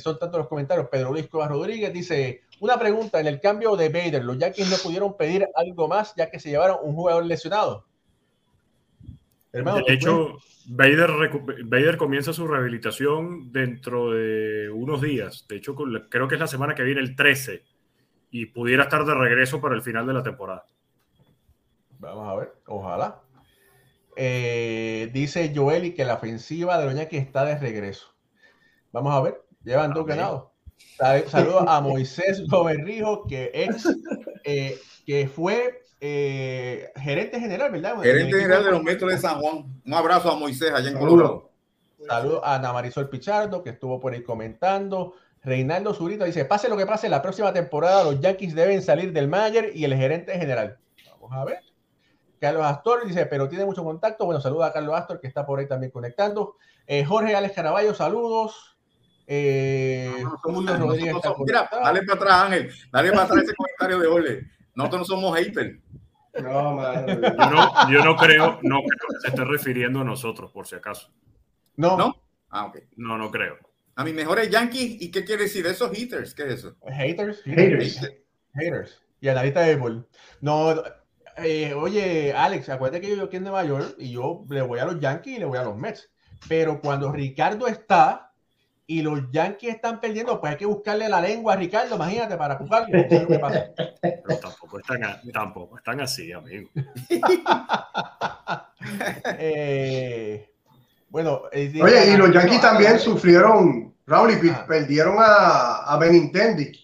son 0.00 0.18
tantos 0.18 0.38
los 0.38 0.48
comentarios. 0.48 0.88
Pedro 0.90 1.12
Luis 1.12 1.28
Cobas 1.28 1.50
Rodríguez 1.50 1.92
dice: 1.92 2.44
Una 2.60 2.78
pregunta, 2.78 3.20
en 3.20 3.26
el 3.26 3.40
cambio 3.40 3.76
de 3.76 3.90
Bader, 3.90 4.24
los 4.24 4.38
Yankees 4.38 4.70
no 4.70 4.76
pudieron 4.78 5.18
pedir 5.18 5.46
algo 5.54 5.86
más 5.86 6.14
ya 6.16 6.30
que 6.30 6.40
se 6.40 6.48
llevaron 6.48 6.78
un 6.82 6.94
jugador 6.94 7.26
lesionado. 7.26 7.84
De 9.62 9.92
hecho, 9.92 10.38
Bader, 10.66 11.96
comienza 11.96 12.32
su 12.32 12.46
rehabilitación 12.48 13.52
dentro 13.52 14.10
de 14.10 14.68
unos 14.70 15.00
días. 15.00 15.46
De 15.48 15.56
hecho, 15.56 15.76
creo 16.10 16.26
que 16.26 16.34
es 16.34 16.40
la 16.40 16.48
semana 16.48 16.74
que 16.74 16.82
viene, 16.82 17.00
el 17.00 17.14
13. 17.14 17.62
Y 18.30 18.46
pudiera 18.46 18.84
estar 18.84 19.04
de 19.04 19.14
regreso 19.14 19.60
para 19.60 19.76
el 19.76 19.82
final 19.82 20.06
de 20.06 20.12
la 20.12 20.22
temporada. 20.22 20.66
Vamos 22.00 22.28
a 22.28 22.34
ver, 22.34 22.52
ojalá. 22.66 23.20
Eh, 24.16 25.10
dice 25.12 25.52
Joel 25.54 25.86
y 25.86 25.94
que 25.94 26.04
la 26.04 26.14
ofensiva 26.14 26.78
de 26.78 26.86
Doña 26.86 27.06
que 27.06 27.18
está 27.18 27.44
de 27.44 27.58
regreso. 27.58 28.14
Vamos 28.92 29.14
a 29.14 29.20
ver. 29.20 29.40
Llevan 29.62 29.92
dos 29.92 30.04
ganados. 30.04 30.48
Saludos 31.28 31.64
a 31.68 31.80
Moisés 31.80 32.44
Goberrijo, 32.48 33.26
que 33.26 33.50
eh, 34.44 34.78
que 35.06 35.28
fue 35.28 35.83
eh, 36.06 36.92
gerente 36.96 37.40
general, 37.40 37.72
¿verdad? 37.72 37.98
Gerente 38.02 38.38
general 38.38 38.62
de 38.62 38.70
los 38.72 38.82
Metros 38.82 39.10
de 39.10 39.16
San 39.16 39.40
Juan. 39.40 39.80
Un 39.86 39.94
abrazo 39.94 40.30
a 40.30 40.36
Moisés 40.36 40.70
allá 40.70 40.90
en 40.90 40.98
Colorado. 40.98 41.50
Saludos 42.06 42.42
a 42.44 42.56
Ana 42.56 42.74
Marisol 42.74 43.08
Pichardo, 43.08 43.62
que 43.62 43.70
estuvo 43.70 43.98
por 43.98 44.12
ahí 44.12 44.22
comentando. 44.22 45.14
Reinaldo 45.42 45.94
Zurita 45.94 46.26
dice, 46.26 46.44
pase 46.44 46.68
lo 46.68 46.76
que 46.76 46.84
pase, 46.84 47.08
la 47.08 47.22
próxima 47.22 47.54
temporada 47.54 48.04
los 48.04 48.20
Yankees 48.20 48.54
deben 48.54 48.82
salir 48.82 49.14
del 49.14 49.28
manager 49.28 49.70
y 49.74 49.84
el 49.84 49.94
gerente 49.94 50.38
general. 50.38 50.78
Vamos 51.10 51.32
a 51.32 51.44
ver. 51.46 51.60
Carlos 52.38 52.66
Astor 52.66 53.06
dice, 53.06 53.24
pero 53.24 53.48
tiene 53.48 53.64
mucho 53.64 53.82
contacto. 53.82 54.26
Bueno, 54.26 54.42
saluda 54.42 54.66
a 54.66 54.72
Carlos 54.74 54.94
Astor, 54.94 55.22
que 55.22 55.26
está 55.26 55.46
por 55.46 55.58
ahí 55.58 55.66
también 55.66 55.90
conectando. 55.90 56.56
Eh, 56.86 57.02
Jorge 57.06 57.34
Alex 57.34 57.54
Caraballo, 57.54 57.94
saludos. 57.94 58.76
Eh, 59.26 60.22
Julio 60.42 60.76
Rodríguez 60.76 61.14
mira, 61.46 61.66
dale 61.72 62.02
para 62.02 62.18
atrás, 62.18 62.42
Ángel. 62.42 62.70
Dale 62.92 63.10
para 63.10 63.22
atrás 63.22 63.44
ese 63.44 63.54
comentario 63.54 63.98
de 63.98 64.06
Ole. 64.06 64.54
Nosotros 64.74 65.00
no 65.00 65.16
somos 65.16 65.38
haters. 65.38 65.78
No, 66.42 67.06
yo, 67.06 67.50
no, 67.50 67.90
yo 67.90 68.04
no 68.04 68.16
creo, 68.16 68.58
no 68.62 68.80
creo 68.82 69.08
que 69.08 69.20
se 69.20 69.28
esté 69.28 69.44
refiriendo 69.44 70.00
a 70.00 70.04
nosotros, 70.04 70.50
por 70.52 70.66
si 70.66 70.74
acaso. 70.74 71.12
No. 71.76 71.96
¿No? 71.96 72.16
Ah, 72.50 72.66
ok. 72.66 72.78
No, 72.96 73.18
no 73.18 73.30
creo. 73.30 73.56
A 73.96 74.04
mis 74.04 74.14
mejores 74.14 74.50
Yankees, 74.50 75.00
¿y 75.00 75.10
qué 75.10 75.24
quiere 75.24 75.44
decir 75.44 75.66
esos 75.66 75.90
haters? 75.92 76.34
¿Qué 76.34 76.44
es 76.44 76.48
eso? 76.54 76.76
Haters. 76.86 77.42
Haters. 77.44 78.00
Haters. 78.54 79.02
Y 79.20 79.28
analista 79.28 79.60
de 79.60 79.68
béisbol. 79.68 80.08
No, 80.40 80.82
eh, 81.36 81.74
oye, 81.74 82.32
Alex, 82.32 82.68
acuérdate 82.68 83.00
que 83.00 83.08
yo 83.08 83.14
vivo 83.14 83.26
aquí 83.26 83.36
en 83.36 83.44
Nueva 83.44 83.64
York 83.64 83.94
y 83.98 84.10
yo 84.12 84.44
le 84.48 84.62
voy 84.62 84.80
a 84.80 84.84
los 84.84 85.00
Yankees 85.00 85.36
y 85.36 85.38
le 85.38 85.44
voy 85.44 85.58
a 85.58 85.64
los 85.64 85.76
Mets. 85.76 86.10
Pero 86.48 86.80
cuando 86.80 87.12
Ricardo 87.12 87.66
está 87.66 88.23
y 88.86 89.02
los 89.02 89.30
Yankees 89.30 89.76
están 89.76 90.00
perdiendo, 90.00 90.40
pues 90.40 90.52
hay 90.52 90.58
que 90.58 90.66
buscarle 90.66 91.08
la 91.08 91.20
lengua 91.20 91.54
a 91.54 91.56
Ricardo, 91.56 91.96
imagínate, 91.96 92.36
para 92.36 92.56
jugarlo. 92.56 93.04
Pero 93.08 94.38
tampoco 94.38 94.78
están, 94.78 95.00
tampoco 95.32 95.78
están 95.78 96.00
así, 96.00 96.32
amigo. 96.32 96.68
eh, 99.38 100.50
bueno, 101.08 101.42
oye, 101.52 102.12
y 102.12 102.16
los 102.16 102.32
Yankees 102.32 102.60
también 102.60 102.98
sufrieron, 102.98 103.94
Raúl, 104.06 104.32
y 104.32 104.50
ah. 104.50 104.64
perdieron 104.68 105.16
a, 105.18 105.84
a 105.84 105.96
Benintendi. 105.96 106.80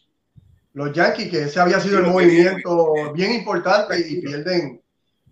Los 0.73 0.93
Yankees, 0.93 1.31
que 1.31 1.43
ese 1.43 1.61
había 1.61 1.81
sido 1.81 1.99
el 1.99 2.07
movimiento 2.07 2.95
bien 3.13 3.33
importante 3.33 3.99
y 3.99 4.23
pierden, 4.23 4.81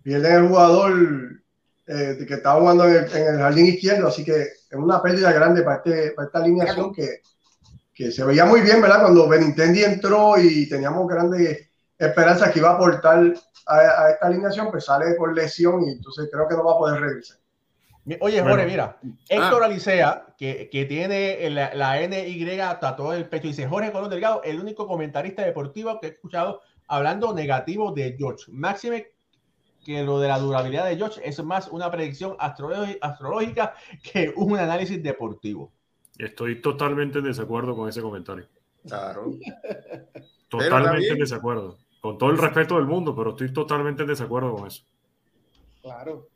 pierden 0.03 0.43
el 0.43 0.47
jugador 0.49 1.38
eh, 1.91 2.23
que 2.27 2.35
estaba 2.35 2.59
jugando 2.59 2.87
en 2.87 3.03
el, 3.03 3.39
jardín 3.39 3.65
izquierdo, 3.65 4.09
así 4.09 4.23
que 4.23 4.41
es 4.41 4.73
una 4.77 5.01
pérdida 5.01 5.31
grande 5.31 5.63
para, 5.63 5.77
este, 5.77 6.11
para 6.11 6.27
esta 6.27 6.37
alineación 6.37 6.93
que, 6.93 7.21
que, 7.95 8.11
se 8.11 8.23
veía 8.23 8.45
muy 8.45 8.61
bien, 8.61 8.79
¿verdad? 8.79 9.01
Cuando 9.01 9.27
Benintendi 9.27 9.83
entró 9.83 10.37
y 10.37 10.69
teníamos 10.69 11.07
grandes 11.07 11.67
esperanzas 11.97 12.51
que 12.51 12.59
iba 12.59 12.69
a 12.69 12.73
aportar 12.75 13.33
a, 13.65 13.75
a 13.75 14.11
esta 14.11 14.27
alineación, 14.27 14.69
pues 14.69 14.85
sale 14.85 15.15
por 15.15 15.35
lesión 15.35 15.83
y 15.83 15.93
entonces 15.93 16.29
creo 16.31 16.47
que 16.47 16.55
no 16.55 16.63
va 16.63 16.73
a 16.73 16.77
poder 16.77 17.01
regresar. 17.01 17.37
Oye, 18.21 18.39
Jorge, 18.39 18.67
mira, 18.67 18.99
Héctor 19.27 19.63
ah. 19.63 19.65
Alicea, 19.65 20.25
que, 20.37 20.69
que 20.71 20.85
tiene 20.85 21.49
la, 21.49 21.73
la, 21.73 22.07
NY 22.07 22.45
todo 22.95 23.13
el 23.13 23.27
pecho, 23.27 23.47
dice 23.47 23.67
Jorge 23.67 23.91
Colón 23.91 24.11
Delgado, 24.11 24.43
el 24.43 24.59
único 24.59 24.87
comentarista 24.87 25.43
deportivo 25.43 25.99
que 25.99 26.05
he 26.05 26.09
escuchado 26.11 26.61
hablando 26.87 27.33
negativo 27.33 27.91
de 27.91 28.15
George. 28.15 28.45
Máxime 28.49 29.07
que 29.89 30.03
lo 30.03 30.19
de 30.19 30.27
la 30.27 30.37
durabilidad 30.37 30.85
de 30.85 30.97
George 30.97 31.19
es 31.27 31.43
más 31.43 31.67
una 31.69 31.89
predicción 31.89 32.35
astrológica 32.39 33.73
que 34.03 34.31
un 34.35 34.55
análisis 34.55 35.01
deportivo. 35.01 35.71
Estoy 36.15 36.61
totalmente 36.61 37.17
en 37.17 37.25
desacuerdo 37.25 37.75
con 37.75 37.89
ese 37.89 37.99
comentario. 38.01 38.47
Claro. 38.85 39.31
Totalmente 40.47 41.09
en 41.09 41.19
desacuerdo. 41.19 41.77
Con 42.01 42.17
todo 42.17 42.29
el 42.29 42.37
respeto 42.37 42.75
del 42.75 42.85
mundo, 42.85 43.15
pero 43.15 43.31
estoy 43.31 43.51
totalmente 43.51 44.03
en 44.03 44.07
desacuerdo 44.07 44.55
con 44.55 44.67
eso. 44.67 44.83
Claro. 45.81 46.27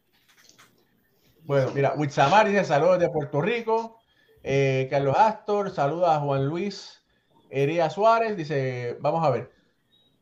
Bueno, 1.43 1.71
mira, 1.73 1.93
Witsamar 1.95 2.47
dice 2.47 2.63
saludos 2.65 2.99
de 2.99 3.09
Puerto 3.09 3.41
Rico. 3.41 3.99
Eh, 4.43 4.87
Carlos 4.89 5.15
Astor, 5.17 5.71
saluda 5.71 6.15
a 6.15 6.19
Juan 6.19 6.47
Luis 6.47 7.03
Hería 7.49 7.89
Suárez. 7.89 8.35
Dice, 8.35 8.97
vamos 8.99 9.23
a 9.25 9.29
ver. 9.29 9.51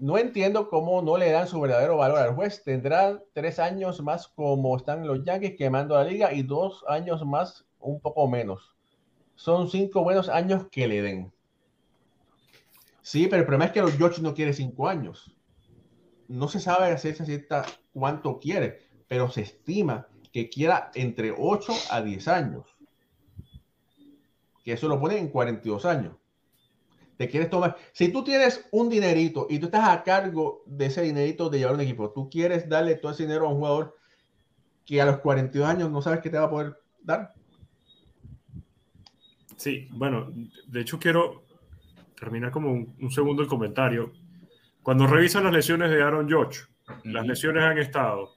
No 0.01 0.17
entiendo 0.17 0.67
cómo 0.67 1.03
no 1.03 1.15
le 1.15 1.29
dan 1.29 1.47
su 1.47 1.61
verdadero 1.61 1.97
valor 1.97 2.17
al 2.17 2.33
juez. 2.33 2.63
Tendrá 2.63 3.21
tres 3.33 3.59
años 3.59 4.01
más 4.01 4.27
como 4.29 4.75
están 4.75 5.05
los 5.05 5.23
Yankees 5.23 5.53
quemando 5.55 5.93
la 5.93 6.03
liga 6.03 6.33
y 6.33 6.41
dos 6.41 6.83
años 6.87 7.23
más, 7.23 7.67
un 7.79 8.01
poco 8.01 8.27
menos. 8.27 8.75
Son 9.35 9.69
cinco 9.69 10.03
buenos 10.03 10.27
años 10.27 10.65
que 10.71 10.87
le 10.87 11.03
den. 11.03 11.31
Sí, 13.03 13.27
pero 13.27 13.41
el 13.41 13.45
problema 13.45 13.65
es 13.65 13.73
que 13.73 13.81
los 13.83 13.95
George 13.95 14.23
no 14.23 14.33
quiere 14.33 14.53
cinco 14.53 14.87
años. 14.87 15.35
No 16.27 16.47
se 16.47 16.59
sabe 16.59 16.87
hacer 16.87 17.23
cierta 17.23 17.63
cuánto 17.93 18.39
quiere, 18.39 18.79
pero 19.07 19.29
se 19.29 19.41
estima 19.41 20.07
que 20.33 20.49
quiera 20.49 20.89
entre 20.95 21.31
8 21.37 21.73
a 21.91 22.01
10 22.01 22.27
años. 22.27 22.65
Que 24.63 24.73
eso 24.73 24.87
lo 24.87 24.99
pone 24.99 25.19
en 25.19 25.29
42 25.29 25.85
años. 25.85 26.20
Te 27.21 27.29
quieres 27.29 27.51
tomar. 27.51 27.77
Si 27.93 28.11
tú 28.11 28.23
tienes 28.23 28.67
un 28.71 28.89
dinerito 28.89 29.45
y 29.47 29.59
tú 29.59 29.67
estás 29.67 29.87
a 29.89 30.01
cargo 30.01 30.63
de 30.65 30.87
ese 30.87 31.03
dinerito 31.03 31.51
de 31.51 31.59
llevar 31.59 31.75
un 31.75 31.81
equipo, 31.81 32.09
tú 32.09 32.27
quieres 32.31 32.67
darle 32.67 32.95
todo 32.95 33.11
ese 33.11 33.27
dinero 33.27 33.45
a 33.45 33.49
un 33.49 33.57
jugador 33.57 33.95
que 34.83 34.99
a 34.99 35.05
los 35.05 35.19
42 35.19 35.69
años 35.69 35.91
no 35.91 36.01
sabes 36.01 36.21
qué 36.21 36.31
te 36.31 36.39
va 36.39 36.45
a 36.45 36.49
poder 36.49 36.75
dar. 37.03 37.35
Sí, 39.55 39.87
bueno, 39.91 40.33
de 40.65 40.81
hecho 40.81 40.97
quiero 40.97 41.43
terminar 42.19 42.49
como 42.49 42.71
un, 42.71 43.11
segundo 43.11 43.43
el 43.43 43.47
comentario. 43.47 44.13
Cuando 44.81 45.05
revisan 45.05 45.43
las 45.43 45.53
lesiones 45.53 45.91
de 45.91 46.01
Aaron 46.01 46.27
George, 46.27 46.61
las 47.03 47.27
lesiones 47.27 47.63
han 47.63 47.77
estado 47.77 48.31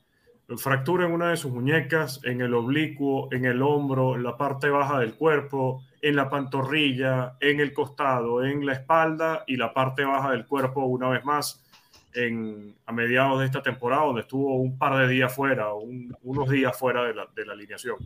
fractura 0.58 1.06
en 1.06 1.12
una 1.12 1.30
de 1.30 1.38
sus 1.38 1.50
muñecas, 1.50 2.20
en 2.24 2.42
el 2.42 2.52
oblicuo, 2.52 3.32
en 3.32 3.46
el 3.46 3.62
hombro, 3.62 4.14
en 4.14 4.24
la 4.24 4.36
parte 4.36 4.68
baja 4.68 4.98
del 4.98 5.14
cuerpo, 5.14 5.82
en 6.04 6.16
la 6.16 6.28
pantorrilla, 6.28 7.38
en 7.40 7.60
el 7.60 7.72
costado, 7.72 8.44
en 8.44 8.66
la 8.66 8.74
espalda 8.74 9.42
y 9.46 9.56
la 9.56 9.72
parte 9.72 10.04
baja 10.04 10.32
del 10.32 10.44
cuerpo 10.44 10.84
una 10.84 11.08
vez 11.08 11.24
más 11.24 11.64
en, 12.12 12.76
a 12.84 12.92
mediados 12.92 13.40
de 13.40 13.46
esta 13.46 13.62
temporada, 13.62 14.04
donde 14.04 14.20
estuvo 14.20 14.56
un 14.56 14.76
par 14.76 14.98
de 14.98 15.08
días 15.08 15.34
fuera, 15.34 15.68
unos 15.72 16.50
días 16.50 16.78
fuera 16.78 17.04
de 17.04 17.14
la, 17.14 17.26
de 17.34 17.46
la, 17.46 17.54
alineación. 17.54 17.96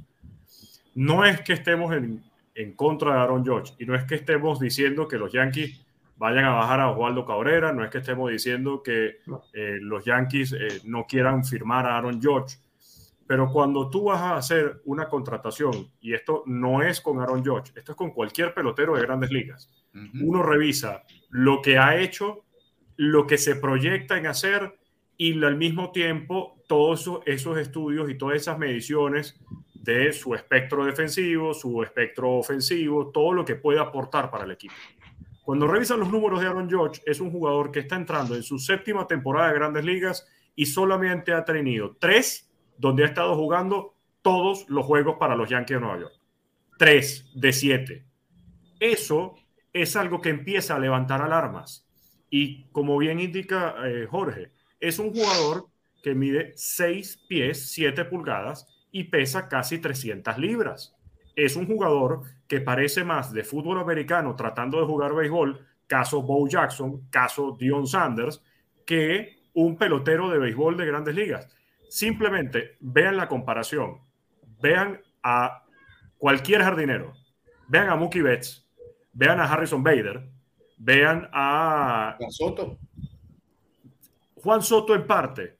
No 0.94 1.24
es 1.24 1.40
que 1.40 1.54
estemos 1.54 1.92
en, 1.92 2.22
en 2.54 2.72
contra 2.74 3.14
de 3.14 3.18
Aaron 3.18 3.44
George 3.44 3.74
y 3.80 3.84
no 3.84 3.96
es 3.96 4.04
que 4.04 4.14
estemos 4.14 4.60
diciendo 4.60 5.08
que 5.08 5.18
los 5.18 5.32
Yankees 5.32 5.84
vayan 6.18 6.44
a 6.44 6.50
bajar 6.50 6.78
a 6.78 6.90
Osvaldo 6.92 7.26
Cabrera. 7.26 7.72
No 7.72 7.82
es 7.82 7.90
que 7.90 7.98
estemos 7.98 8.30
diciendo 8.30 8.80
que 8.80 9.16
eh, 9.54 9.78
los 9.80 10.04
Yankees 10.04 10.52
eh, 10.52 10.82
no 10.84 11.04
quieran 11.08 11.44
firmar 11.44 11.84
a 11.84 11.98
Aaron 11.98 12.22
George. 12.22 12.58
Pero 13.28 13.52
cuando 13.52 13.90
tú 13.90 14.04
vas 14.04 14.22
a 14.22 14.36
hacer 14.36 14.80
una 14.86 15.06
contratación, 15.06 15.92
y 16.00 16.14
esto 16.14 16.42
no 16.46 16.82
es 16.82 17.02
con 17.02 17.20
Aaron 17.20 17.44
George, 17.44 17.72
esto 17.76 17.92
es 17.92 17.96
con 17.96 18.10
cualquier 18.10 18.54
pelotero 18.54 18.96
de 18.96 19.02
grandes 19.02 19.30
ligas, 19.30 19.70
uno 20.22 20.42
revisa 20.42 21.04
lo 21.28 21.60
que 21.60 21.76
ha 21.76 22.00
hecho, 22.00 22.46
lo 22.96 23.26
que 23.26 23.36
se 23.36 23.56
proyecta 23.56 24.16
en 24.16 24.28
hacer 24.28 24.78
y 25.18 25.44
al 25.44 25.56
mismo 25.56 25.92
tiempo 25.92 26.62
todos 26.66 27.02
esos, 27.02 27.20
esos 27.26 27.58
estudios 27.58 28.08
y 28.08 28.16
todas 28.16 28.36
esas 28.36 28.58
mediciones 28.58 29.38
de 29.74 30.10
su 30.14 30.34
espectro 30.34 30.86
defensivo, 30.86 31.52
su 31.52 31.82
espectro 31.82 32.32
ofensivo, 32.32 33.10
todo 33.10 33.34
lo 33.34 33.44
que 33.44 33.56
puede 33.56 33.78
aportar 33.78 34.30
para 34.30 34.44
el 34.44 34.52
equipo. 34.52 34.74
Cuando 35.42 35.66
revisan 35.66 36.00
los 36.00 36.10
números 36.10 36.40
de 36.40 36.46
Aaron 36.46 36.68
George, 36.68 37.02
es 37.04 37.20
un 37.20 37.30
jugador 37.30 37.70
que 37.72 37.80
está 37.80 37.96
entrando 37.96 38.34
en 38.34 38.42
su 38.42 38.58
séptima 38.58 39.06
temporada 39.06 39.48
de 39.48 39.54
grandes 39.54 39.84
ligas 39.84 40.26
y 40.54 40.64
solamente 40.64 41.34
ha 41.34 41.44
tenido 41.44 41.96
tres 41.98 42.47
donde 42.78 43.04
ha 43.04 43.06
estado 43.06 43.36
jugando 43.36 43.94
todos 44.22 44.68
los 44.68 44.86
juegos 44.86 45.16
para 45.18 45.36
los 45.36 45.48
Yankees 45.48 45.76
de 45.76 45.80
Nueva 45.80 46.00
York. 46.00 46.14
Tres 46.78 47.30
de 47.34 47.52
siete. 47.52 48.04
Eso 48.80 49.34
es 49.72 49.96
algo 49.96 50.20
que 50.20 50.30
empieza 50.30 50.76
a 50.76 50.78
levantar 50.78 51.20
alarmas. 51.20 51.86
Y 52.30 52.64
como 52.72 52.96
bien 52.98 53.20
indica 53.20 53.74
eh, 53.84 54.06
Jorge, 54.08 54.52
es 54.80 54.98
un 54.98 55.12
jugador 55.12 55.66
que 56.02 56.14
mide 56.14 56.52
6 56.56 57.24
pies, 57.28 57.70
7 57.70 58.04
pulgadas 58.04 58.66
y 58.92 59.04
pesa 59.04 59.48
casi 59.48 59.78
300 59.78 60.38
libras 60.38 60.98
es 61.38 61.54
un 61.54 61.66
jugador 61.66 62.22
que 62.48 62.60
parece 62.60 63.04
más 63.04 63.32
de 63.32 63.44
fútbol 63.44 63.78
americano 63.78 64.34
tratando 64.34 64.80
de 64.80 64.86
jugar 64.86 65.14
béisbol, 65.14 65.64
caso 65.86 66.20
Bo 66.20 66.48
Jackson, 66.48 67.08
caso 67.10 67.56
Dion 67.56 67.86
Sanders, 67.86 68.42
que 68.84 69.38
un 69.54 69.76
pelotero 69.76 70.28
de 70.30 70.38
béisbol 70.38 70.76
de 70.76 70.86
grandes 70.86 71.14
ligas. 71.14 71.48
Simplemente 71.88 72.76
vean 72.80 73.16
la 73.16 73.28
comparación, 73.28 74.00
vean 74.60 75.00
a 75.22 75.64
cualquier 76.18 76.62
jardinero, 76.62 77.14
vean 77.68 77.88
a 77.88 77.96
Mookie 77.96 78.22
Betts, 78.22 78.68
vean 79.12 79.40
a 79.40 79.44
Harrison 79.44 79.82
Bader, 79.82 80.28
vean 80.78 81.28
a 81.32 82.14
Juan 82.18 82.30
Soto. 82.30 82.78
Juan 84.34 84.62
Soto 84.62 84.94
en 84.94 85.06
parte, 85.06 85.58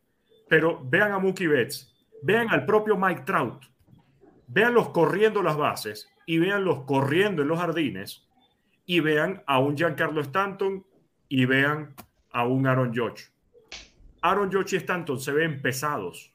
pero 0.48 0.80
vean 0.84 1.12
a 1.12 1.18
Mookie 1.18 1.48
Betts, 1.48 1.94
vean 2.22 2.48
al 2.50 2.64
propio 2.64 2.96
Mike 2.96 3.22
Trout, 3.22 3.64
véanlos 4.46 4.90
corriendo 4.90 5.42
las 5.42 5.56
bases 5.56 6.08
y 6.26 6.38
véanlos 6.38 6.84
corriendo 6.84 7.42
en 7.42 7.48
los 7.48 7.58
jardines 7.58 8.28
y 8.84 9.00
vean 9.00 9.42
a 9.46 9.58
un 9.58 9.76
Giancarlo 9.76 10.20
Stanton 10.20 10.84
y 11.28 11.44
vean 11.44 11.94
a 12.30 12.46
un 12.46 12.66
Aaron 12.66 12.94
Judge. 12.94 13.30
Aaron 14.20 14.52
Judge 14.52 14.74
y 14.74 14.76
Stanton 14.76 15.20
se 15.20 15.32
ven 15.32 15.62
pesados, 15.62 16.32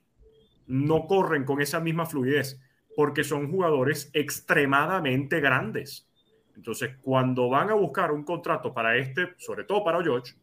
no 0.68 1.08
corren 1.08 1.44
con 1.44 1.62
esa 1.62 1.80
misma 1.80 2.06
fluidez 2.06 2.60
porque 2.96 3.24
son 3.24 3.50
jugadores 3.50 4.10
extremadamente 4.14 5.40
grandes. 5.40 6.08
Entonces, 6.56 6.96
cuando 7.02 7.50
van 7.50 7.70
a 7.70 7.74
buscar 7.74 8.12
un 8.12 8.24
contrato 8.24 8.74
para 8.74 8.96
este, 8.98 9.34
sobre 9.38 9.64
todo 9.64 9.84
para 9.84 10.04
George, 10.04 10.36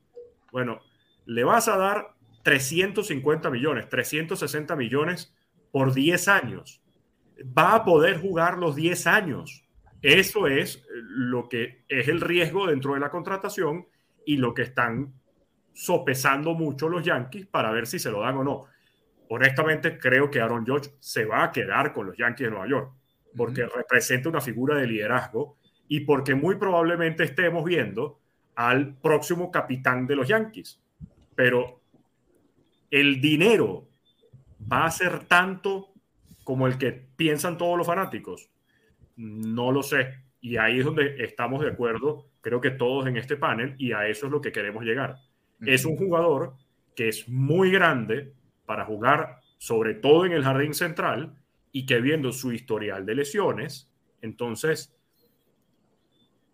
bueno, 0.50 0.80
le 1.26 1.44
vas 1.44 1.68
a 1.68 1.76
dar 1.76 2.14
350 2.42 3.50
millones, 3.50 3.88
360 3.88 4.74
millones 4.76 5.34
por 5.70 5.94
10 5.94 6.28
años. 6.28 6.82
Va 7.56 7.74
a 7.76 7.84
poder 7.84 8.20
jugar 8.20 8.58
los 8.58 8.74
10 8.74 9.06
años. 9.06 9.64
Eso 10.02 10.46
es 10.46 10.82
lo 10.90 11.48
que 11.48 11.84
es 11.88 12.08
el 12.08 12.20
riesgo 12.20 12.66
dentro 12.66 12.94
de 12.94 13.00
la 13.00 13.10
contratación 13.10 13.86
y 14.24 14.38
lo 14.38 14.54
que 14.54 14.62
están 14.62 15.19
sopesando 15.80 16.52
mucho 16.52 16.90
los 16.90 17.02
Yankees 17.02 17.46
para 17.46 17.70
ver 17.70 17.86
si 17.86 17.98
se 17.98 18.10
lo 18.10 18.20
dan 18.20 18.36
o 18.36 18.44
no. 18.44 18.66
Honestamente, 19.30 19.98
creo 19.98 20.30
que 20.30 20.38
Aaron 20.38 20.66
George 20.66 20.90
se 21.00 21.24
va 21.24 21.44
a 21.44 21.50
quedar 21.50 21.94
con 21.94 22.06
los 22.06 22.18
Yankees 22.18 22.48
de 22.48 22.50
Nueva 22.50 22.68
York 22.68 22.92
porque 23.34 23.64
representa 23.64 24.28
una 24.28 24.42
figura 24.42 24.76
de 24.76 24.86
liderazgo 24.86 25.56
y 25.88 26.00
porque 26.00 26.34
muy 26.34 26.56
probablemente 26.56 27.24
estemos 27.24 27.64
viendo 27.64 28.20
al 28.56 28.94
próximo 28.94 29.50
capitán 29.50 30.06
de 30.06 30.16
los 30.16 30.28
Yankees. 30.28 30.82
Pero 31.34 31.80
el 32.90 33.18
dinero 33.18 33.88
va 34.70 34.84
a 34.84 34.90
ser 34.90 35.24
tanto 35.24 35.94
como 36.44 36.66
el 36.66 36.76
que 36.76 36.92
piensan 36.92 37.56
todos 37.56 37.78
los 37.78 37.86
fanáticos. 37.86 38.50
No 39.16 39.72
lo 39.72 39.82
sé. 39.82 40.24
Y 40.42 40.58
ahí 40.58 40.80
es 40.80 40.84
donde 40.84 41.24
estamos 41.24 41.62
de 41.62 41.70
acuerdo, 41.70 42.26
creo 42.42 42.60
que 42.60 42.70
todos 42.70 43.06
en 43.06 43.16
este 43.16 43.38
panel, 43.38 43.76
y 43.78 43.92
a 43.92 44.08
eso 44.08 44.26
es 44.26 44.32
lo 44.32 44.42
que 44.42 44.52
queremos 44.52 44.84
llegar. 44.84 45.16
Es 45.66 45.84
un 45.84 45.96
jugador 45.96 46.54
que 46.94 47.08
es 47.08 47.28
muy 47.28 47.70
grande 47.70 48.32
para 48.66 48.84
jugar, 48.84 49.40
sobre 49.58 49.94
todo 49.94 50.26
en 50.26 50.32
el 50.32 50.44
jardín 50.44 50.74
central, 50.74 51.34
y 51.72 51.86
que 51.86 52.00
viendo 52.00 52.32
su 52.32 52.52
historial 52.52 53.06
de 53.06 53.14
lesiones, 53.14 53.90
entonces 54.22 54.94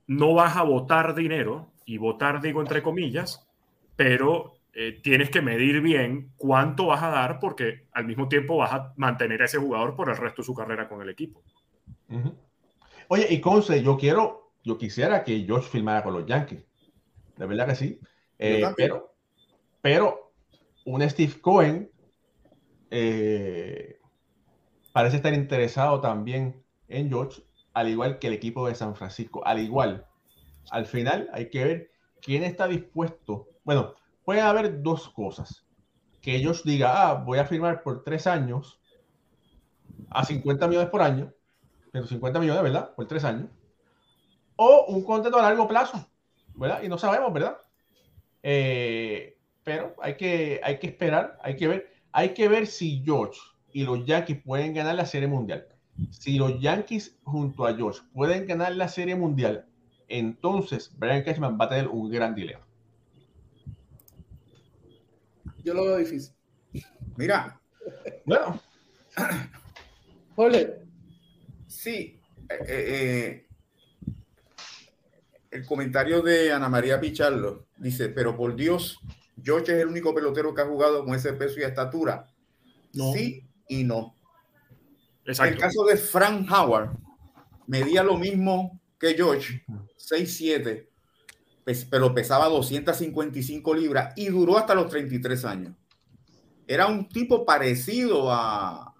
no 0.06 0.34
vas 0.34 0.56
a 0.56 0.62
votar 0.62 1.14
dinero, 1.14 1.72
y 1.84 1.98
votar 1.98 2.40
digo 2.40 2.60
entre 2.60 2.82
comillas, 2.82 3.48
pero 3.94 4.56
eh, 4.74 5.00
tienes 5.02 5.30
que 5.30 5.40
medir 5.40 5.80
bien 5.80 6.32
cuánto 6.36 6.86
vas 6.86 7.02
a 7.02 7.08
dar 7.08 7.38
porque 7.38 7.86
al 7.92 8.04
mismo 8.04 8.28
tiempo 8.28 8.58
vas 8.58 8.72
a 8.72 8.92
mantener 8.96 9.40
a 9.40 9.46
ese 9.46 9.58
jugador 9.58 9.96
por 9.96 10.10
el 10.10 10.16
resto 10.16 10.42
de 10.42 10.46
su 10.46 10.54
carrera 10.54 10.88
con 10.88 11.00
el 11.00 11.08
equipo. 11.08 11.42
Oye, 13.08 13.26
y 13.30 13.40
Conce, 13.40 13.82
yo 13.82 13.96
quiero, 13.96 14.52
yo 14.64 14.76
quisiera 14.76 15.24
que 15.24 15.44
George 15.46 15.68
filmara 15.70 16.02
con 16.02 16.12
los 16.12 16.26
Yankees. 16.26 16.62
De 17.36 17.46
verdad 17.46 17.68
que 17.68 17.74
sí. 17.74 18.00
Eh, 18.38 18.62
pero, 18.76 19.14
pero 19.80 20.32
un 20.84 21.08
Steve 21.08 21.40
Cohen 21.40 21.90
eh, 22.90 23.98
parece 24.92 25.16
estar 25.16 25.34
interesado 25.34 26.00
también 26.00 26.62
en 26.88 27.08
George, 27.08 27.42
al 27.74 27.88
igual 27.88 28.18
que 28.18 28.28
el 28.28 28.34
equipo 28.34 28.68
de 28.68 28.74
San 28.74 28.94
Francisco. 28.94 29.44
Al 29.46 29.58
igual, 29.60 30.06
al 30.70 30.86
final 30.86 31.28
hay 31.32 31.50
que 31.50 31.64
ver 31.64 31.90
quién 32.20 32.44
está 32.44 32.68
dispuesto. 32.68 33.48
Bueno, 33.64 33.94
puede 34.24 34.40
haber 34.40 34.82
dos 34.82 35.08
cosas. 35.10 35.66
Que 36.20 36.36
ellos 36.36 36.64
digan, 36.64 36.92
ah, 36.94 37.14
voy 37.14 37.38
a 37.38 37.44
firmar 37.46 37.82
por 37.82 38.02
tres 38.02 38.26
años 38.26 38.80
a 40.10 40.24
50 40.24 40.66
millones 40.66 40.90
por 40.90 41.02
año 41.02 41.32
150 41.92 42.40
millones, 42.40 42.62
¿verdad? 42.62 42.94
Por 42.94 43.06
tres 43.06 43.24
años. 43.24 43.50
O 44.56 44.86
un 44.88 45.04
contrato 45.04 45.38
a 45.38 45.42
largo 45.42 45.68
plazo, 45.68 46.08
¿verdad? 46.54 46.82
Y 46.82 46.88
no 46.88 46.98
sabemos, 46.98 47.32
¿verdad? 47.32 47.58
Eh, 48.48 49.36
pero 49.64 49.96
hay 50.00 50.16
que, 50.16 50.60
hay 50.62 50.78
que 50.78 50.86
esperar, 50.86 51.36
hay 51.42 51.56
que 51.56 51.66
ver, 51.66 51.90
hay 52.12 52.28
que 52.28 52.46
ver 52.46 52.68
si 52.68 53.02
George 53.04 53.40
y 53.72 53.82
los 53.82 54.06
Yankees 54.06 54.40
pueden 54.44 54.72
ganar 54.72 54.94
la 54.94 55.04
Serie 55.04 55.26
Mundial. 55.26 55.66
Si 56.12 56.38
los 56.38 56.60
Yankees 56.60 57.18
junto 57.24 57.66
a 57.66 57.74
George 57.74 58.02
pueden 58.14 58.46
ganar 58.46 58.76
la 58.76 58.86
Serie 58.86 59.16
Mundial, 59.16 59.66
entonces 60.06 60.92
Brian 60.96 61.24
Cashman 61.24 61.58
va 61.60 61.64
a 61.64 61.68
tener 61.70 61.88
un 61.88 62.08
gran 62.08 62.36
dilema. 62.36 62.64
Yo 65.64 65.74
lo 65.74 65.84
veo 65.84 65.96
difícil. 65.96 66.32
Mira. 67.16 67.60
Bueno. 68.24 68.60
Ole, 70.36 70.82
Sí, 71.66 72.20
eh, 72.48 72.64
eh, 72.68 73.46
el 75.50 75.66
comentario 75.66 76.22
de 76.22 76.52
Ana 76.52 76.68
María 76.68 77.00
Pichardo 77.00 77.65
dice, 77.78 78.08
pero 78.08 78.36
por 78.36 78.56
Dios, 78.56 79.00
George 79.42 79.72
es 79.72 79.82
el 79.82 79.88
único 79.88 80.14
pelotero 80.14 80.54
que 80.54 80.62
ha 80.62 80.66
jugado 80.66 81.04
con 81.04 81.14
ese 81.14 81.32
peso 81.32 81.60
y 81.60 81.62
estatura. 81.62 82.26
Sí 82.92 83.44
y 83.68 83.84
no. 83.84 84.14
El 85.24 85.58
caso 85.58 85.84
de 85.84 85.96
Frank 85.96 86.50
Howard 86.50 86.90
medía 87.66 88.02
lo 88.02 88.16
mismo 88.16 88.80
que 88.98 89.14
George, 89.14 89.64
6'7", 89.98 90.86
pero 91.90 92.14
pesaba 92.14 92.48
255 92.48 93.74
libras 93.74 94.14
y 94.16 94.28
duró 94.28 94.56
hasta 94.56 94.74
los 94.74 94.88
33 94.88 95.44
años. 95.44 95.74
Era 96.68 96.86
un 96.86 97.08
tipo 97.08 97.44
parecido 97.44 98.30
a, 98.32 98.94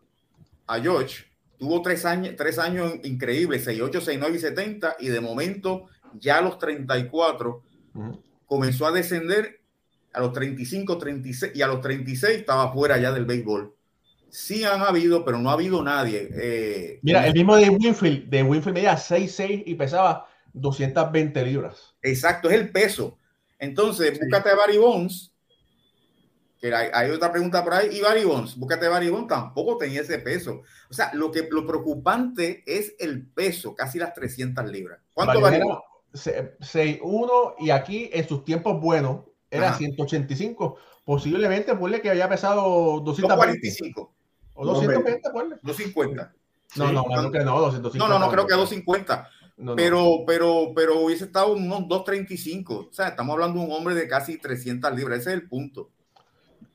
a 0.66 0.81
George, 0.81 1.27
Tuvo 1.59 1.81
tres 1.81 2.05
años, 2.05 2.35
tres 2.37 2.59
años 2.59 2.93
increíbles, 3.05 3.64
68, 3.64 4.01
69 4.01 4.37
y 4.37 4.41
70, 4.41 4.97
y 5.01 5.09
de 5.09 5.20
momento 5.20 5.87
ya 6.14 6.39
a 6.39 6.43
los 6.43 6.59
34 6.59 7.62
comenzó 8.47 8.86
a 8.86 8.92
descender 8.92 9.61
a 10.12 10.20
los 10.20 10.32
35, 10.32 10.99
36 10.99 11.53
y 11.55 11.62
a 11.62 11.66
los 11.66 11.80
36 11.80 12.38
estaba 12.38 12.72
fuera 12.72 12.99
ya 12.99 13.12
del 13.12 13.26
béisbol. 13.26 13.74
Sí 14.30 14.64
han 14.64 14.82
habido, 14.82 15.24
pero 15.24 15.38
no 15.38 15.51
ha 15.51 15.55
habido 15.55 15.82
nadie. 15.82 16.28
Eh, 16.32 16.99
Mira, 17.03 17.26
el 17.26 17.34
mismo 17.34 17.57
de 17.57 17.70
Winfield, 17.70 18.28
de 18.28 18.42
Winfield 18.42 18.74
medía 18.74 18.97
6'6 18.97 19.62
y 19.66 19.74
pesaba 19.74 20.26
220 20.53 21.44
libras. 21.44 21.94
Exacto, 22.03 22.49
es 22.49 22.55
el 22.55 22.70
peso. 22.70 23.18
Entonces, 23.59 24.18
búscate 24.18 24.51
a 24.51 24.55
Barry 24.55 24.78
Bones, 24.78 25.32
que 26.59 26.74
hay, 26.74 27.11
otra 27.11 27.30
pregunta 27.30 27.62
por 27.62 27.74
ahí. 27.74 27.97
Y 27.97 28.01
Barry 28.01 28.24
Bonds, 28.24 28.57
búscate 28.57 28.88
Barry 28.88 29.11
Bonds, 29.11 29.28
tampoco 29.28 29.76
tenía 29.76 30.01
ese 30.01 30.18
peso. 30.18 30.62
O 30.90 30.94
sea, 30.94 31.11
lo 31.14 31.30
que 31.30 31.47
lo 31.51 31.66
preocupante 31.66 32.62
es 32.66 32.94
el 32.99 33.26
peso, 33.26 33.74
casi 33.74 33.99
las 33.99 34.14
300 34.14 34.70
libras. 34.70 35.01
¿Cuánto 35.12 35.40
Barry 35.40 35.61
6'1 36.17 37.55
y 37.59 37.71
aquí 37.71 38.11
en 38.12 38.27
sus 38.27 38.45
tiempos 38.45 38.81
buenos 38.81 39.21
era 39.51 39.73
185. 39.75 40.77
Posiblemente, 41.05 41.75
ponle 41.77 42.01
que 42.01 42.11
había 42.11 42.29
pesado 42.29 43.01
245. 43.01 44.12
O 44.55 44.67
220, 44.67 45.31
ponle. 45.31 45.57
250. 45.62 46.35
No, 46.77 46.93
no, 46.93 47.05
no, 47.23 47.31
que 47.31 47.41
no, 47.41 47.61
250. 47.61 47.99
No, 47.99 48.09
no, 48.09 48.19
no, 48.19 48.31
creo 48.31 48.47
que 48.47 48.55
250. 48.55 49.29
pero, 49.77 50.25
pero, 50.27 50.73
pero 50.75 51.01
hubiese 51.01 51.25
estado 51.25 51.53
unos 51.53 51.87
235. 51.89 52.89
O 52.91 52.93
sea, 52.93 53.09
estamos 53.09 53.35
hablando 53.35 53.61
de 53.61 53.67
un 53.67 53.73
hombre 53.73 53.95
de 53.95 54.09
casi 54.09 54.39
300 54.39 54.95
libras. 54.95 55.21
Ese 55.21 55.31
es 55.31 55.37
el 55.37 55.49
punto. 55.49 55.91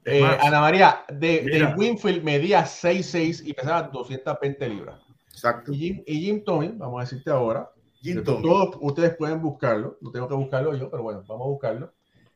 Eh, 0.05 0.23
Ana 0.23 0.61
María, 0.61 1.03
de, 1.09 1.41
de, 1.41 1.73
Winfield 1.75 2.23
medía 2.23 2.63
6'6 2.63 3.43
y 3.45 3.53
pesaba 3.53 3.83
220 3.83 4.69
libras. 4.69 4.99
Exacto. 5.31 5.71
Y 5.73 5.77
Jim, 5.77 6.03
y 6.07 6.21
Jim 6.21 6.43
Tommy, 6.43 6.73
vamos 6.75 6.99
a 6.99 7.03
decirte 7.03 7.29
ahora, 7.29 7.69
Jim 8.01 8.23
todos 8.23 8.77
ustedes 8.81 9.15
pueden 9.15 9.41
buscarlo, 9.41 9.97
no 10.01 10.11
tengo 10.11 10.27
que 10.27 10.33
buscarlo 10.33 10.75
yo, 10.75 10.89
pero 10.89 11.03
bueno, 11.03 11.23
vamos 11.27 11.45
a 11.45 11.49
buscarlo. 11.49 11.93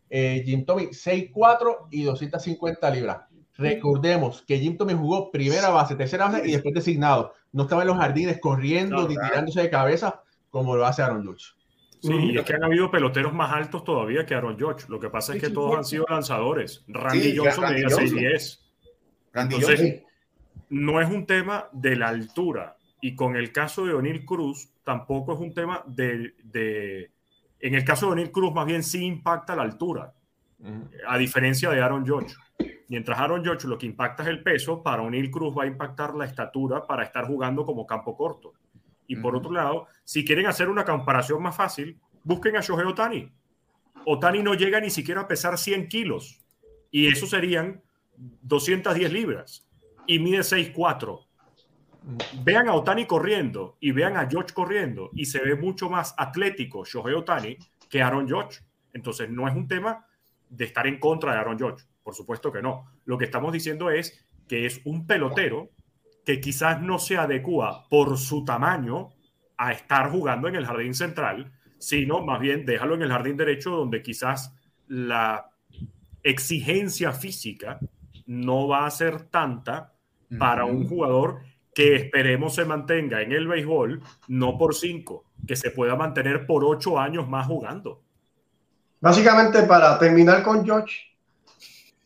Eh, 0.09 0.43
Jim 0.45 0.66
Tommy, 0.66 0.88
6'4 0.88 1.88
y 1.91 2.03
250 2.03 2.89
libras. 2.91 3.22
Recordemos 3.57 4.43
que 4.45 4.59
Jim 4.59 4.78
Tommy 4.78 4.93
jugó 4.93 5.32
primera 5.32 5.70
base, 5.70 5.95
tercera 5.95 6.26
base 6.26 6.47
y 6.47 6.51
después 6.51 6.76
designado. 6.76 7.34
No 7.51 7.63
estaba 7.63 7.84
en 7.84 7.88
los 7.88 7.97
jardines 7.97 8.39
corriendo 8.39 9.07
ni 9.07 9.16
tirándose 9.16 9.61
de 9.61 9.70
cabeza 9.70 10.22
como 10.49 10.76
lo 10.76 10.86
hace 10.86 11.01
Aaron 11.01 11.26
Judge. 11.26 11.55
Sí, 12.01 12.13
y 12.13 12.38
es 12.38 12.45
que 12.45 12.53
han 12.53 12.63
habido 12.63 12.91
peloteros 12.91 13.34
más 13.34 13.51
altos 13.51 13.84
todavía 13.84 14.26
que 14.26 14.36
Aaron 14.36 14.57
George. 14.57 14.86
Lo 14.89 14.99
que 14.99 15.09
pasa 15.09 15.36
es 15.36 15.41
que 15.41 15.49
todos 15.49 15.76
han 15.76 15.86
sido 15.86 16.05
lanzadores. 16.07 16.84
Randy 16.88 17.36
Johnson 17.36 17.63
medía 17.63 17.88
6'10. 17.88 18.59
Entonces, 19.34 20.03
no 20.70 21.01
es 21.01 21.09
un 21.09 21.26
tema 21.26 21.68
de 21.72 21.95
la 21.95 22.09
altura. 22.09 22.74
Y 23.06 23.14
con 23.14 23.36
el 23.36 23.51
caso 23.51 23.86
de 23.86 23.93
O'Neill 23.93 24.26
Cruz, 24.26 24.68
tampoco 24.84 25.36
es 25.36 25.39
un 25.39 25.53
tema 25.53 25.84
de, 25.86 26.34
de, 26.43 27.12
En 27.60 27.76
el 27.76 27.86
caso 27.86 28.08
de 28.08 28.14
O'Neill 28.14 28.32
Cruz, 28.32 28.51
más 28.51 28.66
bien 28.66 28.82
sí 28.82 29.06
impacta 29.06 29.56
la 29.56 29.62
altura. 29.62 30.12
A 31.08 31.16
diferencia 31.20 31.70
de 31.70 31.84
Aaron 31.84 32.03
George. 32.03 32.36
Mientras 32.88 33.20
Aaron 33.20 33.43
George 33.43 33.68
lo 33.68 33.78
que 33.78 33.86
impacta 33.86 34.24
es 34.24 34.30
el 34.30 34.41
peso, 34.41 34.82
para 34.82 35.03
O'Neill 35.03 35.30
Cruz 35.30 35.56
va 35.56 35.66
a 35.66 35.68
impactar 35.68 36.16
la 36.16 36.26
estatura 36.26 36.88
para 36.88 37.03
estar 37.03 37.28
jugando 37.28 37.64
como 37.64 37.86
campo 37.86 38.18
corto. 38.18 38.53
Y 39.06 39.18
por 39.18 39.36
otro 39.36 39.51
lado, 39.51 39.86
si 40.03 40.26
quieren 40.26 40.47
hacer 40.47 40.68
una 40.68 40.84
comparación 40.84 41.43
más 41.43 41.56
fácil, 41.56 41.99
busquen 42.24 42.58
a 42.58 42.62
Shohei 42.62 42.88
Otani. 42.88 43.32
Otani 44.08 44.41
no 44.41 44.56
llega 44.56 44.80
ni 44.80 44.89
siquiera 44.89 45.22
a 45.22 45.28
pesar 45.28 45.60
100 45.60 45.89
kilos. 45.89 46.43
Y 46.89 47.06
eso 47.06 47.28
serían 47.28 47.84
210 48.18 49.14
libras. 49.14 49.68
Y 50.08 50.18
mide 50.18 50.39
6'4. 50.39 51.26
Vean 52.43 52.68
a 52.68 52.74
Otani 52.74 53.06
corriendo 53.06 53.78
y 53.80 53.91
vean 53.91 54.18
a 54.18 54.28
George 54.30 54.53
corriendo 54.53 55.10
y 55.14 55.26
se 55.26 55.39
ve 55.39 55.56
mucho 55.56 55.89
más 55.89 56.14
atlético 56.18 56.86
Shohei 56.86 57.14
Otani 57.14 57.58
que 57.89 58.01
Aaron 58.01 58.28
George. 58.28 58.62
Entonces 58.93 59.30
no 59.30 59.47
es 59.47 59.56
un 59.56 59.68
tema 59.68 60.06
de 60.49 60.66
estar 60.66 60.88
en 60.88 60.99
contra 60.99 61.34
de 61.34 61.39
Aaron 61.39 61.58
George, 61.58 61.86
por 62.03 62.14
supuesto 62.14 62.51
que 62.51 62.62
no. 62.62 62.86
Lo 63.06 63.18
que 63.18 63.26
estamos 63.26 63.51
diciendo 63.51 63.89
es 63.89 64.24
que 64.47 64.66
es 64.66 64.82
un 64.86 65.08
pelotero 65.08 65.70
que 66.26 66.39
quizás 66.39 66.82
no 66.82 66.99
se 66.99 67.18
adecua 67.18 67.88
por 67.89 68.18
su 68.18 68.45
tamaño 68.45 69.10
a 69.58 69.72
estar 69.72 70.12
jugando 70.12 70.47
en 70.47 70.56
el 70.56 70.66
jardín 70.66 70.93
central, 70.93 71.51
sino 71.78 72.22
más 72.22 72.39
bien 72.39 72.66
déjalo 72.66 72.95
en 72.95 73.03
el 73.03 73.12
jardín 73.12 73.38
derecho 73.38 73.72
donde 73.72 74.01
quizás 74.01 74.56
la 74.88 75.49
exigencia 76.24 77.12
física 77.12 77.80
no 78.26 78.68
va 78.68 78.86
a 78.86 78.91
ser 78.91 79.24
tanta 79.24 79.93
para 80.39 80.66
un 80.66 80.88
jugador 80.88 81.41
que 81.76 81.93
esperemos 81.93 82.55
se 82.55 82.63
mantenga 82.63 83.21
en 83.21 83.34
el 83.34 83.47
béisbol, 83.47 84.01
no 84.30 84.57
por 84.57 84.73
cinco, 84.73 85.26
que 85.45 85.57
se 85.57 85.71
pueda 85.71 85.95
mantener 85.95 86.47
por 86.47 86.63
ocho 86.63 86.97
años 86.97 87.28
más 87.28 87.45
jugando. 87.45 88.01
Básicamente, 89.01 89.63
para 89.63 89.99
terminar 89.99 90.41
con 90.41 90.65
George, 90.65 90.95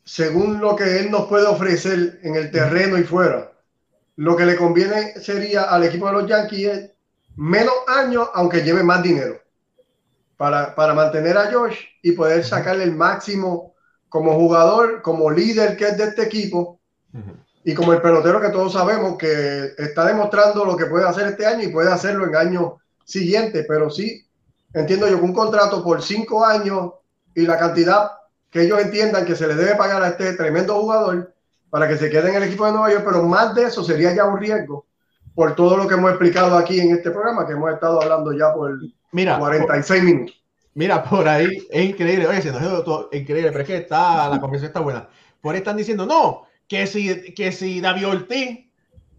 según 0.04 0.60
lo 0.60 0.76
que 0.76 1.00
él 1.00 1.12
nos 1.12 1.28
puede 1.28 1.46
ofrecer 1.46 2.20
en 2.24 2.36
el 2.36 2.50
terreno 2.50 2.98
y 2.98 3.04
fuera, 3.04 3.54
lo 4.16 4.36
que 4.36 4.46
le 4.48 4.56
conviene 4.56 5.14
sería 5.20 5.62
al 5.62 5.84
equipo 5.84 6.08
de 6.08 6.14
los 6.14 6.28
Yankees 6.28 6.90
menos 7.36 7.76
años, 7.88 8.28
aunque 8.34 8.64
lleve 8.64 8.84
más 8.84 9.04
dinero, 9.04 9.40
para, 10.36 10.74
para 10.74 10.96
mantener 10.96 11.38
a 11.38 11.52
Josh 11.52 11.78
y 12.02 12.14
poder 12.14 12.44
sacarle 12.44 12.86
el 12.86 12.96
máximo 12.96 13.76
como 14.10 14.34
jugador, 14.34 15.04
como 15.04 15.30
líder 15.30 15.78
que 15.78 15.90
es 15.90 15.98
de 15.98 16.06
este 16.06 16.24
equipo 16.24 16.80
y 17.70 17.76
como 17.76 17.94
el 17.94 18.02
pelotero 18.02 18.42
que 18.42 18.50
todos 18.50 18.74
sabemos 18.74 19.16
que 19.16 19.74
está 19.78 20.04
demostrando 20.04 20.66
lo 20.66 20.76
que 20.76 20.88
puede 20.88 21.08
hacer 21.08 21.28
este 21.28 21.46
año 21.46 21.62
y 21.62 21.68
puede 21.68 21.92
hacerlo 21.92 22.26
en 22.26 22.36
años 22.36 22.74
siguientes, 23.06 23.64
pero 23.68 23.92
sí, 23.92 24.26
entiendo 24.74 25.08
yo 25.08 25.20
que 25.20 25.26
un 25.26 25.36
contrato 25.36 25.84
por 25.84 26.02
cinco 26.02 26.44
años 26.44 26.94
y 27.36 27.46
la 27.46 27.60
cantidad 27.60 28.10
que 28.50 28.64
ellos 28.64 28.82
entiendan 28.82 29.24
que 29.24 29.36
se 29.36 29.46
le 29.46 29.54
debe 29.54 29.76
pagar 29.76 30.02
a 30.02 30.08
este 30.08 30.34
tremendo 30.34 30.74
jugador 30.82 31.32
para 31.70 31.88
que 31.88 31.96
se 31.96 32.10
quede 32.10 32.30
en 32.30 32.38
el 32.38 32.44
equipo 32.46 32.66
de 32.66 32.72
Nueva 32.72 32.92
York, 32.92 33.04
pero 33.06 33.22
más 33.22 33.54
de 33.54 33.66
eso 33.66 33.84
sería 33.84 34.16
ya 34.16 34.26
un 34.26 34.40
riesgo 34.40 34.88
por 35.36 35.54
todo 35.54 35.78
lo 35.78 35.88
que 35.88 35.94
hemos 35.94 36.10
explicado 36.10 36.58
aquí 36.58 36.80
en 36.80 36.96
este 36.96 37.12
programa, 37.12 37.46
que 37.46 37.54
hemos 37.54 37.72
estado 37.72 38.02
hablando 38.02 38.34
ya 38.34 38.52
por 38.52 38.80
Mira, 39.12 39.38
46 39.38 40.04
minutos. 40.04 40.44
Mira, 40.74 41.04
por 41.04 41.28
ahí 41.28 41.68
es 41.70 41.86
increíble, 41.86 42.26
oye, 42.26 42.42
se 42.42 42.52
nos 42.52 42.84
todo 42.84 43.10
increíble, 43.12 43.52
pero 43.52 43.62
es 43.62 43.68
que 43.68 43.78
está, 43.78 44.28
la 44.28 44.40
conversación 44.40 44.70
está 44.70 44.80
buena. 44.80 45.08
Por 45.40 45.54
ahí 45.54 45.60
están 45.60 45.78
diciendo, 45.78 46.08
no, 46.08 46.49
que 46.70 46.88
si, 46.88 47.34
que 47.34 47.52
si 47.52 47.82
David 47.82 48.08
Ortiz, 48.08 48.70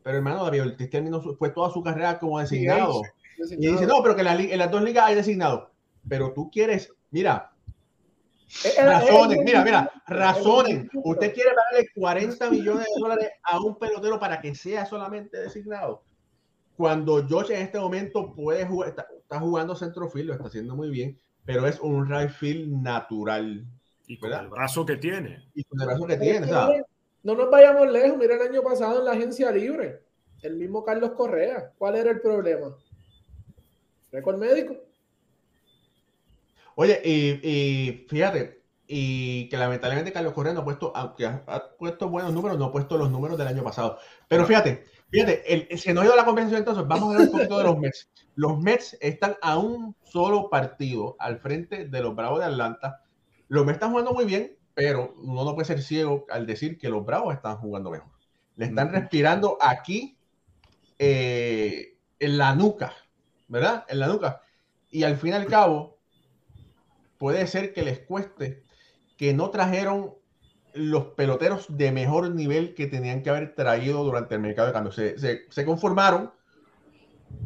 pero 0.03 0.17
hermano, 0.17 0.45
David 0.45 0.63
Ortiz 0.63 0.89
terminó 0.89 1.21
fue 1.21 1.51
toda 1.51 1.71
su 1.71 1.83
carrera 1.83 2.19
como 2.19 2.39
designado. 2.39 3.03
Y 3.37 3.67
dice, 3.69 3.87
no, 3.87 4.03
pero 4.03 4.15
que 4.15 4.23
en, 4.23 4.59
las 4.59 4.71
dos 4.71 4.83
ligas 4.83 5.07
hay 5.07 5.15
designado. 5.15 5.71
Pero 6.09 6.33
tú 6.33 6.51
quieres, 6.51 6.93
mira, 7.11 7.53
eh, 8.65 8.69
eh, 8.79 8.85
razones, 8.85 9.39
eh, 9.39 9.43
mira, 9.45 9.65
mira, 9.65 9.93
razones. 10.07 10.89
Usted 10.95 11.35
quiere 11.35 11.51
darle 11.51 11.89
40 11.95 12.51
millones 12.51 12.87
de 12.87 13.01
dólares 13.01 13.31
a 13.43 13.61
un 13.61 13.79
pelotero 13.79 14.19
para 14.19 14.41
que 14.41 14.55
sea 14.55 14.87
solamente 14.87 15.39
designado. 15.39 16.05
Cuando 16.77 17.27
Josh 17.29 17.51
en 17.51 17.63
este 17.63 17.79
momento 17.79 18.33
puede 18.35 18.65
jugar, 18.65 18.91
está, 18.91 19.41
jugando 19.41 19.75
centrofield, 19.75 20.29
lo 20.29 20.33
está 20.35 20.47
haciendo 20.47 20.75
muy 20.77 20.89
bien, 20.89 21.19
pero 21.45 21.67
es 21.67 21.79
un 21.81 22.09
right 22.09 22.31
field 22.31 22.71
natural. 22.71 23.67
Y 24.07 24.19
con 24.19 24.33
el 24.33 24.49
brazo 24.49 24.87
que 24.87 24.97
tiene. 24.97 25.45
Y 25.55 25.65
con 25.65 25.81
el 25.81 25.87
brazo 25.87 26.07
que 26.07 26.17
tiene. 26.17 26.49
No 27.23 27.35
nos 27.35 27.51
vayamos 27.51 27.91
lejos. 27.91 28.17
Mira 28.19 28.35
el 28.35 28.43
año 28.43 28.63
pasado 28.63 29.01
en 29.01 29.05
la 29.05 29.13
agencia 29.13 29.51
libre. 29.51 30.03
El 30.43 30.57
mismo 30.57 30.85
Carlos 30.85 31.13
Correa. 31.13 31.73
¿Cuál 31.77 31.97
era 31.97 32.11
el 32.11 32.21
problema? 32.21 32.77
Récord 34.11 34.39
médico. 34.39 34.77
Oye, 36.75 37.01
y, 37.05 38.07
fíjate, 38.09 38.63
y 38.87 39.49
que 39.49 39.57
lamentablemente 39.57 40.13
Carlos 40.13 40.33
Correa 40.33 40.55
no 40.55 40.61
ha 40.61 40.65
puesto, 40.65 40.93
aunque 40.97 41.27
ha, 41.27 41.77
puesto 41.79 42.09
buenos 42.09 42.33
números, 42.33 42.59
no 42.59 42.67
ha 42.67 42.73
puesto 42.73 42.97
los 42.97 43.11
números 43.11 43.37
del 43.37 43.49
año 43.49 43.63
pasado. 43.63 43.99
Pero 44.29 44.47
fíjate, 44.47 44.85
fíjate, 45.11 45.43
el, 45.53 45.79
se 45.79 45.93
nos 45.93 46.03
ha 46.03 46.07
ido 46.07 46.17
la 46.17 46.25
conversación 46.25 46.61
entonces, 46.61 46.87
vamos 46.89 47.15
a 47.15 47.19
ver 47.19 47.29
un 47.29 47.33
poquito 47.33 47.59
de 47.59 47.65
los 47.65 47.79
Mets. 47.79 48.11
Los 48.35 48.59
Mets 48.59 48.97
están 49.01 49.37
a 49.43 49.59
un 49.59 49.95
solo 50.03 50.49
partido 50.49 51.17
al 51.19 51.39
frente 51.39 51.87
de 51.87 52.01
los 52.01 52.17
Bravos 52.17 52.41
de 52.41 52.47
Atlanta. 52.47 53.03
Los 53.49 53.67
Mets 53.67 53.77
están 53.77 53.91
jugando 53.91 54.13
muy 54.13 54.25
bien, 54.25 54.57
pero 54.81 55.13
uno 55.19 55.45
no 55.45 55.55
puede 55.55 55.67
ser 55.67 55.83
ciego 55.83 56.25
al 56.31 56.47
decir 56.47 56.79
que 56.79 56.89
los 56.89 57.05
Bravos 57.05 57.35
están 57.35 57.59
jugando 57.59 57.91
mejor. 57.91 58.09
Le 58.57 58.65
están 58.65 58.91
respirando 58.91 59.59
aquí 59.61 60.17
eh, 60.99 61.99
en 62.19 62.39
la 62.39 62.55
nuca, 62.55 62.95
¿verdad? 63.47 63.85
En 63.89 63.99
la 63.99 64.07
nuca. 64.07 64.41
Y 64.89 65.03
al 65.03 65.19
fin 65.19 65.33
y 65.33 65.35
al 65.35 65.45
cabo, 65.45 65.99
puede 67.19 67.47
ser 67.47 67.75
que 67.75 67.83
les 67.83 67.99
cueste 67.99 68.63
que 69.19 69.35
no 69.35 69.51
trajeron 69.51 70.15
los 70.73 71.09
peloteros 71.09 71.67
de 71.69 71.93
mejor 71.93 72.31
nivel 72.31 72.75
que 72.75 72.87
tenían 72.87 73.23
que 73.23 73.29
haber 73.29 73.55
traído 73.55 74.03
durante 74.03 74.37
el 74.37 74.41
mercado 74.41 74.69
de 74.69 74.73
cambio. 74.73 74.93
Se, 74.93 75.65
conformaron 75.67 76.33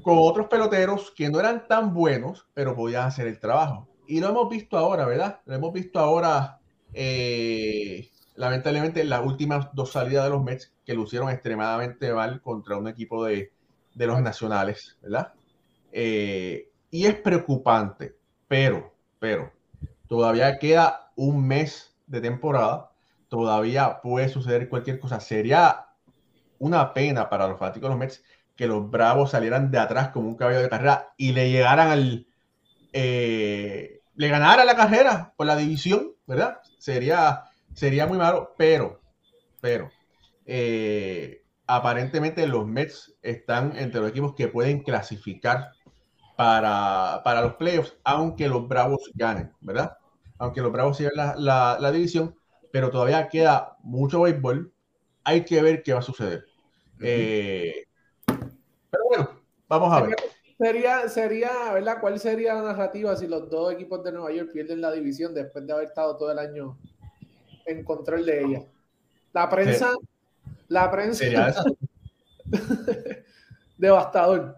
con 0.04 0.18
otros 0.20 0.46
peloteros 0.46 1.10
que 1.10 1.28
no 1.30 1.40
eran 1.40 1.66
tan 1.66 1.92
buenos, 1.92 2.46
pero 2.54 2.76
podían 2.76 3.08
hacer 3.08 3.26
el 3.26 3.40
trabajo. 3.40 3.88
Y 4.06 4.20
lo 4.20 4.28
hemos 4.28 4.48
visto 4.48 4.78
ahora, 4.78 5.04
¿verdad? 5.04 5.40
Lo 5.46 5.56
hemos 5.56 5.72
visto 5.72 5.98
ahora, 5.98 6.60
eh, 6.94 8.10
lamentablemente, 8.34 9.00
en 9.00 9.10
las 9.10 9.24
últimas 9.24 9.68
dos 9.74 9.92
salidas 9.92 10.24
de 10.24 10.30
los 10.30 10.42
Mets 10.42 10.72
que 10.84 10.94
lucieron 10.94 11.30
extremadamente 11.30 12.12
mal 12.12 12.40
contra 12.40 12.76
un 12.76 12.88
equipo 12.88 13.24
de, 13.24 13.52
los 13.94 14.20
nacionales, 14.22 14.98
¿verdad? 15.02 15.32
Eh, 15.92 16.70
y 16.90 17.06
es 17.06 17.14
preocupante, 17.14 18.16
pero, 18.48 18.92
pero, 19.18 19.52
Todavía 20.06 20.58
queda 20.58 21.10
un 21.16 21.46
mes 21.46 21.96
de 22.06 22.20
temporada. 22.20 22.92
Todavía 23.28 24.00
puede 24.02 24.28
suceder 24.28 24.68
cualquier 24.68 25.00
cosa. 25.00 25.18
Sería 25.20 25.86
una 26.58 26.92
pena 26.92 27.28
para 27.28 27.48
los 27.48 27.58
fanáticos 27.58 27.88
de 27.88 27.90
los 27.90 27.98
Mets 27.98 28.22
que 28.54 28.66
los 28.66 28.88
Bravos 28.88 29.30
salieran 29.30 29.70
de 29.70 29.78
atrás 29.78 30.10
como 30.10 30.28
un 30.28 30.36
caballo 30.36 30.60
de 30.60 30.68
carrera 30.68 31.12
y 31.16 31.32
le 31.32 31.50
llegaran 31.50 31.88
al. 31.88 32.26
Eh, 32.92 34.02
le 34.14 34.28
ganara 34.28 34.64
la 34.64 34.76
carrera 34.76 35.34
por 35.36 35.46
la 35.46 35.56
división, 35.56 36.12
¿verdad? 36.26 36.60
Sería, 36.84 37.44
sería 37.72 38.06
muy 38.06 38.18
malo, 38.18 38.52
pero, 38.58 39.00
pero, 39.62 39.90
eh, 40.44 41.42
aparentemente 41.66 42.46
los 42.46 42.66
Mets 42.66 43.16
están 43.22 43.74
entre 43.78 44.02
los 44.02 44.10
equipos 44.10 44.34
que 44.34 44.48
pueden 44.48 44.82
clasificar 44.82 45.70
para, 46.36 47.22
para 47.24 47.40
los 47.40 47.54
playoffs, 47.54 47.96
aunque 48.04 48.48
los 48.48 48.68
Bravos 48.68 49.10
ganen, 49.14 49.50
¿verdad? 49.62 49.96
Aunque 50.36 50.60
los 50.60 50.70
Bravos 50.70 50.98
sigan 50.98 51.14
la, 51.14 51.78
la, 51.80 51.90
división, 51.90 52.36
pero 52.70 52.90
todavía 52.90 53.30
queda 53.30 53.78
mucho 53.82 54.20
béisbol. 54.20 54.70
Hay 55.24 55.42
que 55.46 55.62
ver 55.62 55.82
qué 55.82 55.94
va 55.94 56.00
a 56.00 56.02
suceder. 56.02 56.44
Eh, 57.00 57.86
pero 58.26 59.04
bueno, 59.08 59.30
vamos 59.68 59.90
a 59.90 60.02
ver. 60.02 60.16
Sería, 60.64 61.08
sería, 61.10 61.72
¿verdad? 61.74 61.98
¿Cuál 62.00 62.18
sería 62.18 62.54
la 62.54 62.62
narrativa 62.62 63.14
si 63.16 63.26
los 63.26 63.50
dos 63.50 63.74
equipos 63.74 64.02
de 64.02 64.12
Nueva 64.12 64.32
York 64.32 64.50
pierden 64.50 64.80
la 64.80 64.90
división 64.90 65.34
después 65.34 65.66
de 65.66 65.72
haber 65.74 65.88
estado 65.88 66.16
todo 66.16 66.32
el 66.32 66.38
año 66.38 66.78
en 67.66 67.84
control 67.84 68.24
de 68.24 68.44
ella? 68.44 68.62
La 69.34 69.50
prensa, 69.50 69.92
la 70.68 70.90
prensa. 70.90 71.54
Devastador 73.76 74.56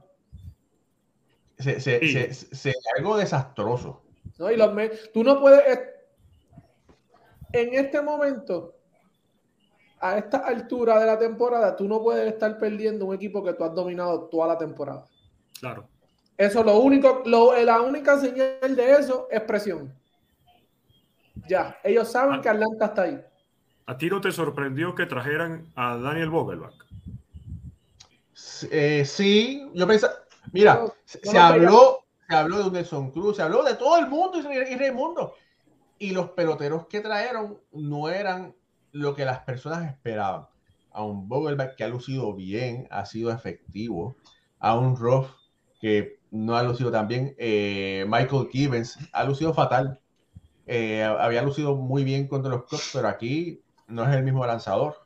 se, 1.59 2.75
algo 2.97 3.17
desastroso. 3.17 4.03
No, 4.39 4.51
y 4.51 4.57
los 4.57 4.71
tú 5.13 5.25
no 5.25 5.41
puedes, 5.41 5.81
en 7.53 7.75
este 7.75 8.01
momento, 8.03 8.77
a 9.99 10.19
esta 10.19 10.39
altura 10.39 11.01
de 11.01 11.07
la 11.07 11.19
temporada, 11.19 11.75
tú 11.75 11.89
no 11.89 12.01
puedes 12.01 12.33
estar 12.33 12.59
perdiendo 12.59 13.07
un 13.07 13.15
equipo 13.15 13.43
que 13.43 13.55
tú 13.55 13.65
has 13.65 13.75
dominado 13.75 14.29
toda 14.29 14.47
la 14.49 14.59
temporada. 14.59 15.05
Claro. 15.59 15.89
Eso 16.37 16.63
lo 16.63 16.79
único, 16.79 17.23
lo, 17.25 17.57
la 17.63 17.81
única 17.81 18.19
señal 18.19 18.77
de 18.77 18.93
eso 18.93 19.29
es 19.31 19.41
presión. 19.43 19.95
Ya, 21.49 21.79
ellos 21.83 22.11
saben 22.11 22.41
que 22.41 22.49
Atlanta 22.49 22.87
está 22.87 23.03
ahí. 23.03 23.21
¿A 23.87 23.97
ti 23.97 24.11
no 24.11 24.21
te 24.21 24.33
sorprendió 24.33 24.95
que 24.95 25.07
trajeran 25.07 25.73
a 25.77 25.97
Daniel 25.97 26.31
Vogelbach? 26.31 26.75
Eh, 28.71 29.05
sí, 29.07 29.71
yo 29.75 29.87
pensaba, 29.87 30.13
Mira, 30.53 30.87
se, 31.05 31.39
habló, 31.39 32.05
se 32.29 32.35
habló 32.35 32.59
de 32.59 32.65
un 32.65 32.73
Nelson 32.73 33.11
Cruz, 33.11 33.37
se 33.37 33.43
habló 33.43 33.63
de 33.63 33.75
todo 33.75 33.99
el 33.99 34.09
mundo 34.09 34.39
y 34.39 34.77
Raimundo. 34.77 35.35
Y 35.99 36.11
los 36.11 36.31
peloteros 36.31 36.87
que 36.87 37.01
trajeron 37.01 37.59
no 37.73 38.09
eran 38.09 38.55
lo 38.93 39.15
que 39.15 39.25
las 39.25 39.41
personas 39.41 39.91
esperaban. 39.91 40.47
A 40.93 41.03
un 41.03 41.29
Vogelback 41.29 41.77
que 41.77 41.85
ha 41.85 41.89
lucido 41.89 42.35
bien, 42.35 42.87
ha 42.91 43.07
sido 43.07 43.31
efectivo. 43.31 44.17
A 44.59 44.79
un 44.79 44.97
Roth 44.97 45.31
que 45.81 46.16
no 46.31 46.57
ha 46.57 46.63
lucido 46.63 46.91
tan 46.91 47.09
bien. 47.09 47.35
Eh, 47.39 48.05
Michael 48.09 48.49
Gibbons 48.51 48.99
ha 49.13 49.25
lucido 49.25 49.55
fatal. 49.55 50.01
Eh, 50.67 51.03
había 51.03 51.43
lucido 51.43 51.77
muy 51.77 52.05
bien 52.05 52.27
contra 52.27 52.51
los 52.51 52.65
Cubs, 52.65 52.91
pero 52.93 53.09
aquí 53.09 53.63
no 53.87 54.05
es 54.05 54.15
el 54.15 54.25
mismo 54.25 54.45
lanzador. 54.45 54.97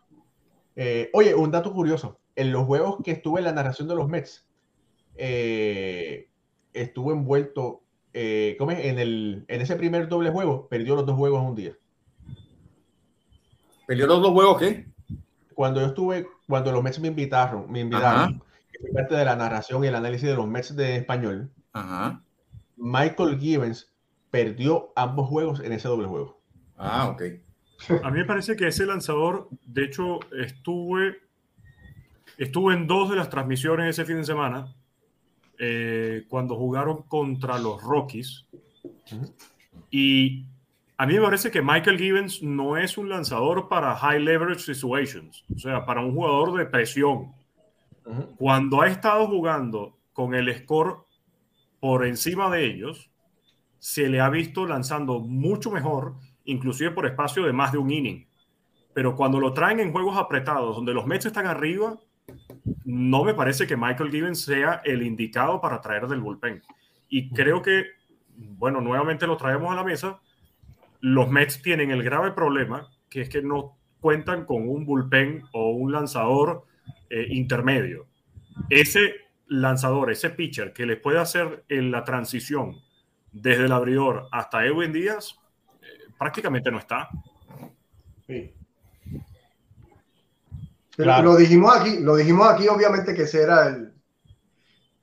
Eh, 0.76 1.10
oye, 1.12 1.34
un 1.34 1.50
dato 1.50 1.72
curioso. 1.72 2.18
en 2.36 2.52
los 2.52 2.64
juegos 2.64 2.98
que 3.04 3.10
estuve 3.10 3.40
en 3.40 3.44
la 3.44 3.52
narración 3.52 3.88
de 3.88 3.94
los 3.94 4.08
Mets, 4.08 4.46
estuvo 6.72 7.12
envuelto, 7.12 7.82
eh, 8.12 8.56
¿cómo 8.58 8.72
es? 8.72 8.84
En, 8.84 8.98
el, 8.98 9.44
en 9.48 9.60
ese 9.60 9.76
primer 9.76 10.08
doble 10.08 10.30
juego, 10.30 10.68
perdió 10.68 10.94
los 10.94 11.06
dos 11.06 11.16
juegos 11.16 11.40
en 11.42 11.48
un 11.48 11.54
día. 11.54 11.76
¿Perdió 13.86 14.06
los 14.06 14.22
dos 14.22 14.32
juegos 14.32 14.58
qué? 14.58 14.86
Cuando 15.54 15.80
yo 15.80 15.88
estuve, 15.88 16.26
cuando 16.46 16.72
los 16.72 16.82
Mets 16.82 17.00
me 17.00 17.08
invitaron, 17.08 17.70
me 17.70 17.80
invitaron, 17.80 18.42
parte 18.92 19.14
de 19.14 19.24
la 19.24 19.36
narración 19.36 19.84
y 19.84 19.88
el 19.88 19.94
análisis 19.94 20.28
de 20.28 20.36
los 20.36 20.48
Mets 20.48 20.74
de 20.74 20.96
español, 20.96 21.50
Ajá. 21.72 22.22
Michael 22.76 23.38
Givens 23.38 23.92
perdió 24.30 24.92
ambos 24.96 25.28
juegos 25.28 25.60
en 25.60 25.72
ese 25.72 25.88
doble 25.88 26.08
juego. 26.08 26.40
Ah, 26.76 27.08
ok. 27.08 27.22
A 28.02 28.10
mí 28.10 28.18
me 28.18 28.24
parece 28.24 28.56
que 28.56 28.66
ese 28.68 28.86
lanzador, 28.86 29.48
de 29.66 29.84
hecho, 29.84 30.20
estuve, 30.32 31.18
estuve 32.38 32.74
en 32.74 32.86
dos 32.86 33.10
de 33.10 33.16
las 33.16 33.30
transmisiones 33.30 33.90
ese 33.90 34.04
fin 34.04 34.16
de 34.16 34.24
semana, 34.24 34.74
eh, 35.58 36.24
cuando 36.28 36.56
jugaron 36.56 37.02
contra 37.02 37.58
los 37.58 37.82
Rockies. 37.82 38.46
Y 39.90 40.46
a 40.96 41.06
mí 41.06 41.14
me 41.14 41.20
parece 41.22 41.50
que 41.50 41.62
Michael 41.62 41.98
Givens 41.98 42.42
no 42.42 42.76
es 42.76 42.96
un 42.96 43.08
lanzador 43.08 43.68
para 43.68 43.96
high 43.96 44.20
leverage 44.20 44.60
situations, 44.60 45.44
o 45.54 45.58
sea, 45.58 45.84
para 45.84 46.00
un 46.00 46.14
jugador 46.14 46.56
de 46.56 46.66
presión. 46.66 47.32
Cuando 48.36 48.82
ha 48.82 48.88
estado 48.88 49.26
jugando 49.26 49.98
con 50.12 50.34
el 50.34 50.54
score 50.56 51.04
por 51.80 52.04
encima 52.04 52.50
de 52.50 52.66
ellos, 52.66 53.10
se 53.78 54.08
le 54.08 54.20
ha 54.20 54.28
visto 54.28 54.66
lanzando 54.66 55.20
mucho 55.20 55.70
mejor, 55.70 56.14
inclusive 56.44 56.90
por 56.90 57.06
espacio 57.06 57.44
de 57.44 57.52
más 57.52 57.72
de 57.72 57.78
un 57.78 57.90
inning. 57.90 58.26
Pero 58.92 59.16
cuando 59.16 59.40
lo 59.40 59.52
traen 59.52 59.80
en 59.80 59.92
juegos 59.92 60.16
apretados, 60.16 60.76
donde 60.76 60.92
los 60.92 61.06
Mets 61.06 61.26
están 61.26 61.46
arriba, 61.46 61.98
no 62.84 63.24
me 63.24 63.34
parece 63.34 63.66
que 63.66 63.76
Michael 63.76 64.10
Givens 64.10 64.40
sea 64.40 64.82
el 64.84 65.02
indicado 65.02 65.60
para 65.60 65.80
traer 65.80 66.06
del 66.08 66.20
bullpen. 66.20 66.62
Y 67.08 67.30
creo 67.30 67.62
que, 67.62 67.84
bueno, 68.36 68.80
nuevamente 68.80 69.26
lo 69.26 69.36
traemos 69.36 69.72
a 69.72 69.76
la 69.76 69.84
mesa, 69.84 70.20
los 71.00 71.30
Mets 71.30 71.62
tienen 71.62 71.90
el 71.90 72.02
grave 72.02 72.32
problema, 72.32 72.88
que 73.08 73.22
es 73.22 73.28
que 73.28 73.42
no 73.42 73.76
cuentan 74.00 74.44
con 74.44 74.68
un 74.68 74.84
bullpen 74.84 75.44
o 75.52 75.70
un 75.70 75.92
lanzador 75.92 76.64
eh, 77.10 77.26
intermedio. 77.30 78.06
Ese 78.68 79.14
lanzador, 79.48 80.10
ese 80.10 80.30
pitcher 80.30 80.72
que 80.72 80.86
les 80.86 80.98
puede 80.98 81.18
hacer 81.18 81.64
en 81.68 81.90
la 81.90 82.04
transición 82.04 82.76
desde 83.32 83.64
el 83.64 83.72
abridor 83.72 84.28
hasta 84.32 84.64
Edwin 84.64 84.92
Díaz, 84.92 85.36
eh, 85.82 86.10
prácticamente 86.18 86.70
no 86.70 86.78
está. 86.78 87.08
Sí. 88.26 88.54
Pero 90.96 91.04
Claro. 91.04 91.32
Lo 91.32 91.36
dijimos 91.36 91.76
aquí, 91.76 92.00
lo 92.00 92.16
dijimos 92.16 92.48
aquí, 92.48 92.68
obviamente 92.68 93.14
que 93.14 93.22
ese 93.22 93.42
era 93.42 93.68
el, 93.68 93.92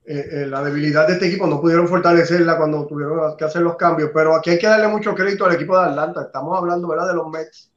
eh, 0.06 0.30
eh, 0.32 0.48
la 0.48 0.64
debilidad 0.64 1.06
de 1.06 1.14
este 1.14 1.28
equipo. 1.28 1.48
No 1.48 1.60
pudieron 1.60 1.88
fortalecerla 1.88 2.58
cuando 2.58 2.88
tuvieron 2.88 3.36
que 3.36 3.44
hacer 3.44 3.62
los 3.62 3.76
cambios, 3.76 4.12
pero 4.14 4.36
aquí 4.36 4.52
hay 4.52 4.60
que 4.60 4.68
darle 4.68 4.88
mucho 4.88 5.14
crédito 5.14 5.46
al 5.46 5.56
equipo 5.56 5.78
de 5.78 5.90
Atlanta. 5.90 6.22
Estamos 6.22 6.58
hablando 6.58 6.88
¿verdad? 6.88 7.08
de 7.08 7.16
los 7.16 7.30
Mets. 7.30 7.74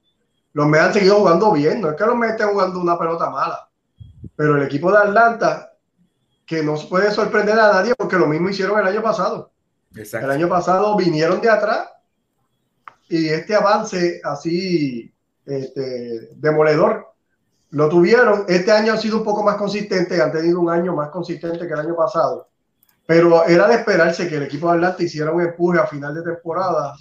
Los 0.53 0.66
Mets 0.68 0.85
han 0.85 0.93
seguido 0.93 1.16
jugando 1.16 1.53
bien, 1.53 1.81
no 1.81 1.91
es 1.91 1.97
que 1.97 2.07
los 2.07 2.16
Mets 2.16 2.33
estén 2.33 2.49
jugando 2.51 2.81
una 2.81 2.99
pelota 2.99 3.31
mala, 3.31 3.69
pero 4.36 4.56
el 4.56 4.62
equipo 4.62 4.90
de 4.90 4.98
Atlanta, 4.98 5.72
que 6.46 6.62
no 6.62 6.74
puede 6.88 7.10
sorprender 7.10 7.58
a 7.58 7.72
nadie 7.72 7.94
porque 7.94 8.16
lo 8.16 8.26
mismo 8.26 8.48
hicieron 8.48 8.78
el 8.78 8.86
año 8.86 9.02
pasado. 9.02 9.52
El 9.94 10.00
Exacto. 10.00 10.30
año 10.30 10.48
pasado 10.48 10.96
vinieron 10.96 11.40
de 11.40 11.50
atrás 11.50 11.88
y 13.08 13.28
este 13.28 13.54
avance 13.54 14.20
así 14.24 15.12
este, 15.46 16.30
demoledor 16.36 17.08
lo 17.70 17.88
tuvieron. 17.88 18.44
Este 18.48 18.72
año 18.72 18.92
han 18.92 19.00
sido 19.00 19.18
un 19.18 19.24
poco 19.24 19.42
más 19.42 19.56
consistentes, 19.56 20.20
han 20.20 20.32
tenido 20.32 20.60
un 20.60 20.70
año 20.70 20.94
más 20.94 21.10
consistente 21.10 21.66
que 21.66 21.72
el 21.72 21.80
año 21.80 21.96
pasado. 21.96 22.48
Pero 23.06 23.44
era 23.46 23.66
de 23.68 23.74
esperarse 23.74 24.28
que 24.28 24.36
el 24.36 24.44
equipo 24.44 24.68
de 24.68 24.76
Atlanta 24.76 25.02
hiciera 25.02 25.32
un 25.32 25.42
empuje 25.42 25.80
a 25.80 25.86
final 25.86 26.14
de 26.14 26.22
temporada. 26.22 26.94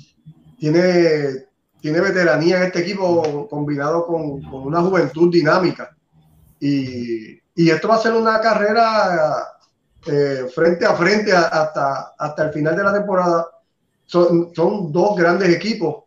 Tiene, 0.57 1.45
tiene 1.80 2.01
veteranía 2.01 2.57
en 2.57 2.63
este 2.63 2.80
equipo 2.80 3.47
combinado 3.47 4.05
con, 4.05 4.41
con 4.43 4.63
una 4.63 4.82
juventud 4.82 5.32
dinámica. 5.32 5.95
Y, 6.60 7.41
y 7.55 7.70
esto 7.70 7.88
va 7.88 7.95
a 7.95 7.99
ser 7.99 8.14
una 8.14 8.39
carrera 8.39 9.47
eh, 10.05 10.45
frente 10.53 10.86
a 10.86 10.93
frente 10.93 11.32
hasta, 11.34 12.14
hasta 12.18 12.43
el 12.43 12.53
final 12.53 12.76
de 12.76 12.84
la 12.84 12.93
temporada. 12.93 13.47
Son, 14.05 14.53
son 14.55 14.91
dos 14.91 15.16
grandes 15.16 15.49
equipos 15.49 16.05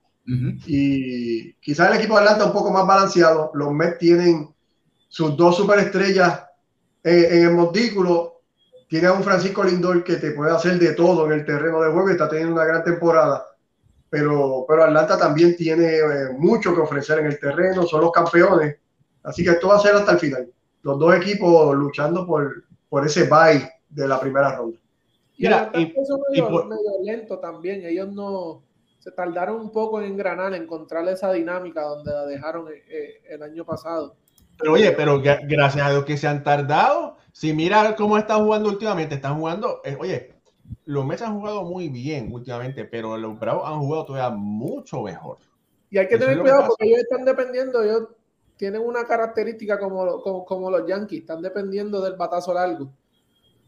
y 0.66 1.52
quizás 1.54 1.90
el 1.90 1.98
equipo 1.98 2.14
de 2.14 2.20
Atlanta 2.22 2.46
un 2.46 2.52
poco 2.52 2.70
más 2.70 2.86
balanceado. 2.86 3.50
Los 3.54 3.72
Mets 3.72 3.98
tienen 3.98 4.54
sus 5.08 5.36
dos 5.36 5.56
superestrellas 5.56 6.44
en, 7.02 7.24
en 7.24 7.42
el 7.48 7.54
montículo. 7.54 8.40
Tiene 8.88 9.08
a 9.08 9.12
un 9.12 9.22
Francisco 9.22 9.62
Lindor 9.62 10.04
que 10.04 10.16
te 10.16 10.32
puede 10.32 10.52
hacer 10.52 10.78
de 10.78 10.92
todo 10.92 11.26
en 11.26 11.32
el 11.32 11.44
terreno 11.44 11.80
de 11.80 11.90
juego 11.90 12.08
y 12.08 12.12
está 12.12 12.28
teniendo 12.28 12.54
una 12.54 12.64
gran 12.64 12.84
temporada. 12.84 13.46
Pero, 14.10 14.64
pero 14.68 14.84
Atlanta 14.84 15.16
también 15.16 15.56
tiene 15.56 15.96
eh, 15.96 16.28
mucho 16.36 16.74
que 16.74 16.82
ofrecer 16.82 17.20
en 17.20 17.26
el 17.26 17.38
terreno, 17.38 17.84
son 17.84 18.02
los 18.02 18.12
campeones. 18.12 18.76
Así 19.22 19.44
que 19.44 19.50
esto 19.50 19.68
va 19.68 19.76
a 19.76 19.80
ser 19.80 19.94
hasta 19.94 20.12
el 20.12 20.18
final. 20.18 20.50
Los 20.82 20.98
dos 20.98 21.14
equipos 21.14 21.74
luchando 21.76 22.26
por, 22.26 22.64
por 22.88 23.06
ese 23.06 23.24
bye 23.24 23.68
de 23.88 24.08
la 24.08 24.18
primera 24.20 24.56
ronda. 24.56 24.78
Y 25.36 25.44
Mira, 25.44 25.70
el 25.74 25.80
y- 25.82 25.94
eso 25.96 26.18
y 26.32 26.40
medio, 26.40 26.50
por- 26.50 26.66
medio 26.68 26.90
lento 27.02 27.38
también. 27.38 27.84
Ellos 27.84 28.12
no 28.12 28.62
se 28.98 29.10
tardaron 29.12 29.60
un 29.60 29.70
poco 29.72 30.00
en 30.00 30.12
engranar, 30.12 30.54
en 30.54 30.62
encontrar 30.62 31.06
esa 31.08 31.32
dinámica 31.32 31.82
donde 31.82 32.12
la 32.12 32.24
dejaron 32.26 32.68
eh, 32.68 32.82
eh, 32.88 33.22
el 33.30 33.42
año 33.42 33.64
pasado. 33.64 34.16
Pero 34.58 34.72
oye, 34.74 34.92
pero 34.92 35.20
gra- 35.20 35.40
gracias 35.48 35.86
a 35.86 35.90
Dios 35.90 36.04
que 36.04 36.16
se 36.16 36.28
han 36.28 36.44
tardado. 36.44 37.16
Si 37.32 37.52
mira 37.52 37.96
cómo 37.96 38.18
están 38.18 38.44
jugando 38.44 38.68
últimamente, 38.68 39.14
están 39.16 39.38
jugando, 39.38 39.80
eh, 39.84 39.96
oye, 39.98 40.34
los 40.84 41.04
Mets 41.04 41.22
han 41.22 41.38
jugado 41.38 41.64
muy 41.64 41.88
bien 41.88 42.28
últimamente, 42.32 42.84
pero 42.84 43.16
los 43.16 43.38
Bravos 43.38 43.64
han 43.66 43.80
jugado 43.80 44.04
todavía 44.04 44.36
mucho 44.36 45.02
mejor. 45.02 45.38
Y 45.90 45.98
hay 45.98 46.06
que 46.08 46.14
Eso 46.14 46.24
es 46.24 46.28
tener 46.28 46.36
que 46.36 46.40
cuidado 46.42 46.60
pasa. 46.60 46.68
porque 46.68 46.84
ellos 46.86 47.00
están 47.00 47.24
dependiendo, 47.24 47.82
ellos 47.82 48.08
tienen 48.56 48.82
una 48.82 49.04
característica 49.04 49.78
como, 49.78 50.20
como, 50.22 50.44
como 50.44 50.70
los 50.70 50.86
Yankees, 50.86 51.20
están 51.20 51.42
dependiendo 51.42 52.00
del 52.00 52.14
batazo 52.16 52.52
largo. 52.54 52.92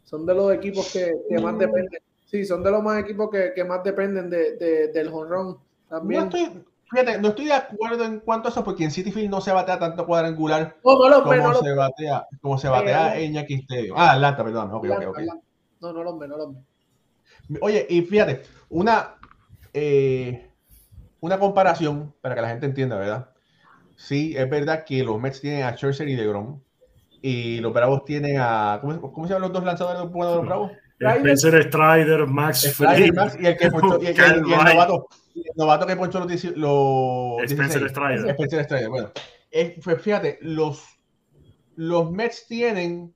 Son 0.04 0.24
de 0.26 0.34
los 0.34 0.52
equipos 0.52 0.92
que, 0.92 1.12
que 1.28 1.38
más 1.38 1.54
Mm. 1.54 1.58
dependen. 1.58 2.00
Sí, 2.26 2.44
son 2.44 2.62
de 2.62 2.70
los 2.70 2.82
más 2.82 3.00
equipos 3.00 3.30
que, 3.30 3.52
que 3.54 3.64
más 3.64 3.82
dependen 3.84 4.28
de, 4.30 4.56
de- 4.56 4.88
del 4.88 5.10
jonrón. 5.10 5.48
No 5.48 5.58
También. 5.88 6.22
estoy, 6.24 6.64
fíjate, 6.90 7.18
no 7.20 7.28
estoy 7.28 7.46
de 7.46 7.52
acuerdo 7.52 8.04
en 8.04 8.20
cuanto 8.20 8.48
a 8.48 8.50
eso, 8.50 8.64
porque 8.64 8.84
en 8.84 8.90
City 8.90 9.12
Field 9.12 9.30
no 9.30 9.40
se 9.40 9.52
batea 9.52 9.78
tanto 9.78 10.04
cuadrangular 10.06 10.76
No, 10.84 11.08
no 11.08 11.24
ve, 11.28 11.36
no 11.38 11.42
como 11.44 11.54
se 11.62 11.72
batea, 11.74 12.26
como 12.40 12.58
se 12.58 12.68
batea 12.68 13.18
Eh, 13.18 13.24
en 13.26 13.32
Yankee 13.34 13.54
Stadium. 13.62 13.96
Ah, 13.98 14.12
Atlanta, 14.12 14.44
perdón. 14.44 14.70
Ok, 14.72 14.86
ok, 14.90 15.06
ok. 15.08 15.18
No, 15.80 15.92
no 15.92 16.02
los 16.02 16.18
ve, 16.18 16.28
no 16.28 16.36
los 16.36 16.54
ve. 16.54 16.60
Oye, 17.60 17.86
y 17.88 18.02
fíjate, 18.02 18.42
una, 18.70 19.16
eh, 19.72 20.50
una 21.20 21.38
comparación 21.38 22.14
para 22.20 22.34
que 22.34 22.40
la 22.40 22.48
gente 22.48 22.66
entienda, 22.66 22.96
¿verdad? 22.96 23.30
Sí, 23.96 24.34
es 24.36 24.48
verdad 24.50 24.84
que 24.84 25.02
los 25.04 25.20
Mets 25.20 25.40
tienen 25.40 25.62
a 25.64 25.76
Scherzer 25.76 26.08
y 26.08 26.14
DeGrom 26.16 26.60
y 27.22 27.58
los 27.60 27.72
Bravos 27.72 28.04
tienen 28.04 28.36
a 28.40 28.78
¿cómo, 28.80 29.12
cómo 29.12 29.26
se 29.26 29.32
llaman 29.34 29.48
los 29.48 29.52
dos 29.52 29.64
lanzadores 29.64 30.00
de 30.12 30.18
los 30.18 30.46
Bravos? 30.46 30.72
Spencer 30.98 31.62
Strider, 31.64 32.26
Max 32.26 32.62
Strider, 32.62 33.12
Max, 33.14 33.36
y 33.40 33.46
el 33.46 33.56
que 33.56 33.68
ponchó- 33.70 33.98
y 34.02 34.06
el, 34.06 34.08
y 34.08 34.08
el- 34.08 34.14
Cal 34.16 34.36
y 34.46 34.52
el 34.52 34.58
Wright. 34.58 34.74
novato, 34.74 35.08
el 35.34 35.42
novato 35.56 35.86
que 35.86 35.96
ponchó 35.96 36.18
los, 36.20 36.28
10 36.28 36.56
los 36.56 37.42
Spencer 37.44 37.80
16. 37.82 37.90
Strider. 37.90 38.30
Spencer 38.30 38.64
Strider, 38.64 38.88
bueno. 38.88 39.10
Es- 39.50 39.72
pues 39.82 40.00
fíjate, 40.02 40.38
los, 40.42 40.84
los 41.76 42.10
Mets 42.10 42.46
tienen 42.46 43.14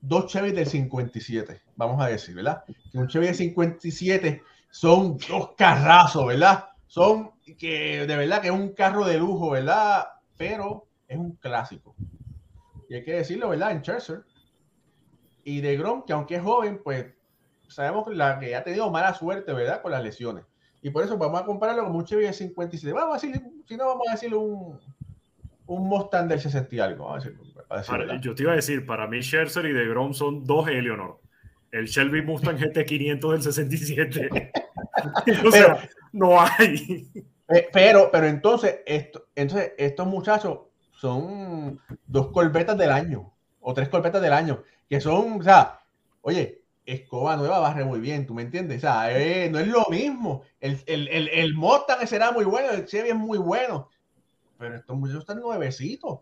dos 0.00 0.26
Chevy 0.26 0.52
del 0.52 0.66
57, 0.66 1.60
vamos 1.76 2.00
a 2.02 2.08
decir, 2.08 2.34
¿verdad? 2.34 2.62
Que 2.92 2.98
un 2.98 3.08
Chevy 3.08 3.26
del 3.26 3.34
57 3.34 4.42
son 4.70 5.18
dos 5.28 5.50
carrazos, 5.56 6.26
¿verdad? 6.26 6.66
Son 6.86 7.32
que 7.58 8.06
de 8.06 8.16
verdad 8.16 8.40
que 8.40 8.48
es 8.48 8.54
un 8.54 8.72
carro 8.74 9.04
de 9.06 9.18
lujo, 9.18 9.50
¿verdad? 9.50 10.06
Pero 10.38 10.86
es 11.06 11.18
un 11.18 11.32
clásico. 11.32 11.94
Y 12.88 12.94
hay 12.94 13.04
que 13.04 13.14
decirlo, 13.14 13.50
¿verdad? 13.50 13.72
En 13.72 13.80
Scherzer. 13.80 14.22
Y 15.44 15.60
de 15.60 15.76
Grom, 15.76 16.04
que 16.06 16.12
aunque 16.12 16.36
es 16.36 16.42
joven, 16.42 16.80
pues 16.82 17.06
sabemos 17.68 18.14
la, 18.14 18.38
que 18.38 18.54
ha 18.54 18.64
tenido 18.64 18.90
mala 18.90 19.12
suerte, 19.14 19.52
¿verdad? 19.52 19.82
Con 19.82 19.92
las 19.92 20.02
lesiones. 20.02 20.44
Y 20.82 20.90
por 20.90 21.04
eso 21.04 21.18
vamos 21.18 21.40
a 21.40 21.44
compararlo 21.44 21.84
con 21.84 21.96
un 21.96 22.04
Chevy 22.04 22.24
de 22.24 22.32
57. 22.32 22.92
Vamos 22.92 23.22
a 23.22 23.26
decir, 23.26 23.42
si 23.66 23.76
no, 23.76 23.86
vamos 23.86 24.08
a 24.08 24.12
decir 24.12 24.34
un, 24.34 24.78
un 25.66 25.88
Mustang 25.88 26.28
del 26.28 26.40
60 26.40 26.74
y 26.74 26.78
algo. 26.78 27.06
Vamos 27.06 27.24
a 27.24 27.28
decir, 27.28 27.40
para 27.68 27.80
decir, 27.80 27.96
Para- 27.96 28.20
yo 28.20 28.34
te 28.34 28.42
iba 28.42 28.52
a 28.52 28.56
decir, 28.56 28.86
para 28.86 29.06
mí 29.06 29.20
Scherzer 29.20 29.66
y 29.66 29.72
DeGrom 29.72 30.14
son 30.14 30.44
dos 30.44 30.68
Eleonor. 30.68 31.20
El 31.70 31.86
Shelby 31.86 32.22
Mustang 32.22 32.56
GT500 32.56 33.32
del 33.32 33.42
67. 33.42 34.52
o 35.46 35.50
sea, 35.50 35.88
no 36.12 36.40
hay. 36.40 37.10
Eh, 37.48 37.68
Pero, 37.72 38.10
pero 38.12 38.26
entonces, 38.26 38.80
entonces, 38.86 39.72
estos 39.78 40.06
muchachos 40.06 40.60
son 40.92 41.80
dos 42.06 42.28
corbetas 42.30 42.76
del 42.76 42.90
año, 42.90 43.32
o 43.60 43.72
tres 43.74 43.88
corbetas 43.88 44.20
del 44.20 44.32
año, 44.32 44.62
que 44.88 45.00
son, 45.00 45.40
o 45.40 45.42
sea, 45.42 45.80
oye, 46.20 46.62
escoba 46.84 47.36
nueva 47.36 47.58
barre 47.60 47.84
muy 47.84 48.00
bien, 48.00 48.26
¿tú 48.26 48.34
me 48.34 48.42
entiendes? 48.42 48.78
O 48.78 48.80
sea, 48.80 49.16
eh, 49.18 49.48
no 49.50 49.58
es 49.58 49.68
lo 49.68 49.86
mismo. 49.90 50.42
El, 50.60 50.82
el, 50.86 51.08
el, 51.08 51.28
el 51.28 51.54
será 52.06 52.32
muy 52.32 52.44
bueno, 52.44 52.70
el 52.70 52.84
Chevy 52.86 53.10
es 53.10 53.14
muy 53.16 53.38
bueno, 53.38 53.90
pero 54.58 54.76
estos 54.76 54.96
muchachos 54.96 55.22
están 55.22 55.40
nuevecitos. 55.40 56.20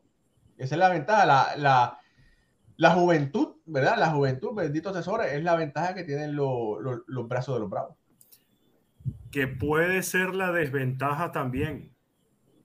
Esa 0.59 0.75
es 0.75 0.79
la 0.79 0.89
ventaja. 0.91 1.27
La, 1.27 1.55
la, 1.57 1.99
la 2.77 2.91
juventud, 2.93 3.57
¿verdad? 3.67 3.97
La 3.99 4.11
juventud, 4.11 4.55
bendito 4.55 4.91
asesores, 4.91 5.33
es 5.33 5.43
la 5.45 5.57
ventaja 5.57 5.95
que 5.95 6.05
tienen 6.05 6.37
los 6.37 7.29
brazos 7.29 7.57
de 7.57 7.61
los 7.61 7.71
bravos. 7.71 7.97
Que 9.31 9.47
puede 9.47 10.03
ser 10.03 10.35
la 10.35 10.53
desventaja 10.53 11.33
también, 11.33 11.93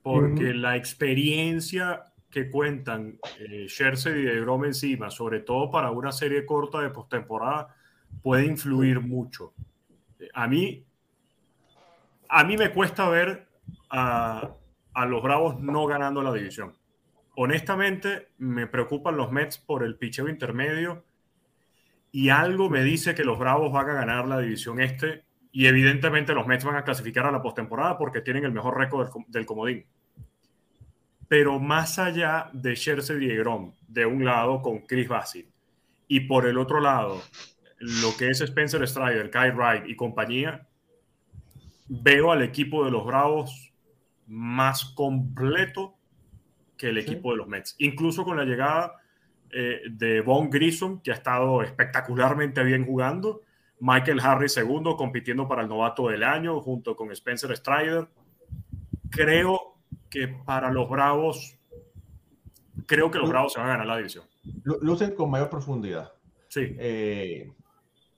porque 0.02 0.44
uh 0.44 0.48
-huh. 0.48 0.54
la 0.54 0.76
experiencia 0.76 2.12
que 2.32 2.50
cuentan 2.50 3.18
eh, 3.38 3.66
y 3.68 4.22
de 4.22 4.40
Grom 4.40 4.64
encima, 4.64 5.10
sobre 5.10 5.40
todo 5.40 5.70
para 5.70 5.90
una 5.90 6.12
serie 6.12 6.46
corta 6.46 6.80
de 6.80 6.88
postemporada, 6.88 7.76
puede 8.22 8.46
influir 8.46 9.00
mucho. 9.00 9.52
A 10.32 10.48
mí, 10.48 10.84
a 12.28 12.44
mí 12.44 12.56
me 12.56 12.70
cuesta 12.70 13.08
ver 13.10 13.48
a, 13.90 14.54
a 14.94 15.06
los 15.06 15.22
Bravos 15.22 15.60
no 15.60 15.86
ganando 15.86 16.22
la 16.22 16.32
división. 16.32 16.72
Honestamente, 17.36 18.28
me 18.38 18.66
preocupan 18.66 19.16
los 19.16 19.30
Mets 19.30 19.58
por 19.58 19.82
el 19.82 19.96
picheo 19.96 20.28
intermedio 20.28 21.04
y 22.10 22.30
algo 22.30 22.70
me 22.70 22.82
dice 22.82 23.14
que 23.14 23.24
los 23.24 23.38
Bravos 23.38 23.72
van 23.72 23.90
a 23.90 23.94
ganar 23.94 24.26
la 24.26 24.38
división 24.38 24.80
este 24.80 25.24
y 25.52 25.66
evidentemente 25.66 26.34
los 26.34 26.46
Mets 26.46 26.64
van 26.64 26.76
a 26.76 26.84
clasificar 26.84 27.26
a 27.26 27.30
la 27.30 27.42
postemporada 27.42 27.98
porque 27.98 28.22
tienen 28.22 28.44
el 28.44 28.52
mejor 28.52 28.76
récord 28.78 29.12
del, 29.12 29.24
del 29.28 29.46
comodín. 29.46 29.84
Pero 31.28 31.60
más 31.60 31.98
allá 31.98 32.50
de 32.52 32.74
Scherzer 32.74 33.22
y 33.22 33.36
Grom, 33.36 33.72
de 33.86 34.06
un 34.06 34.24
lado 34.24 34.60
con 34.62 34.80
Chris 34.80 35.08
Bassett 35.08 35.46
y 36.08 36.20
por 36.20 36.46
el 36.46 36.58
otro 36.58 36.80
lado 36.80 37.22
lo 37.78 38.16
que 38.16 38.28
es 38.28 38.40
Spencer 38.40 38.86
Strider, 38.86 39.30
Kyle 39.30 39.52
Wright 39.52 39.88
y 39.88 39.96
compañía, 39.96 40.68
veo 41.88 42.30
al 42.30 42.42
equipo 42.42 42.84
de 42.84 42.90
los 42.90 43.04
Bravos 43.04 43.72
más 44.26 44.84
completo 44.84 45.96
que 46.76 46.90
el 46.90 46.98
equipo 46.98 47.30
sí. 47.30 47.30
de 47.30 47.36
los 47.36 47.48
Mets. 47.48 47.74
Incluso 47.78 48.24
con 48.24 48.36
la 48.36 48.44
llegada 48.44 49.00
eh, 49.50 49.80
de 49.90 50.20
Von 50.20 50.48
Grissom, 50.48 51.02
que 51.02 51.10
ha 51.10 51.14
estado 51.14 51.62
espectacularmente 51.62 52.62
bien 52.62 52.86
jugando, 52.86 53.42
Michael 53.84 54.20
Harris 54.20 54.52
segundo, 54.52 54.96
compitiendo 54.96 55.48
para 55.48 55.62
el 55.62 55.68
novato 55.68 56.06
del 56.06 56.22
año, 56.22 56.60
junto 56.60 56.94
con 56.94 57.10
Spencer 57.10 57.56
Strider. 57.56 58.06
Creo 59.10 59.74
que 60.08 60.28
para 60.28 60.70
los 60.70 60.88
Bravos, 60.88 61.58
creo 62.86 63.10
que 63.10 63.18
los 63.18 63.28
Bravos 63.28 63.52
se 63.52 63.58
van 63.58 63.70
a 63.70 63.72
ganar 63.72 63.86
la 63.88 63.96
división. 63.96 64.24
Lucen 64.62 65.16
con 65.16 65.30
mayor 65.30 65.50
profundidad. 65.50 66.12
Sí. 66.48 66.76
Eh, 66.78 67.52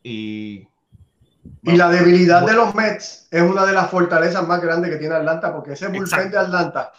y 0.03 0.69
y 1.63 1.77
la 1.77 1.89
debilidad 1.89 2.45
de 2.45 2.53
los 2.53 2.75
Mets 2.75 3.29
es 3.31 3.43
una 3.43 3.65
de 3.65 3.73
las 3.73 3.91
fortalezas 3.91 4.47
más 4.47 4.61
grandes 4.61 4.91
que 4.91 4.99
tiene 4.99 5.15
Atlanta, 5.15 5.53
porque 5.53 5.73
ese 5.73 5.89
bullpen 5.89 6.31
de 6.31 6.39
Atlanta 6.39 6.93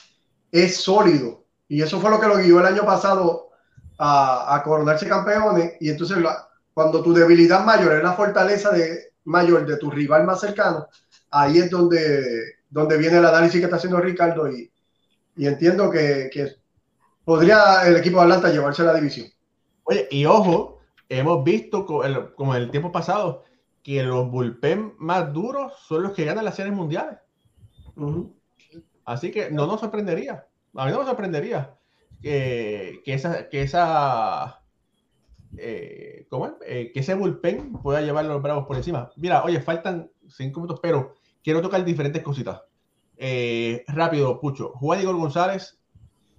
es 0.51 0.77
sólido. 0.77 1.45
Y 1.67 1.83
eso 1.83 1.99
fue 1.99 2.09
lo 2.09 2.19
que 2.19 2.27
lo 2.27 2.37
guió 2.37 2.59
el 2.61 2.65
año 2.65 2.83
pasado 2.83 3.49
a, 3.97 4.55
a 4.55 4.63
coronarse 4.63 5.07
campeones. 5.07 5.73
Y 5.79 5.89
entonces, 5.89 6.17
la, 6.17 6.47
cuando 6.75 7.01
tu 7.01 7.13
debilidad 7.13 7.63
mayor 7.63 7.93
es 7.93 8.03
la 8.03 8.13
fortaleza 8.13 8.69
de, 8.71 9.13
mayor 9.23 9.65
de 9.65 9.77
tu 9.77 9.89
rival 9.89 10.25
más 10.25 10.41
cercano, 10.41 10.87
ahí 11.31 11.57
es 11.57 11.69
donde, 11.71 12.57
donde 12.69 12.97
viene 12.97 13.17
el 13.17 13.25
análisis 13.25 13.61
que 13.61 13.63
está 13.63 13.77
haciendo 13.77 13.97
Ricardo. 14.01 14.51
Y, 14.51 14.69
y 15.37 15.47
entiendo 15.47 15.89
que, 15.89 16.29
que 16.31 16.57
podría 17.23 17.87
el 17.87 17.95
equipo 17.95 18.17
de 18.17 18.23
Atlanta 18.23 18.51
llevarse 18.51 18.81
a 18.81 18.85
la 18.85 18.93
división. 18.95 19.27
Oye, 19.85 20.05
y 20.11 20.25
ojo, 20.25 20.81
hemos 21.07 21.45
visto 21.45 21.85
como 21.85 22.55
en 22.55 22.61
el 22.61 22.71
tiempo 22.71 22.91
pasado 22.91 23.45
que 23.81 24.03
los 24.03 24.29
bullpen 24.29 24.95
más 24.97 25.31
duros 25.31 25.71
son 25.87 26.03
los 26.03 26.11
que 26.11 26.25
ganan 26.25 26.43
las 26.43 26.55
series 26.55 26.75
mundiales. 26.75 27.19
Uh 27.95 28.05
-huh. 28.05 28.33
Así 29.05 29.31
que 29.31 29.49
no 29.49 29.65
nos 29.65 29.79
sorprendería. 29.79 30.45
A 30.75 30.85
mí 30.85 30.91
no 30.91 30.99
me 30.99 31.05
sorprendería 31.05 31.73
que, 32.21 33.01
que 33.05 33.13
esa, 33.13 33.47
que 33.47 33.61
esa 33.61 34.64
eh. 35.57 36.27
Eh, 36.65 36.91
que 36.93 36.99
ese 36.99 37.15
bullpen 37.15 37.73
pueda 37.73 38.01
llevar 38.01 38.25
los 38.25 38.41
bravos 38.41 38.65
por 38.65 38.75
encima. 38.75 39.11
Mira, 39.15 39.43
oye, 39.43 39.61
faltan 39.61 40.11
cinco 40.27 40.59
minutos, 40.59 40.79
pero 40.81 41.15
quiero 41.43 41.61
tocar 41.61 41.83
diferentes 41.85 42.21
cositas. 42.21 42.61
Eh, 43.17 43.83
rápido, 43.87 44.39
Pucho. 44.39 44.71
Juan 44.73 45.01
Igor 45.01 45.15
González, 45.15 45.79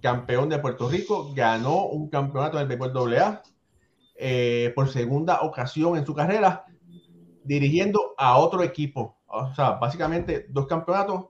campeón 0.01 0.49
de 0.49 0.59
Puerto 0.59 0.89
Rico, 0.89 1.33
ganó 1.33 1.85
un 1.87 2.09
campeonato 2.09 2.57
del 2.57 2.67
béisbol 2.67 3.15
AA 3.15 3.43
por 4.75 4.89
segunda 4.89 5.41
ocasión 5.41 5.97
en 5.97 6.05
su 6.05 6.13
carrera 6.13 6.65
dirigiendo 7.43 8.13
a 8.17 8.37
otro 8.37 8.61
equipo. 8.63 9.17
O 9.27 9.53
sea, 9.53 9.71
básicamente 9.71 10.47
dos 10.49 10.67
campeonatos, 10.67 11.27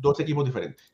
dos 0.00 0.18
equipos 0.20 0.44
diferentes. 0.44 0.92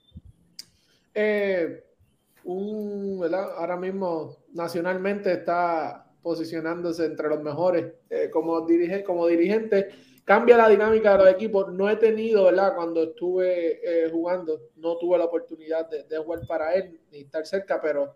Un. 2.44 3.22
Ahora 3.58 3.76
mismo 3.76 4.36
nacionalmente 4.54 5.32
está 5.32 6.07
posicionándose 6.22 7.04
entre 7.04 7.28
los 7.28 7.42
mejores 7.42 7.92
eh, 8.10 8.30
como, 8.30 8.60
dirige, 8.66 9.04
como 9.04 9.26
dirigente. 9.26 9.88
Cambia 10.24 10.56
la 10.56 10.68
dinámica 10.68 11.12
de 11.12 11.24
los 11.24 11.32
equipos. 11.32 11.72
No 11.72 11.88
he 11.88 11.96
tenido, 11.96 12.44
¿verdad? 12.44 12.74
Cuando 12.74 13.02
estuve 13.02 13.80
eh, 13.82 14.10
jugando, 14.10 14.70
no 14.76 14.98
tuve 14.98 15.16
la 15.18 15.24
oportunidad 15.24 15.88
de, 15.88 16.18
jugar 16.18 16.40
para 16.46 16.74
él 16.74 17.00
ni 17.10 17.20
estar 17.20 17.46
cerca, 17.46 17.80
pero 17.80 18.14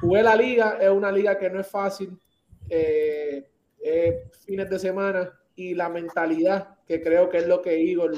jugué 0.00 0.22
la 0.22 0.34
liga. 0.34 0.78
Es 0.80 0.90
una 0.90 1.12
liga 1.12 1.38
que 1.38 1.50
no 1.50 1.60
es 1.60 1.66
fácil. 1.66 2.18
Eh, 2.68 4.28
fines 4.44 4.68
de 4.68 4.78
semana 4.78 5.32
y 5.54 5.74
la 5.74 5.88
mentalidad, 5.88 6.76
que 6.86 7.00
creo 7.00 7.28
que 7.28 7.38
es 7.38 7.46
lo 7.46 7.62
que 7.62 7.78
Igor 7.78 8.12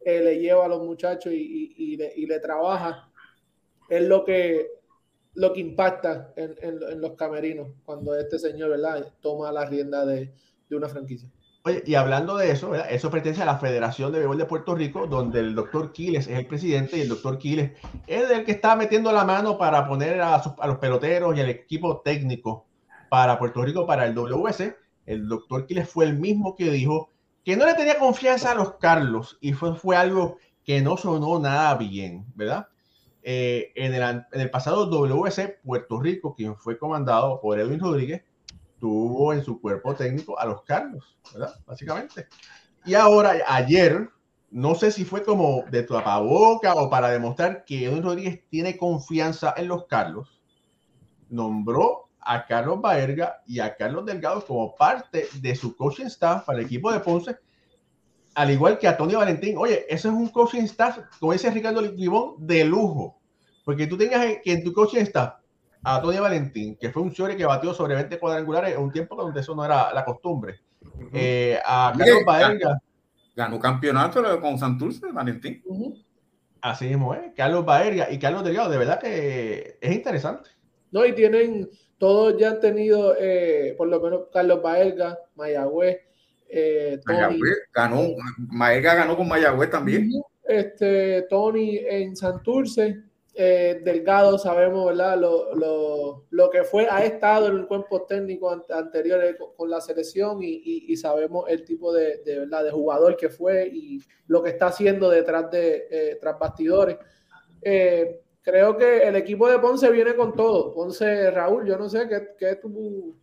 eh, 0.00 0.20
le 0.20 0.38
lleva 0.38 0.64
a 0.64 0.68
los 0.68 0.82
muchachos 0.82 1.32
y, 1.34 1.96
le, 1.96 2.40
trabaja, 2.40 3.10
es 3.88 4.02
lo 4.02 4.24
que, 4.24 4.79
lo 5.34 5.52
que 5.52 5.60
impacta 5.60 6.32
en, 6.36 6.54
en, 6.60 7.00
los 7.00 7.12
camerinos 7.12 7.68
cuando 7.84 8.16
este 8.18 8.38
señor 8.38 8.70
¿verdad? 8.70 9.12
toma 9.20 9.52
la 9.52 9.64
rienda 9.64 10.04
de, 10.04 10.32
de 10.68 10.76
una 10.76 10.88
franquicia. 10.88 11.28
Oye, 11.62 11.82
y 11.86 11.94
hablando 11.94 12.36
de 12.36 12.50
eso, 12.50 12.70
¿verdad? 12.70 12.88
eso 12.90 13.10
pertenece 13.10 13.42
a 13.42 13.46
la 13.46 13.58
Federación 13.58 14.12
de 14.12 14.18
Béisbol 14.18 14.38
de 14.38 14.46
Puerto 14.46 14.74
Rico, 14.74 15.06
donde 15.06 15.40
el 15.40 15.54
doctor 15.54 15.92
Quiles 15.92 16.26
es 16.26 16.38
el 16.38 16.46
presidente 16.46 16.96
y 16.96 17.02
el 17.02 17.08
doctor 17.08 17.38
Quiles 17.38 17.72
es 18.06 18.30
el 18.30 18.44
que 18.44 18.52
está 18.52 18.76
metiendo 18.76 19.12
la 19.12 19.24
mano 19.24 19.58
para 19.58 19.86
poner 19.86 20.20
a 20.20 20.42
los 20.66 20.78
peloteros 20.78 21.36
y 21.36 21.40
al 21.40 21.50
equipo 21.50 22.00
técnico 22.00 22.66
para 23.10 23.38
Puerto 23.38 23.62
Rico 23.62 23.86
para 23.86 24.06
el 24.06 24.14
WS 24.14 24.74
el 25.10 25.28
doctor 25.28 25.66
Quiles 25.66 25.88
fue 25.88 26.04
el 26.04 26.18
mismo 26.18 26.54
que 26.54 26.70
dijo 26.70 27.10
que 27.44 27.56
no 27.56 27.66
le 27.66 27.74
tenía 27.74 27.98
confianza 27.98 28.52
a 28.52 28.54
los 28.54 28.74
Carlos 28.74 29.38
y 29.40 29.52
fue, 29.52 29.74
fue 29.74 29.96
algo 29.96 30.36
que 30.64 30.80
no 30.82 30.96
sonó 30.96 31.40
nada 31.40 31.74
bien, 31.76 32.26
¿verdad? 32.34 32.68
Eh, 33.22 33.72
en, 33.74 33.94
el, 33.94 34.02
en, 34.02 34.40
el, 34.40 34.50
pasado 34.50 34.86
WC, 34.86 35.60
Puerto 35.62 36.00
Rico, 36.00 36.34
quien 36.34 36.56
fue 36.56 36.78
comandado 36.78 37.40
por 37.40 37.58
Edwin 37.58 37.80
Rodríguez, 37.80 38.22
tuvo 38.78 39.32
en 39.34 39.44
su 39.44 39.60
cuerpo 39.60 39.94
técnico 39.94 40.38
a 40.38 40.46
los 40.46 40.62
Carlos, 40.62 41.18
¿verdad? 41.32 41.54
Básicamente. 41.66 42.28
Y 42.86 42.94
ahora, 42.94 43.34
ayer, 43.46 44.08
no 44.50 44.74
sé 44.74 44.90
si 44.90 45.04
fue 45.04 45.22
como 45.22 45.64
de 45.70 45.82
tapaboca 45.82 46.74
o 46.74 46.88
para 46.88 47.10
demostrar 47.10 47.64
que 47.64 47.84
Edwin 47.84 48.02
Rodríguez 48.02 48.40
tiene 48.48 48.78
confianza 48.78 49.52
en 49.56 49.68
los 49.68 49.86
Carlos, 49.86 50.40
nombró 51.28 52.08
a 52.20 52.46
Carlos 52.46 52.80
Baerga 52.80 53.42
y 53.46 53.60
a 53.60 53.76
Carlos 53.76 54.06
Delgado 54.06 54.44
como 54.44 54.74
parte 54.74 55.26
de 55.40 55.54
su 55.54 55.76
coaching 55.76 56.06
staff 56.06 56.44
para 56.44 56.58
el 56.58 56.64
equipo 56.66 56.92
de 56.92 57.00
Ponce, 57.00 57.36
al 58.40 58.50
igual 58.50 58.78
que 58.78 58.88
a 58.88 58.96
Tony 58.96 59.14
Valentín. 59.14 59.58
Oye, 59.58 59.84
eso 59.86 60.08
es 60.08 60.14
un 60.14 60.28
coaching 60.28 60.62
staff, 60.62 60.98
como 61.18 61.34
dice 61.34 61.50
Ricardo 61.50 61.82
Libón, 61.82 62.36
de 62.38 62.64
lujo. 62.64 63.20
Porque 63.66 63.86
tú 63.86 63.98
tengas 63.98 64.24
que 64.42 64.52
en 64.52 64.64
tu 64.64 64.72
coaching 64.72 65.02
staff 65.02 65.34
a 65.82 66.00
Tony 66.00 66.18
Valentín, 66.18 66.78
que 66.80 66.88
fue 66.88 67.02
un 67.02 67.10
short 67.10 67.36
que 67.36 67.44
batió 67.44 67.74
sobre 67.74 67.96
20 67.96 68.18
cuadrangulares 68.18 68.74
en 68.74 68.80
un 68.80 68.90
tiempo 68.90 69.14
donde 69.14 69.40
eso 69.40 69.54
no 69.54 69.62
era 69.62 69.92
la 69.92 70.06
costumbre. 70.06 70.60
Uh 70.82 70.88
-huh. 70.88 71.10
eh, 71.12 71.58
a 71.62 71.92
Carlos 71.96 72.24
Baerga. 72.24 72.80
Ganó 73.36 73.58
campeonato 73.58 74.40
con 74.40 74.58
Santurce, 74.58 75.12
Valentín. 75.12 75.62
Uh 75.66 75.78
-huh. 75.78 76.04
Así 76.62 76.86
mismo, 76.86 77.14
¿eh? 77.14 77.34
Carlos 77.36 77.66
Baerga 77.66 78.10
y 78.10 78.18
Carlos 78.18 78.42
Delgado, 78.42 78.70
de 78.70 78.78
verdad 78.78 78.98
que 78.98 79.76
es 79.82 79.92
interesante. 79.92 80.48
No, 80.92 81.04
y 81.04 81.14
tienen, 81.14 81.68
todos 81.98 82.38
ya 82.38 82.52
han 82.52 82.60
tenido, 82.60 83.14
eh, 83.18 83.74
por 83.76 83.88
lo 83.88 84.00
menos 84.00 84.28
Carlos 84.32 84.62
Baelga, 84.62 85.18
Mayagüez, 85.36 86.09
eh, 86.50 87.00
Tony. 87.06 87.18
Mayagüez 87.18 87.58
ganó, 87.72 88.02
Maega 88.36 88.94
ganó 88.94 89.16
con 89.16 89.28
Mayagüez 89.28 89.70
también. 89.70 90.10
Este, 90.44 91.22
Tony 91.22 91.78
en 91.78 92.16
Santurce, 92.16 93.04
eh, 93.34 93.80
Delgado, 93.84 94.36
sabemos, 94.36 94.86
¿verdad? 94.86 95.16
Lo, 95.16 95.54
lo, 95.54 96.26
lo, 96.30 96.50
que 96.50 96.64
fue, 96.64 96.88
ha 96.90 97.04
estado 97.04 97.46
en 97.46 97.58
el 97.58 97.66
cuerpo 97.66 98.02
técnico 98.02 98.50
an 98.50 98.62
anterior 98.68 99.20
con, 99.38 99.54
con, 99.54 99.70
la 99.70 99.80
selección 99.80 100.42
y, 100.42 100.50
y, 100.50 100.92
y, 100.92 100.96
sabemos 100.96 101.44
el 101.48 101.64
tipo 101.64 101.92
de, 101.92 102.18
de, 102.24 102.40
¿verdad? 102.40 102.64
de 102.64 102.72
jugador 102.72 103.16
que 103.16 103.28
fue 103.28 103.68
y 103.72 104.02
lo 104.26 104.42
que 104.42 104.50
está 104.50 104.66
haciendo 104.66 105.08
detrás 105.08 105.50
de 105.52 105.86
eh, 105.90 106.18
tras 106.20 106.38
bastidores. 106.38 106.98
Eh, 107.62 108.20
creo 108.42 108.76
que 108.76 108.98
el 109.04 109.14
equipo 109.14 109.48
de 109.48 109.58
Ponce 109.60 109.90
viene 109.90 110.16
con 110.16 110.34
todo. 110.34 110.72
Ponce, 110.72 111.30
Raúl, 111.30 111.66
yo 111.66 111.78
no 111.78 111.88
sé 111.88 112.08
qué, 112.08 112.34
qué 112.36 112.56
tú 112.56 113.16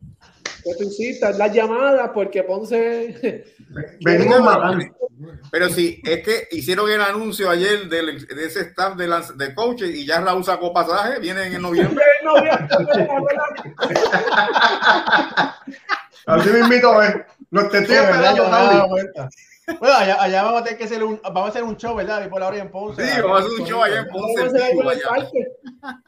¿Qué 0.67 0.83
tú 0.83 0.89
hiciste? 0.89 1.31
Las 1.33 1.53
llamadas 1.53 2.11
porque 2.13 2.43
Ponce. 2.43 3.45
Venimos 4.01 4.41
matando. 4.41 4.85
Pero 5.51 5.69
sí, 5.69 6.01
es 6.05 6.23
que 6.23 6.47
hicieron 6.51 6.91
el 6.91 7.01
anuncio 7.01 7.49
ayer 7.49 7.89
del, 7.89 8.27
de 8.27 8.45
ese 8.45 8.61
staff 8.61 8.95
de, 8.95 9.07
la, 9.07 9.25
de 9.35 9.55
coaches 9.55 9.89
y 9.89 10.05
ya 10.05 10.21
Raúl 10.21 10.43
sacó 10.43 10.71
pasaje, 10.73 11.19
vienen 11.19 11.53
en 11.53 11.61
noviembre. 11.61 12.03
Así 16.27 16.49
me 16.49 16.59
invito 16.59 16.91
a 16.91 16.97
ver. 16.99 17.25
Los 17.49 17.69
te 17.69 17.79
estoy 17.79 17.95
esperando. 17.95 18.43
Bueno, 19.79 19.95
allá, 19.95 20.21
allá 20.21 20.43
vamos 20.43 20.61
a 20.61 20.63
tener 20.63 20.77
que 20.77 20.85
hacer 20.85 21.03
un, 21.03 21.19
vamos 21.21 21.45
a 21.45 21.49
hacer 21.49 21.63
un 21.63 21.75
show, 21.75 21.95
¿verdad? 21.95 22.25
Y 22.25 22.29
por 22.29 22.39
la 22.39 22.47
hora 22.47 22.57
en 22.57 22.69
Ponce. 22.69 23.05
Sí, 23.05 23.21
vamos 23.21 23.41
a 23.41 23.45
hacer 23.45 23.59
un 23.59 23.67
show 23.67 23.83
allá 23.83 23.99
en 23.99 24.07
Vamos 24.07 24.31
Ponce. 24.35 25.57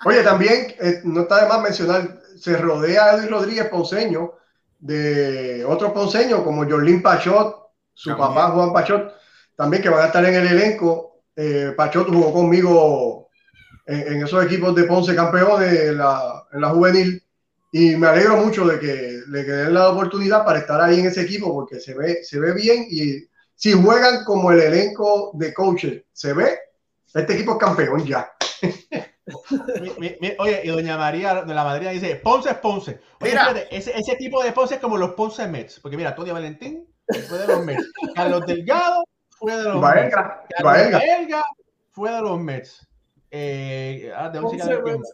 Oye, 0.05 0.23
también 0.23 0.75
eh, 0.79 1.01
no 1.03 1.21
está 1.21 1.43
de 1.43 1.49
más 1.49 1.61
mencionar, 1.61 2.19
se 2.37 2.57
rodea 2.57 3.05
a 3.05 3.15
Edwin 3.15 3.29
Rodríguez 3.29 3.67
Ponceño 3.67 4.33
de 4.79 5.63
otros 5.65 5.91
ponceños 5.91 6.41
como 6.41 6.67
Jorlín 6.67 7.01
Pachot, 7.01 7.55
su 7.93 8.09
También. 8.09 8.27
papá 8.29 8.51
Juan 8.51 8.73
Pachot, 8.73 9.13
también 9.55 9.83
que 9.83 9.89
van 9.89 10.03
a 10.03 10.05
estar 10.07 10.25
en 10.25 10.35
el 10.35 10.47
elenco. 10.47 11.21
Eh, 11.35 11.73
Pachot 11.75 12.07
jugó 12.07 12.33
conmigo 12.33 13.29
en, 13.85 14.13
en 14.13 14.23
esos 14.23 14.43
equipos 14.43 14.73
de 14.75 14.83
Ponce 14.85 15.15
campeones 15.15 15.73
en 15.73 15.97
la, 15.97 16.45
en 16.51 16.61
la 16.61 16.69
juvenil 16.69 17.23
y 17.71 17.95
me 17.95 18.07
alegro 18.07 18.37
mucho 18.37 18.65
de 18.65 18.79
que 18.79 19.21
le 19.27 19.43
den 19.43 19.73
la 19.73 19.89
oportunidad 19.89 20.43
para 20.43 20.59
estar 20.59 20.81
ahí 20.81 20.99
en 20.99 21.05
ese 21.07 21.21
equipo 21.21 21.53
porque 21.53 21.79
se 21.79 21.93
ve, 21.93 22.23
se 22.23 22.39
ve 22.39 22.53
bien 22.53 22.85
y 22.89 23.27
si 23.53 23.73
juegan 23.73 24.23
como 24.23 24.51
el 24.51 24.61
elenco 24.61 25.31
de 25.33 25.53
coaches 25.53 26.03
se 26.11 26.33
ve, 26.33 26.57
este 27.13 27.33
equipo 27.33 27.53
es 27.53 27.57
campeón 27.59 28.05
ya. 28.05 28.31
Mi- 29.81 29.93
mi- 29.99 30.15
mi- 30.19 30.35
oye, 30.39 30.61
y 30.63 30.67
doña 30.69 30.97
María 30.97 31.41
de 31.43 31.53
la 31.53 31.63
Madrid 31.63 31.89
dice, 31.89 32.15
Ponce 32.17 32.49
es 32.49 32.55
Ponce. 32.57 32.99
Oye, 33.21 33.37
ese, 33.71 33.97
ese 33.97 34.15
tipo 34.15 34.43
de 34.43 34.51
Ponce 34.51 34.75
es 34.75 34.81
como 34.81 34.97
los 34.97 35.11
Ponce 35.13 35.47
Mets. 35.47 35.79
Porque 35.79 35.97
mira, 35.97 36.15
Tony 36.15 36.31
Valentín 36.31 36.87
fue 37.27 37.37
de 37.39 37.47
los 37.47 37.65
Mets. 37.65 37.91
Carlos 38.15 38.45
Delgado 38.45 39.03
fue 39.29 39.55
de 39.55 39.63
los 39.63 39.73
Mets. 39.75 39.81
Baelga, 39.81 40.45
Carlos 40.49 40.63
Baelga. 40.73 40.97
Baelga 40.97 41.43
fue 41.91 42.11
de 42.11 42.21
los 42.21 42.39
Mets. 42.39 42.87
Eh, 43.31 44.11
ah, 44.15 44.29
de 44.29 44.41
Mets. 44.41 45.11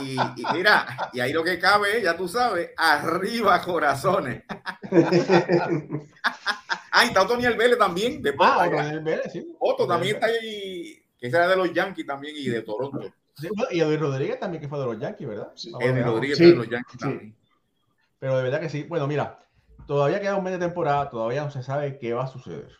Y, 0.00 0.16
y 0.16 0.44
mira, 0.54 0.86
y 1.12 1.20
ahí 1.20 1.32
lo 1.32 1.44
que 1.44 1.58
cabe, 1.58 2.02
ya 2.02 2.16
tú 2.16 2.26
sabes, 2.26 2.70
arriba 2.76 3.60
corazones. 3.62 4.42
Ah, 6.96 7.04
y 7.04 7.08
está 7.08 7.26
Tony 7.26 7.44
Vélez 7.48 7.76
también, 7.76 8.22
de 8.22 8.32
Ah, 8.38 8.68
del 8.68 9.00
Vélez, 9.00 9.32
sí. 9.32 9.44
Otto 9.58 9.84
también 9.84 10.14
está 10.14 10.26
ahí, 10.28 11.03
que 11.18 11.30
será 11.30 11.48
de 11.48 11.56
los 11.56 11.72
Yankees 11.72 12.06
también 12.06 12.34
y 12.36 12.48
de 12.48 12.62
Toronto. 12.62 13.00
Sí, 13.36 13.48
y 13.72 13.80
Edwin 13.80 14.00
Rodríguez 14.00 14.38
también 14.38 14.60
que 14.60 14.68
fue 14.68 14.78
de 14.78 14.86
los 14.86 14.98
Yankees, 14.98 15.28
¿verdad? 15.28 15.52
Sí. 15.56 15.72
Ver. 15.78 16.04
Rodríguez 16.04 16.38
Sí, 16.38 16.46
de 16.46 16.54
los 16.54 16.68
Yankees 16.68 16.92
sí. 16.92 16.98
también. 16.98 17.36
Pero 18.18 18.36
de 18.36 18.42
verdad 18.44 18.60
que 18.60 18.68
sí. 18.68 18.84
Bueno, 18.84 19.06
mira, 19.06 19.44
todavía 19.86 20.20
queda 20.20 20.36
un 20.36 20.44
mes 20.44 20.52
de 20.52 20.58
temporada, 20.66 21.10
todavía 21.10 21.44
no 21.44 21.50
se 21.50 21.62
sabe 21.62 21.98
qué 21.98 22.12
va 22.14 22.24
a 22.24 22.28
suceder. 22.28 22.70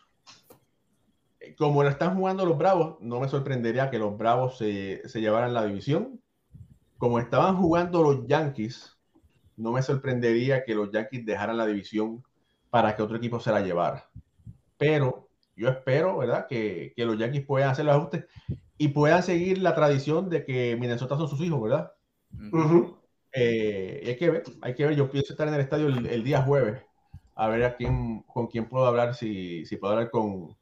Eh, 1.39 1.55
Como 1.57 1.83
lo 1.83 1.89
están 1.89 2.15
jugando 2.15 2.45
los 2.45 2.57
Bravos, 2.57 2.97
no 3.01 3.19
me 3.19 3.27
sorprendería 3.27 3.89
que 3.89 3.99
los 3.99 4.17
Bravos 4.17 4.57
se, 4.57 5.01
se 5.07 5.21
llevaran 5.21 5.53
la 5.53 5.65
división. 5.65 6.21
Como 6.97 7.19
estaban 7.19 7.57
jugando 7.57 8.01
los 8.01 8.25
Yankees, 8.25 8.97
no 9.57 9.71
me 9.73 9.81
sorprendería 9.83 10.63
que 10.63 10.73
los 10.73 10.91
Yankees 10.91 11.25
dejaran 11.25 11.57
la 11.57 11.65
división 11.65 12.23
para 12.69 12.95
que 12.95 13.01
otro 13.01 13.17
equipo 13.17 13.39
se 13.39 13.51
la 13.51 13.59
llevara. 13.61 14.09
Pero 14.77 15.24
yo 15.55 15.69
espero, 15.69 16.17
¿verdad? 16.17 16.47
Que, 16.47 16.93
que 16.95 17.05
los 17.05 17.17
Yankees 17.17 17.45
puedan 17.45 17.69
hacer 17.69 17.85
los 17.85 17.95
ajustes 17.95 18.25
y 18.77 18.89
puedan 18.89 19.23
seguir 19.23 19.57
la 19.59 19.75
tradición 19.75 20.29
de 20.29 20.45
que 20.45 20.75
Minnesota 20.79 21.17
son 21.17 21.27
sus 21.29 21.41
hijos, 21.41 21.61
¿verdad? 21.61 21.91
Eh, 23.33 24.01
y 24.05 24.09
hay 24.09 24.17
que 24.17 24.29
ver, 24.29 24.43
hay 24.61 24.75
que 24.75 24.85
ver. 24.85 24.95
Yo 24.95 25.09
pienso 25.09 25.33
estar 25.33 25.47
en 25.47 25.53
el 25.55 25.61
estadio 25.61 25.87
el, 25.87 26.05
el 26.05 26.23
día 26.23 26.41
jueves, 26.41 26.81
a 27.35 27.47
ver 27.49 27.63
a 27.63 27.75
quién, 27.75 28.21
con 28.23 28.47
quién 28.47 28.67
puedo 28.69 28.85
hablar, 28.85 29.15
si, 29.15 29.65
si 29.65 29.77
puedo 29.77 29.93
hablar 29.93 30.09
con 30.11 30.55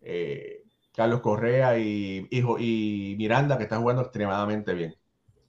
eh, 0.00 0.62
Carlos 0.94 1.20
Correa 1.20 1.78
y, 1.78 2.26
y, 2.30 2.42
Jo- 2.42 2.58
y 2.58 3.14
Miranda, 3.18 3.56
que 3.56 3.64
están 3.64 3.80
jugando 3.82 4.02
extremadamente 4.02 4.74
bien. 4.74 4.94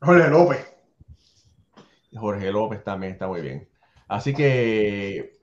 Jorge 0.01 0.29
López. 0.29 0.73
Jorge 2.13 2.51
López 2.51 2.83
también 2.83 3.13
está 3.13 3.27
muy 3.27 3.41
bien. 3.41 3.67
Así 4.07 4.33
que, 4.33 5.39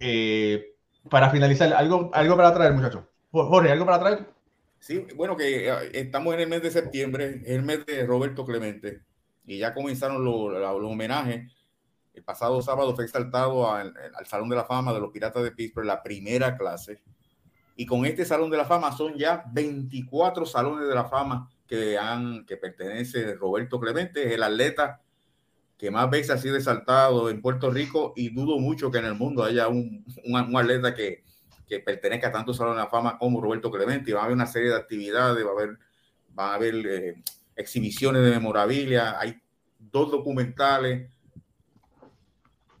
eh, 0.00 0.75
para 1.10 1.30
finalizar, 1.30 1.72
algo, 1.72 2.10
algo 2.12 2.36
para 2.36 2.52
traer, 2.54 2.72
muchachos. 2.72 3.04
Jo- 3.30 3.46
Jorge, 3.48 3.70
¿algo 3.72 3.86
para 3.86 4.00
traer? 4.00 4.26
Sí, 4.78 5.06
bueno, 5.16 5.36
que 5.36 5.68
eh, 5.68 5.74
estamos 5.94 6.34
en 6.34 6.40
el 6.40 6.48
mes 6.48 6.62
de 6.62 6.70
septiembre, 6.70 7.42
el 7.46 7.62
mes 7.62 7.84
de 7.86 8.06
Roberto 8.06 8.44
Clemente, 8.44 9.02
y 9.46 9.58
ya 9.58 9.74
comenzaron 9.74 10.24
los, 10.24 10.52
los 10.52 10.84
homenajes. 10.92 11.52
El 12.14 12.22
pasado 12.24 12.60
sábado 12.62 12.94
fue 12.94 13.04
exaltado 13.04 13.70
al, 13.70 13.94
al 14.14 14.26
Salón 14.26 14.48
de 14.48 14.56
la 14.56 14.64
Fama 14.64 14.92
de 14.92 15.00
los 15.00 15.10
Piratas 15.12 15.42
de 15.42 15.52
Pittsburgh, 15.52 15.86
la 15.86 16.02
primera 16.02 16.56
clase. 16.56 17.02
Y 17.76 17.84
con 17.84 18.06
este 18.06 18.24
Salón 18.24 18.50
de 18.50 18.56
la 18.56 18.64
Fama 18.64 18.90
son 18.92 19.14
ya 19.16 19.44
24 19.52 20.46
salones 20.46 20.88
de 20.88 20.94
la 20.94 21.04
fama 21.04 21.50
que, 21.66 21.98
han, 21.98 22.46
que 22.46 22.56
pertenece 22.56 23.34
Roberto 23.34 23.78
Clemente, 23.78 24.32
el 24.34 24.42
atleta 24.42 25.02
que 25.78 25.90
más 25.90 26.08
veces 26.10 26.30
ha 26.30 26.38
sido 26.38 26.56
exaltado 26.56 27.28
en 27.28 27.42
Puerto 27.42 27.70
Rico 27.70 28.14
y 28.16 28.30
dudo 28.30 28.58
mucho 28.58 28.90
que 28.90 28.98
en 28.98 29.04
el 29.04 29.14
mundo 29.14 29.44
haya 29.44 29.68
un, 29.68 30.04
un, 30.24 30.56
atleta 30.56 30.94
que, 30.94 31.22
que 31.66 31.80
pertenezca 31.80 32.28
a 32.28 32.32
tantos 32.32 32.56
salones 32.56 32.78
de 32.78 32.84
la 32.84 32.90
fama 32.90 33.18
como 33.18 33.40
Roberto 33.40 33.70
Clemente. 33.70 34.10
Y 34.10 34.14
va 34.14 34.20
a 34.20 34.24
haber 34.24 34.34
una 34.34 34.46
serie 34.46 34.70
de 34.70 34.76
actividades, 34.76 35.44
va 35.44 35.50
a 35.50 35.52
haber, 35.52 35.78
va 36.38 36.52
a 36.52 36.54
haber 36.54 36.74
eh, 36.86 37.22
exhibiciones 37.54 38.22
de 38.22 38.30
memorabilia, 38.30 39.18
hay 39.18 39.40
dos 39.78 40.10
documentales. 40.10 41.10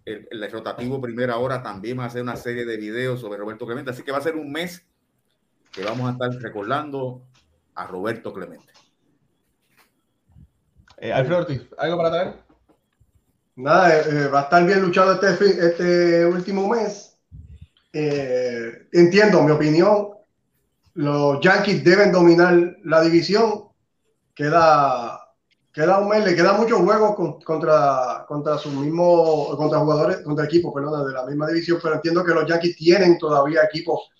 El, 0.06 0.26
el 0.30 0.50
rotativo 0.50 1.00
primera 1.00 1.36
hora 1.36 1.62
también 1.62 1.98
va 1.98 2.04
a 2.04 2.06
hacer 2.06 2.22
una 2.22 2.36
serie 2.36 2.64
de 2.64 2.76
videos 2.76 3.20
sobre 3.20 3.38
Roberto 3.38 3.66
Clemente. 3.66 3.90
Así 3.90 4.02
que 4.04 4.12
va 4.12 4.18
a 4.18 4.22
ser 4.22 4.36
un 4.36 4.50
mes 4.50 4.86
que 5.70 5.84
vamos 5.84 6.08
a 6.08 6.12
estar 6.12 6.30
recordando 6.42 7.22
a 7.74 7.86
Roberto 7.86 8.32
Clemente. 8.32 8.72
Eh, 10.98 11.12
Alfredo 11.12 11.40
Ortiz, 11.40 11.68
¿algo 11.76 11.96
para 11.98 12.10
traer? 12.10 12.45
Nada, 13.56 14.00
eh, 14.00 14.28
va 14.28 14.40
a 14.40 14.42
estar 14.44 14.64
bien 14.66 14.82
luchado 14.82 15.12
este, 15.14 15.66
este 15.66 16.26
último 16.26 16.68
mes. 16.68 17.16
Eh, 17.92 18.88
entiendo, 18.92 19.42
mi 19.42 19.52
opinión, 19.52 20.08
los 20.94 21.40
Yankees 21.40 21.82
deben 21.84 22.12
dominar 22.12 22.76
la 22.84 23.00
división. 23.02 23.64
Queda, 24.34 25.18
queda 25.72 25.98
un 26.00 26.08
mes, 26.08 26.24
le 26.24 26.36
quedan 26.36 26.58
muchos 26.58 26.78
juegos 26.80 27.16
con- 27.16 27.40
contra, 27.40 28.26
contra 28.28 28.58
sus 28.58 28.72
mismos, 28.74 29.56
contra 29.56 29.78
jugadores, 29.78 30.18
contra 30.18 30.44
equipos, 30.44 30.74
perdón, 30.74 31.06
de 31.08 31.14
la 31.14 31.24
misma 31.24 31.48
división, 31.48 31.78
pero 31.82 31.94
entiendo 31.96 32.22
que 32.24 32.34
los 32.34 32.46
Yankees 32.46 32.76
tienen 32.76 33.18
todavía 33.18 33.62
equipos 33.64 34.10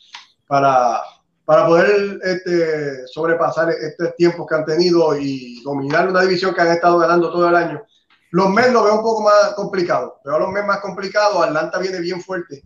para, 0.46 1.02
para 1.44 1.66
poder 1.66 2.18
este, 2.22 3.06
sobrepasar 3.08 3.70
estos 3.70 4.16
tiempos 4.16 4.46
que 4.48 4.54
han 4.54 4.64
tenido 4.64 5.16
y 5.18 5.62
dominar 5.62 6.08
una 6.08 6.22
división 6.22 6.54
que 6.54 6.62
han 6.62 6.68
estado 6.72 6.98
ganando 6.98 7.30
todo 7.30 7.48
el 7.48 7.56
año. 7.56 7.82
Los 8.30 8.50
Mets 8.50 8.72
lo 8.72 8.84
veo 8.84 8.94
un 8.94 9.02
poco 9.02 9.22
más 9.22 9.54
complicado. 9.54 10.20
Veo 10.24 10.36
a 10.36 10.38
los 10.40 10.50
Mets 10.50 10.66
más 10.66 10.80
complicados. 10.80 11.44
Atlanta 11.44 11.78
viene 11.78 12.00
bien 12.00 12.20
fuerte. 12.20 12.62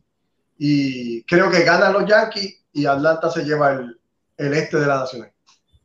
Y 0.59 1.23
creo 1.25 1.51
que 1.51 1.65
ganan 1.65 1.93
los 1.93 2.07
Yankees 2.07 2.65
y 2.73 2.87
Atlanta 2.87 3.31
se 3.31 3.45
lleva 3.45 3.73
el, 3.73 4.01
el 4.37 4.55
este 4.55 4.79
de 4.79 4.87
la 4.87 4.97
nacional. 5.01 5.33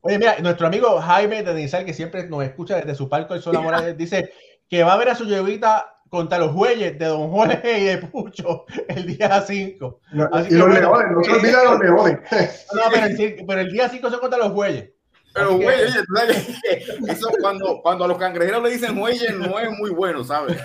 Oye, 0.01 0.19
mira, 0.19 0.37
nuestro 0.39 0.67
amigo 0.67 1.01
Jaime 1.01 1.43
de 1.43 1.53
Nizal, 1.53 1.83
que 1.83 1.93
siempre 1.93 2.27
nos 2.27 2.43
escucha 2.43 2.75
desde 2.75 2.93
su 2.93 3.09
palco 3.09 3.33
el 3.33 3.41
Sol 3.41 3.59
Morales, 3.61 3.97
dice 3.97 4.31
que 4.69 4.83
va 4.83 4.93
a 4.93 4.97
ver 4.97 5.09
a 5.09 5.15
su 5.15 5.25
yeguita 5.25 5.95
contra 6.09 6.37
los 6.37 6.51
Jueyes 6.51 6.97
de 6.97 7.05
Don 7.05 7.31
Jorge 7.31 7.79
y 7.79 7.83
de 7.85 7.97
Pucho 7.97 8.65
el 8.87 9.05
día 9.05 9.41
5. 9.41 10.01
No, 10.13 10.29
Así 10.31 10.47
y 10.47 10.49
que 10.49 10.55
los 10.55 10.67
bueno. 10.67 10.79
Leones, 10.79 11.11
no 11.11 11.23
se 11.23 11.31
olviden 11.31 11.55
de 11.55 11.65
los 11.65 11.79
Leones. 11.79 12.19
No, 12.73 12.81
pero 12.91 13.05
el, 13.05 13.45
pero 13.47 13.61
el 13.61 13.71
día 13.71 13.89
5 13.89 14.09
son 14.09 14.19
contra 14.19 14.39
los 14.39 14.51
Jueyes. 14.51 14.89
Pero, 15.35 15.55
güey, 15.57 15.83
oye, 15.83 15.99
tú 16.07 16.15
sabes 16.15 16.47
que 16.63 17.11
eso 17.11 17.27
cuando, 17.41 17.81
cuando 17.81 18.05
a 18.05 18.07
los 18.07 18.17
cangrejeros 18.17 18.63
le 18.63 18.69
dicen 18.71 18.95
muelle 18.95 19.31
no 19.33 19.59
es 19.59 19.69
muy 19.77 19.89
bueno, 19.91 20.23
¿sabes? 20.23 20.57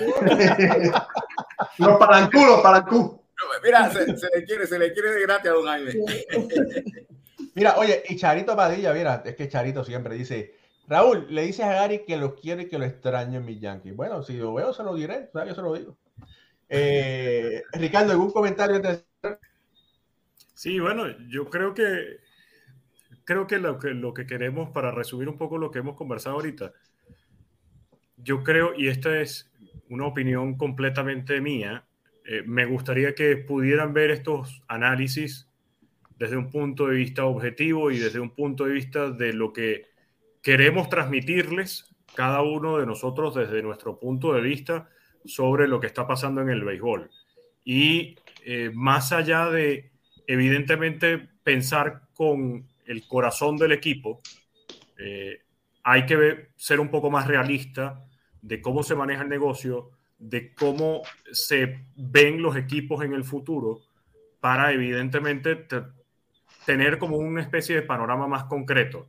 los 1.78 1.98
palancú, 1.98 2.44
los 2.46 2.60
palancú. 2.60 3.20
Mira, 3.64 3.90
se, 3.90 4.16
se 4.16 4.28
le 4.34 4.44
quiere, 4.44 4.66
se 4.66 4.78
le 4.78 4.92
quiere 4.92 5.12
de 5.12 5.22
gratis 5.22 5.50
a 5.50 5.54
don 5.54 5.64
Jaime. 5.66 5.92
Mira, 7.54 7.76
oye, 7.78 8.02
y 8.08 8.16
Charito 8.16 8.54
Padilla, 8.54 8.92
mira, 8.94 9.22
es 9.24 9.34
que 9.34 9.48
Charito 9.48 9.82
siempre 9.84 10.14
dice, 10.14 10.54
Raúl, 10.86 11.26
le 11.30 11.42
dices 11.42 11.64
a 11.64 11.72
Gary 11.74 12.04
que 12.06 12.16
lo 12.16 12.36
quiere 12.36 12.62
y 12.62 12.68
que 12.68 12.78
lo 12.78 12.84
extraño 12.84 13.38
en 13.40 13.44
mis 13.44 13.60
Yankees. 13.60 13.96
Bueno, 13.96 14.22
si 14.22 14.34
lo 14.36 14.54
veo, 14.54 14.72
se 14.72 14.84
lo 14.84 14.94
diré, 14.94 15.28
sea, 15.32 15.44
yo 15.44 15.54
se 15.54 15.60
lo 15.62 15.74
digo. 15.74 15.96
Eh, 16.68 17.62
Ricardo, 17.72 18.12
¿algún 18.12 18.30
comentario? 18.30 18.76
antes 18.76 19.04
de- 19.22 19.36
Sí, 20.54 20.78
bueno, 20.78 21.06
yo 21.28 21.46
creo 21.50 21.74
que 21.74 22.18
creo 23.30 23.46
que 23.46 23.58
lo, 23.58 23.78
que 23.78 23.90
lo 23.90 24.12
que 24.12 24.26
queremos 24.26 24.70
para 24.70 24.90
resumir 24.90 25.28
un 25.28 25.38
poco 25.38 25.56
lo 25.56 25.70
que 25.70 25.78
hemos 25.78 25.94
conversado 25.94 26.34
ahorita, 26.34 26.72
yo 28.16 28.42
creo, 28.42 28.72
y 28.76 28.88
esta 28.88 29.20
es 29.20 29.52
una 29.88 30.06
opinión 30.06 30.56
completamente 30.56 31.40
mía, 31.40 31.84
eh, 32.24 32.42
me 32.44 32.64
gustaría 32.64 33.14
que 33.14 33.36
pudieran 33.36 33.94
ver 33.94 34.10
estos 34.10 34.64
análisis 34.66 35.48
desde 36.18 36.36
un 36.36 36.50
punto 36.50 36.88
de 36.88 36.96
vista 36.96 37.24
objetivo 37.24 37.92
y 37.92 38.00
desde 38.00 38.18
un 38.18 38.30
punto 38.30 38.64
de 38.64 38.72
vista 38.72 39.12
de 39.12 39.32
lo 39.32 39.52
que 39.52 39.86
queremos 40.42 40.88
transmitirles 40.88 41.94
cada 42.16 42.42
uno 42.42 42.78
de 42.78 42.86
nosotros 42.86 43.36
desde 43.36 43.62
nuestro 43.62 44.00
punto 44.00 44.32
de 44.32 44.40
vista 44.40 44.88
sobre 45.24 45.68
lo 45.68 45.78
que 45.78 45.86
está 45.86 46.04
pasando 46.04 46.40
en 46.40 46.48
el 46.48 46.64
béisbol. 46.64 47.08
Y 47.64 48.16
eh, 48.44 48.72
más 48.74 49.12
allá 49.12 49.48
de, 49.50 49.92
evidentemente, 50.26 51.28
pensar 51.44 52.08
con 52.12 52.69
el 52.90 53.06
corazón 53.06 53.56
del 53.56 53.70
equipo, 53.70 54.20
eh, 54.98 55.42
hay 55.84 56.06
que 56.06 56.48
ser 56.56 56.80
un 56.80 56.90
poco 56.90 57.08
más 57.08 57.28
realista 57.28 58.04
de 58.42 58.60
cómo 58.60 58.82
se 58.82 58.96
maneja 58.96 59.22
el 59.22 59.28
negocio, 59.28 59.90
de 60.18 60.52
cómo 60.54 61.02
se 61.30 61.86
ven 61.94 62.42
los 62.42 62.56
equipos 62.56 63.04
en 63.04 63.14
el 63.14 63.22
futuro, 63.22 63.82
para 64.40 64.72
evidentemente 64.72 65.66
tener 66.66 66.98
como 66.98 67.16
una 67.16 67.42
especie 67.42 67.76
de 67.76 67.82
panorama 67.82 68.26
más 68.26 68.44
concreto. 68.44 69.06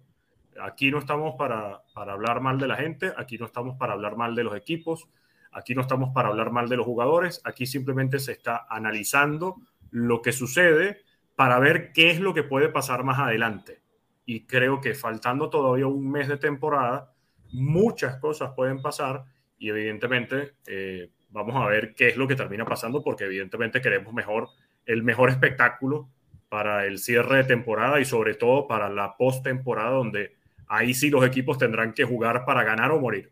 Aquí 0.61 0.91
no 0.91 0.99
estamos 0.99 1.33
para, 1.35 1.81
para 1.95 2.13
hablar 2.13 2.39
mal 2.39 2.59
de 2.59 2.67
la 2.67 2.75
gente, 2.75 3.11
aquí 3.17 3.39
no 3.39 3.47
estamos 3.47 3.77
para 3.77 3.93
hablar 3.93 4.15
mal 4.15 4.35
de 4.35 4.43
los 4.43 4.55
equipos, 4.55 5.07
aquí 5.51 5.73
no 5.73 5.81
estamos 5.81 6.11
para 6.13 6.29
hablar 6.29 6.51
mal 6.51 6.69
de 6.69 6.77
los 6.77 6.85
jugadores, 6.85 7.41
aquí 7.45 7.65
simplemente 7.65 8.19
se 8.19 8.33
está 8.33 8.67
analizando 8.69 9.55
lo 9.89 10.21
que 10.21 10.33
sucede 10.33 11.01
para 11.35 11.59
ver 11.59 11.91
qué 11.93 12.11
es 12.11 12.19
lo 12.19 12.33
que 12.33 12.43
puede 12.43 12.69
pasar 12.69 13.03
más 13.03 13.19
adelante. 13.19 13.81
Y 14.25 14.45
creo 14.45 14.81
que 14.81 14.93
faltando 14.93 15.49
todavía 15.49 15.87
un 15.87 16.11
mes 16.11 16.27
de 16.27 16.37
temporada, 16.37 17.13
muchas 17.51 18.17
cosas 18.17 18.51
pueden 18.55 18.81
pasar 18.81 19.25
y 19.57 19.69
evidentemente 19.69 20.53
eh, 20.67 21.09
vamos 21.29 21.55
a 21.55 21.67
ver 21.67 21.95
qué 21.95 22.09
es 22.09 22.17
lo 22.17 22.27
que 22.27 22.35
termina 22.35 22.65
pasando 22.65 23.03
porque 23.03 23.25
evidentemente 23.25 23.81
queremos 23.81 24.13
mejor 24.13 24.49
el 24.85 25.03
mejor 25.03 25.29
espectáculo 25.29 26.09
para 26.49 26.85
el 26.85 26.97
cierre 26.99 27.37
de 27.37 27.43
temporada 27.45 27.99
y 27.99 28.05
sobre 28.05 28.35
todo 28.35 28.67
para 28.67 28.89
la 28.89 29.15
postemporada 29.17 29.91
donde 29.91 30.35
ahí 30.67 30.93
sí 30.93 31.09
los 31.09 31.25
equipos 31.25 31.57
tendrán 31.57 31.93
que 31.93 32.03
jugar 32.03 32.45
para 32.45 32.63
ganar 32.63 32.91
o 32.91 32.99
morir. 32.99 33.31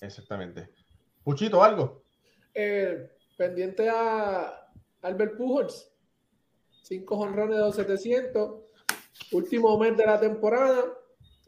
Exactamente. 0.00 0.68
Puchito, 1.22 1.62
¿algo? 1.62 2.04
Eh, 2.54 3.10
pendiente 3.36 3.88
a 3.88 4.59
Albert 5.02 5.36
Pujols. 5.36 5.90
Cinco 6.82 7.16
honrones 7.18 7.76
de 7.76 7.84
700. 7.84 8.60
Último 9.32 9.78
mes 9.78 9.96
de 9.96 10.06
la 10.06 10.18
temporada. 10.18 10.84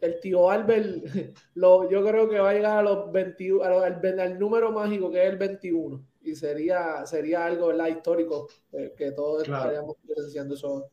El 0.01 0.19
tío 0.21 0.51
Albert, 0.51 1.05
lo, 1.55 1.89
yo 1.89 2.05
creo 2.05 2.29
que 2.29 2.41
va 2.41 2.51
a 2.51 2.55
llegar 2.55 2.79
a 2.79 2.83
los 2.83 3.13
21, 3.13 3.65
al, 3.65 4.39
número 4.39 4.73
mágico 4.73 5.11
que 5.11 5.23
es 5.25 5.31
el 5.31 5.39
21. 5.39 6.05
Y 6.23 6.35
sería, 6.35 7.07
sería 7.07 7.47
algo 7.47 7.69
¿verdad? 7.69 7.89
histórico 7.89 8.49
eh, 8.73 8.95
que 8.97 9.13
todos 9.13 9.43
estaríamos 9.43 9.97
presenciando 10.07 10.55
eso. 10.55 10.91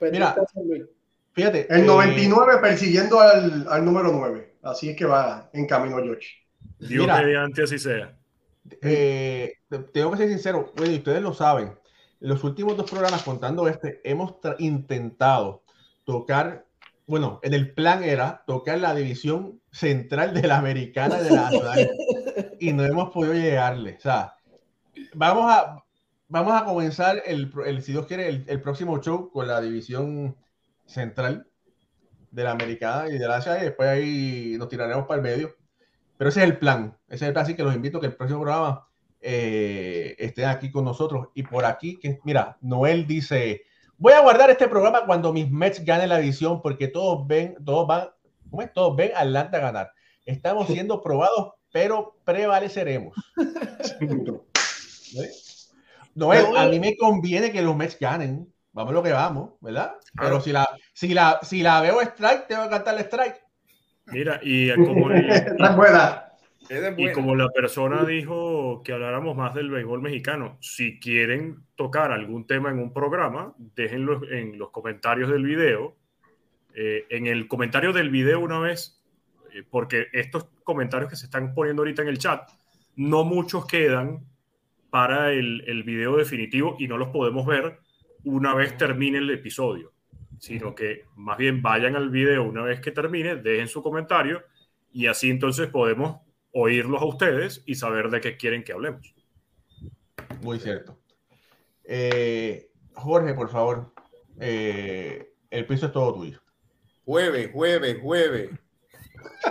Mira, 0.00 0.36
fíjate. 1.32 1.66
El 1.74 1.86
99 1.86 2.52
eh, 2.52 2.58
persiguiendo 2.60 3.18
al, 3.18 3.66
al 3.68 3.84
número 3.84 4.12
9. 4.12 4.56
Así 4.62 4.90
es 4.90 4.96
que 4.96 5.06
va 5.06 5.50
en 5.52 5.66
camino 5.66 5.96
George. 5.96 6.28
Dios 6.78 7.06
mediante 7.06 7.62
así 7.62 7.78
sea. 7.78 8.17
Eh, 8.82 9.54
tengo 9.92 10.10
que 10.12 10.16
ser 10.16 10.28
sincero, 10.28 10.72
bueno, 10.76 10.94
ustedes 10.94 11.22
lo 11.22 11.32
saben, 11.34 11.78
en 12.20 12.28
los 12.28 12.42
últimos 12.44 12.76
dos 12.76 12.90
programas 12.90 13.22
contando 13.22 13.68
este, 13.68 14.00
hemos 14.04 14.34
intentado 14.58 15.62
tocar, 16.04 16.66
bueno, 17.06 17.38
en 17.42 17.54
el 17.54 17.72
plan 17.74 18.02
era 18.02 18.42
tocar 18.46 18.78
la 18.78 18.94
división 18.94 19.60
central 19.70 20.34
de 20.34 20.46
la 20.46 20.58
americana 20.58 21.16
de 21.16 21.30
la 21.30 21.42
nacional 21.42 21.90
y 22.60 22.72
no 22.72 22.84
hemos 22.84 23.10
podido 23.10 23.34
llegarle. 23.34 23.96
O 23.96 24.00
sea, 24.00 24.34
vamos 25.14 25.50
a, 25.50 25.84
vamos 26.28 26.60
a 26.60 26.64
comenzar 26.64 27.22
el, 27.24 27.52
el 27.66 27.82
si 27.82 27.92
Dios 27.92 28.06
quiere, 28.06 28.28
el, 28.28 28.44
el, 28.48 28.60
próximo 28.60 29.00
show 29.00 29.30
con 29.30 29.46
la 29.46 29.60
división 29.60 30.36
central 30.86 31.46
de 32.30 32.44
la 32.44 32.52
americana 32.52 33.08
y 33.08 33.18
de 33.18 33.28
la 33.28 33.36
Asia 33.36 33.58
y 33.58 33.64
después 33.66 33.88
ahí 33.88 34.56
nos 34.58 34.68
tiraremos 34.68 35.06
para 35.06 35.16
el 35.16 35.22
medio 35.22 35.56
pero 36.18 36.30
ese 36.30 36.40
es 36.40 36.46
el 36.46 36.58
plan. 36.58 36.98
Ese 37.06 37.24
es 37.24 37.28
el 37.28 37.32
plan. 37.32 37.44
Así 37.44 37.54
que 37.54 37.62
los 37.62 37.74
invito 37.74 37.98
a 37.98 38.00
que 38.00 38.08
el 38.08 38.16
próximo 38.16 38.40
programa 38.40 38.86
eh, 39.20 40.16
estén 40.18 40.46
aquí 40.46 40.70
con 40.70 40.84
nosotros. 40.84 41.28
Y 41.34 41.44
por 41.44 41.64
aquí, 41.64 41.98
que 41.98 42.18
mira, 42.24 42.58
Noel 42.60 43.06
dice: 43.06 43.62
Voy 43.96 44.12
a 44.12 44.20
guardar 44.20 44.50
este 44.50 44.68
programa 44.68 45.06
cuando 45.06 45.32
mis 45.32 45.50
Mets 45.50 45.84
ganen 45.84 46.08
la 46.08 46.18
edición, 46.18 46.60
porque 46.60 46.88
todos 46.88 47.26
ven, 47.26 47.56
todos 47.64 47.86
van, 47.86 48.10
¿cómo 48.50 48.62
es? 48.62 48.72
Todos 48.72 48.96
ven 48.96 49.12
Atlanta 49.14 49.60
ganar. 49.60 49.92
Estamos 50.26 50.66
siendo 50.68 51.00
probados, 51.00 51.54
pero 51.72 52.16
prevaleceremos. 52.24 53.16
Noel, 56.14 56.56
a 56.56 56.66
mí 56.66 56.80
me 56.80 56.96
conviene 56.96 57.52
que 57.52 57.62
los 57.62 57.76
Mets 57.76 57.98
ganen. 57.98 58.52
Vamos 58.72 58.92
lo 58.92 59.02
que 59.02 59.12
vamos, 59.12 59.54
¿verdad? 59.60 59.94
Pero 60.16 60.40
si 60.40 60.52
la, 60.52 60.68
si 60.92 61.14
la, 61.14 61.38
si 61.42 61.62
la 61.62 61.80
veo 61.80 62.00
strike, 62.00 62.46
tengo 62.46 62.64
que 62.64 62.70
cantar 62.70 62.94
el 62.94 63.00
strike. 63.00 63.47
Mira, 64.10 64.40
y 64.42 64.70
como, 64.74 65.10
y 66.96 67.12
como 67.12 67.34
la 67.34 67.48
persona 67.50 68.04
dijo 68.04 68.82
que 68.84 68.92
habláramos 68.92 69.36
más 69.36 69.54
del 69.54 69.70
béisbol 69.70 70.02
mexicano, 70.02 70.58
si 70.60 70.98
quieren 70.98 71.64
tocar 71.76 72.12
algún 72.12 72.46
tema 72.46 72.70
en 72.70 72.78
un 72.78 72.92
programa, 72.92 73.54
déjenlo 73.74 74.28
en 74.30 74.58
los 74.58 74.70
comentarios 74.70 75.30
del 75.30 75.44
video. 75.44 75.96
Eh, 76.74 77.06
en 77.10 77.26
el 77.26 77.48
comentario 77.48 77.92
del 77.92 78.10
video 78.10 78.40
una 78.40 78.60
vez, 78.60 79.02
eh, 79.52 79.64
porque 79.68 80.06
estos 80.12 80.46
comentarios 80.62 81.10
que 81.10 81.16
se 81.16 81.24
están 81.26 81.54
poniendo 81.54 81.82
ahorita 81.82 82.02
en 82.02 82.08
el 82.08 82.18
chat, 82.18 82.48
no 82.94 83.24
muchos 83.24 83.66
quedan 83.66 84.24
para 84.90 85.32
el, 85.32 85.64
el 85.66 85.82
video 85.82 86.16
definitivo 86.16 86.76
y 86.78 86.86
no 86.86 86.96
los 86.96 87.08
podemos 87.08 87.46
ver 87.46 87.78
una 88.24 88.54
vez 88.54 88.76
termine 88.76 89.18
el 89.18 89.30
episodio 89.30 89.92
sino 90.38 90.74
que 90.74 91.04
más 91.14 91.36
bien 91.38 91.62
vayan 91.62 91.96
al 91.96 92.10
video 92.10 92.44
una 92.44 92.62
vez 92.62 92.80
que 92.80 92.92
termine, 92.92 93.36
dejen 93.36 93.68
su 93.68 93.82
comentario 93.82 94.42
y 94.92 95.06
así 95.06 95.30
entonces 95.30 95.68
podemos 95.68 96.20
oírlos 96.52 97.02
a 97.02 97.06
ustedes 97.06 97.62
y 97.66 97.74
saber 97.74 98.10
de 98.10 98.20
qué 98.20 98.36
quieren 98.36 98.64
que 98.64 98.72
hablemos. 98.72 99.14
Muy 100.42 100.58
cierto. 100.58 100.98
Eh, 101.84 102.70
Jorge, 102.94 103.34
por 103.34 103.50
favor, 103.50 103.92
eh, 104.40 105.34
el 105.50 105.66
piso 105.66 105.86
es 105.86 105.92
todo 105.92 106.14
tuyo. 106.14 106.40
Jueves, 107.04 107.50
jueves, 107.52 107.98
jueves. 108.00 108.50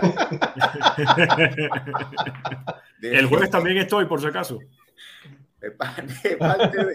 el 3.02 3.26
jueves 3.26 3.50
también 3.50 3.78
estoy, 3.78 4.06
por 4.06 4.20
si 4.20 4.26
acaso. 4.28 4.58
De 5.60 5.72
parte 5.72 6.84
de, 6.84 6.94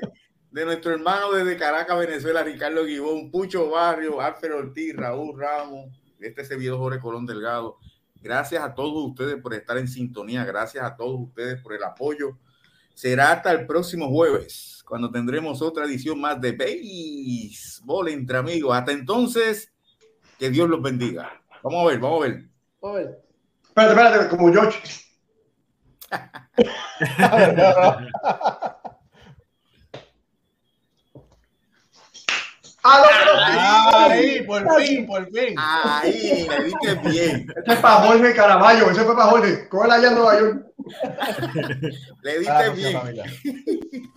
de 0.53 0.65
nuestro 0.65 0.93
hermano 0.93 1.31
desde 1.31 1.57
Caracas, 1.57 1.97
Venezuela, 1.97 2.43
Ricardo 2.43 2.85
Guibón, 2.85 3.31
Pucho 3.31 3.71
Barrio, 3.71 4.21
Alfredo 4.21 4.57
Ortiz, 4.57 4.95
Raúl 4.95 5.35
Ramos, 5.35 5.89
este 6.19 6.45
servidor 6.45 6.77
Jorge 6.77 6.99
Colón 6.99 7.25
Delgado. 7.25 7.79
Gracias 8.21 8.63
a 8.63 8.75
todos 8.75 9.09
ustedes 9.09 9.41
por 9.41 9.55
estar 9.55 9.79
en 9.79 9.87
sintonía, 9.87 10.45
gracias 10.45 10.85
a 10.85 10.95
todos 10.95 11.19
ustedes 11.19 11.59
por 11.59 11.73
el 11.73 11.83
apoyo. 11.83 12.37
Será 12.93 13.31
hasta 13.31 13.51
el 13.51 13.65
próximo 13.65 14.09
jueves, 14.09 14.83
cuando 14.87 15.09
tendremos 15.09 15.59
otra 15.63 15.85
edición 15.85 16.21
más 16.21 16.39
de 16.39 16.51
Béisbol 16.51 18.09
entre 18.09 18.37
amigos. 18.37 18.77
Hasta 18.77 18.91
entonces, 18.91 19.73
que 20.37 20.51
Dios 20.51 20.69
los 20.69 20.83
bendiga. 20.83 21.31
Vamos 21.63 21.83
a 21.83 21.87
ver, 21.89 21.99
vamos 21.99 22.23
a 22.23 22.27
ver. 22.27 22.47
Vamos 22.79 22.97
a 22.97 22.99
ver. 22.99 23.23
Espérate, 23.63 23.93
espérate, 23.93 24.29
como 24.29 24.53
George. 24.53 24.79
Ahí, 32.83 34.41
por 34.43 34.81
fin, 34.81 35.05
por 35.07 35.25
fin. 35.31 35.55
Ahí, 35.57 36.47
le 36.49 36.63
diste 36.65 36.95
bien. 37.09 37.47
Ese 37.63 37.73
es 37.73 37.79
para 37.79 38.01
Jorge 38.01 38.33
Caraballo, 38.33 38.91
ese 38.91 39.03
fue 39.03 39.15
para 39.15 39.29
Jorge. 39.29 39.69
Cógela 39.69 39.95
allá 39.95 40.09
en 40.09 40.15
Nueva 40.15 40.39
York. 40.39 40.65
le 42.23 42.39
diste 42.39 42.69
bien. 42.75 44.13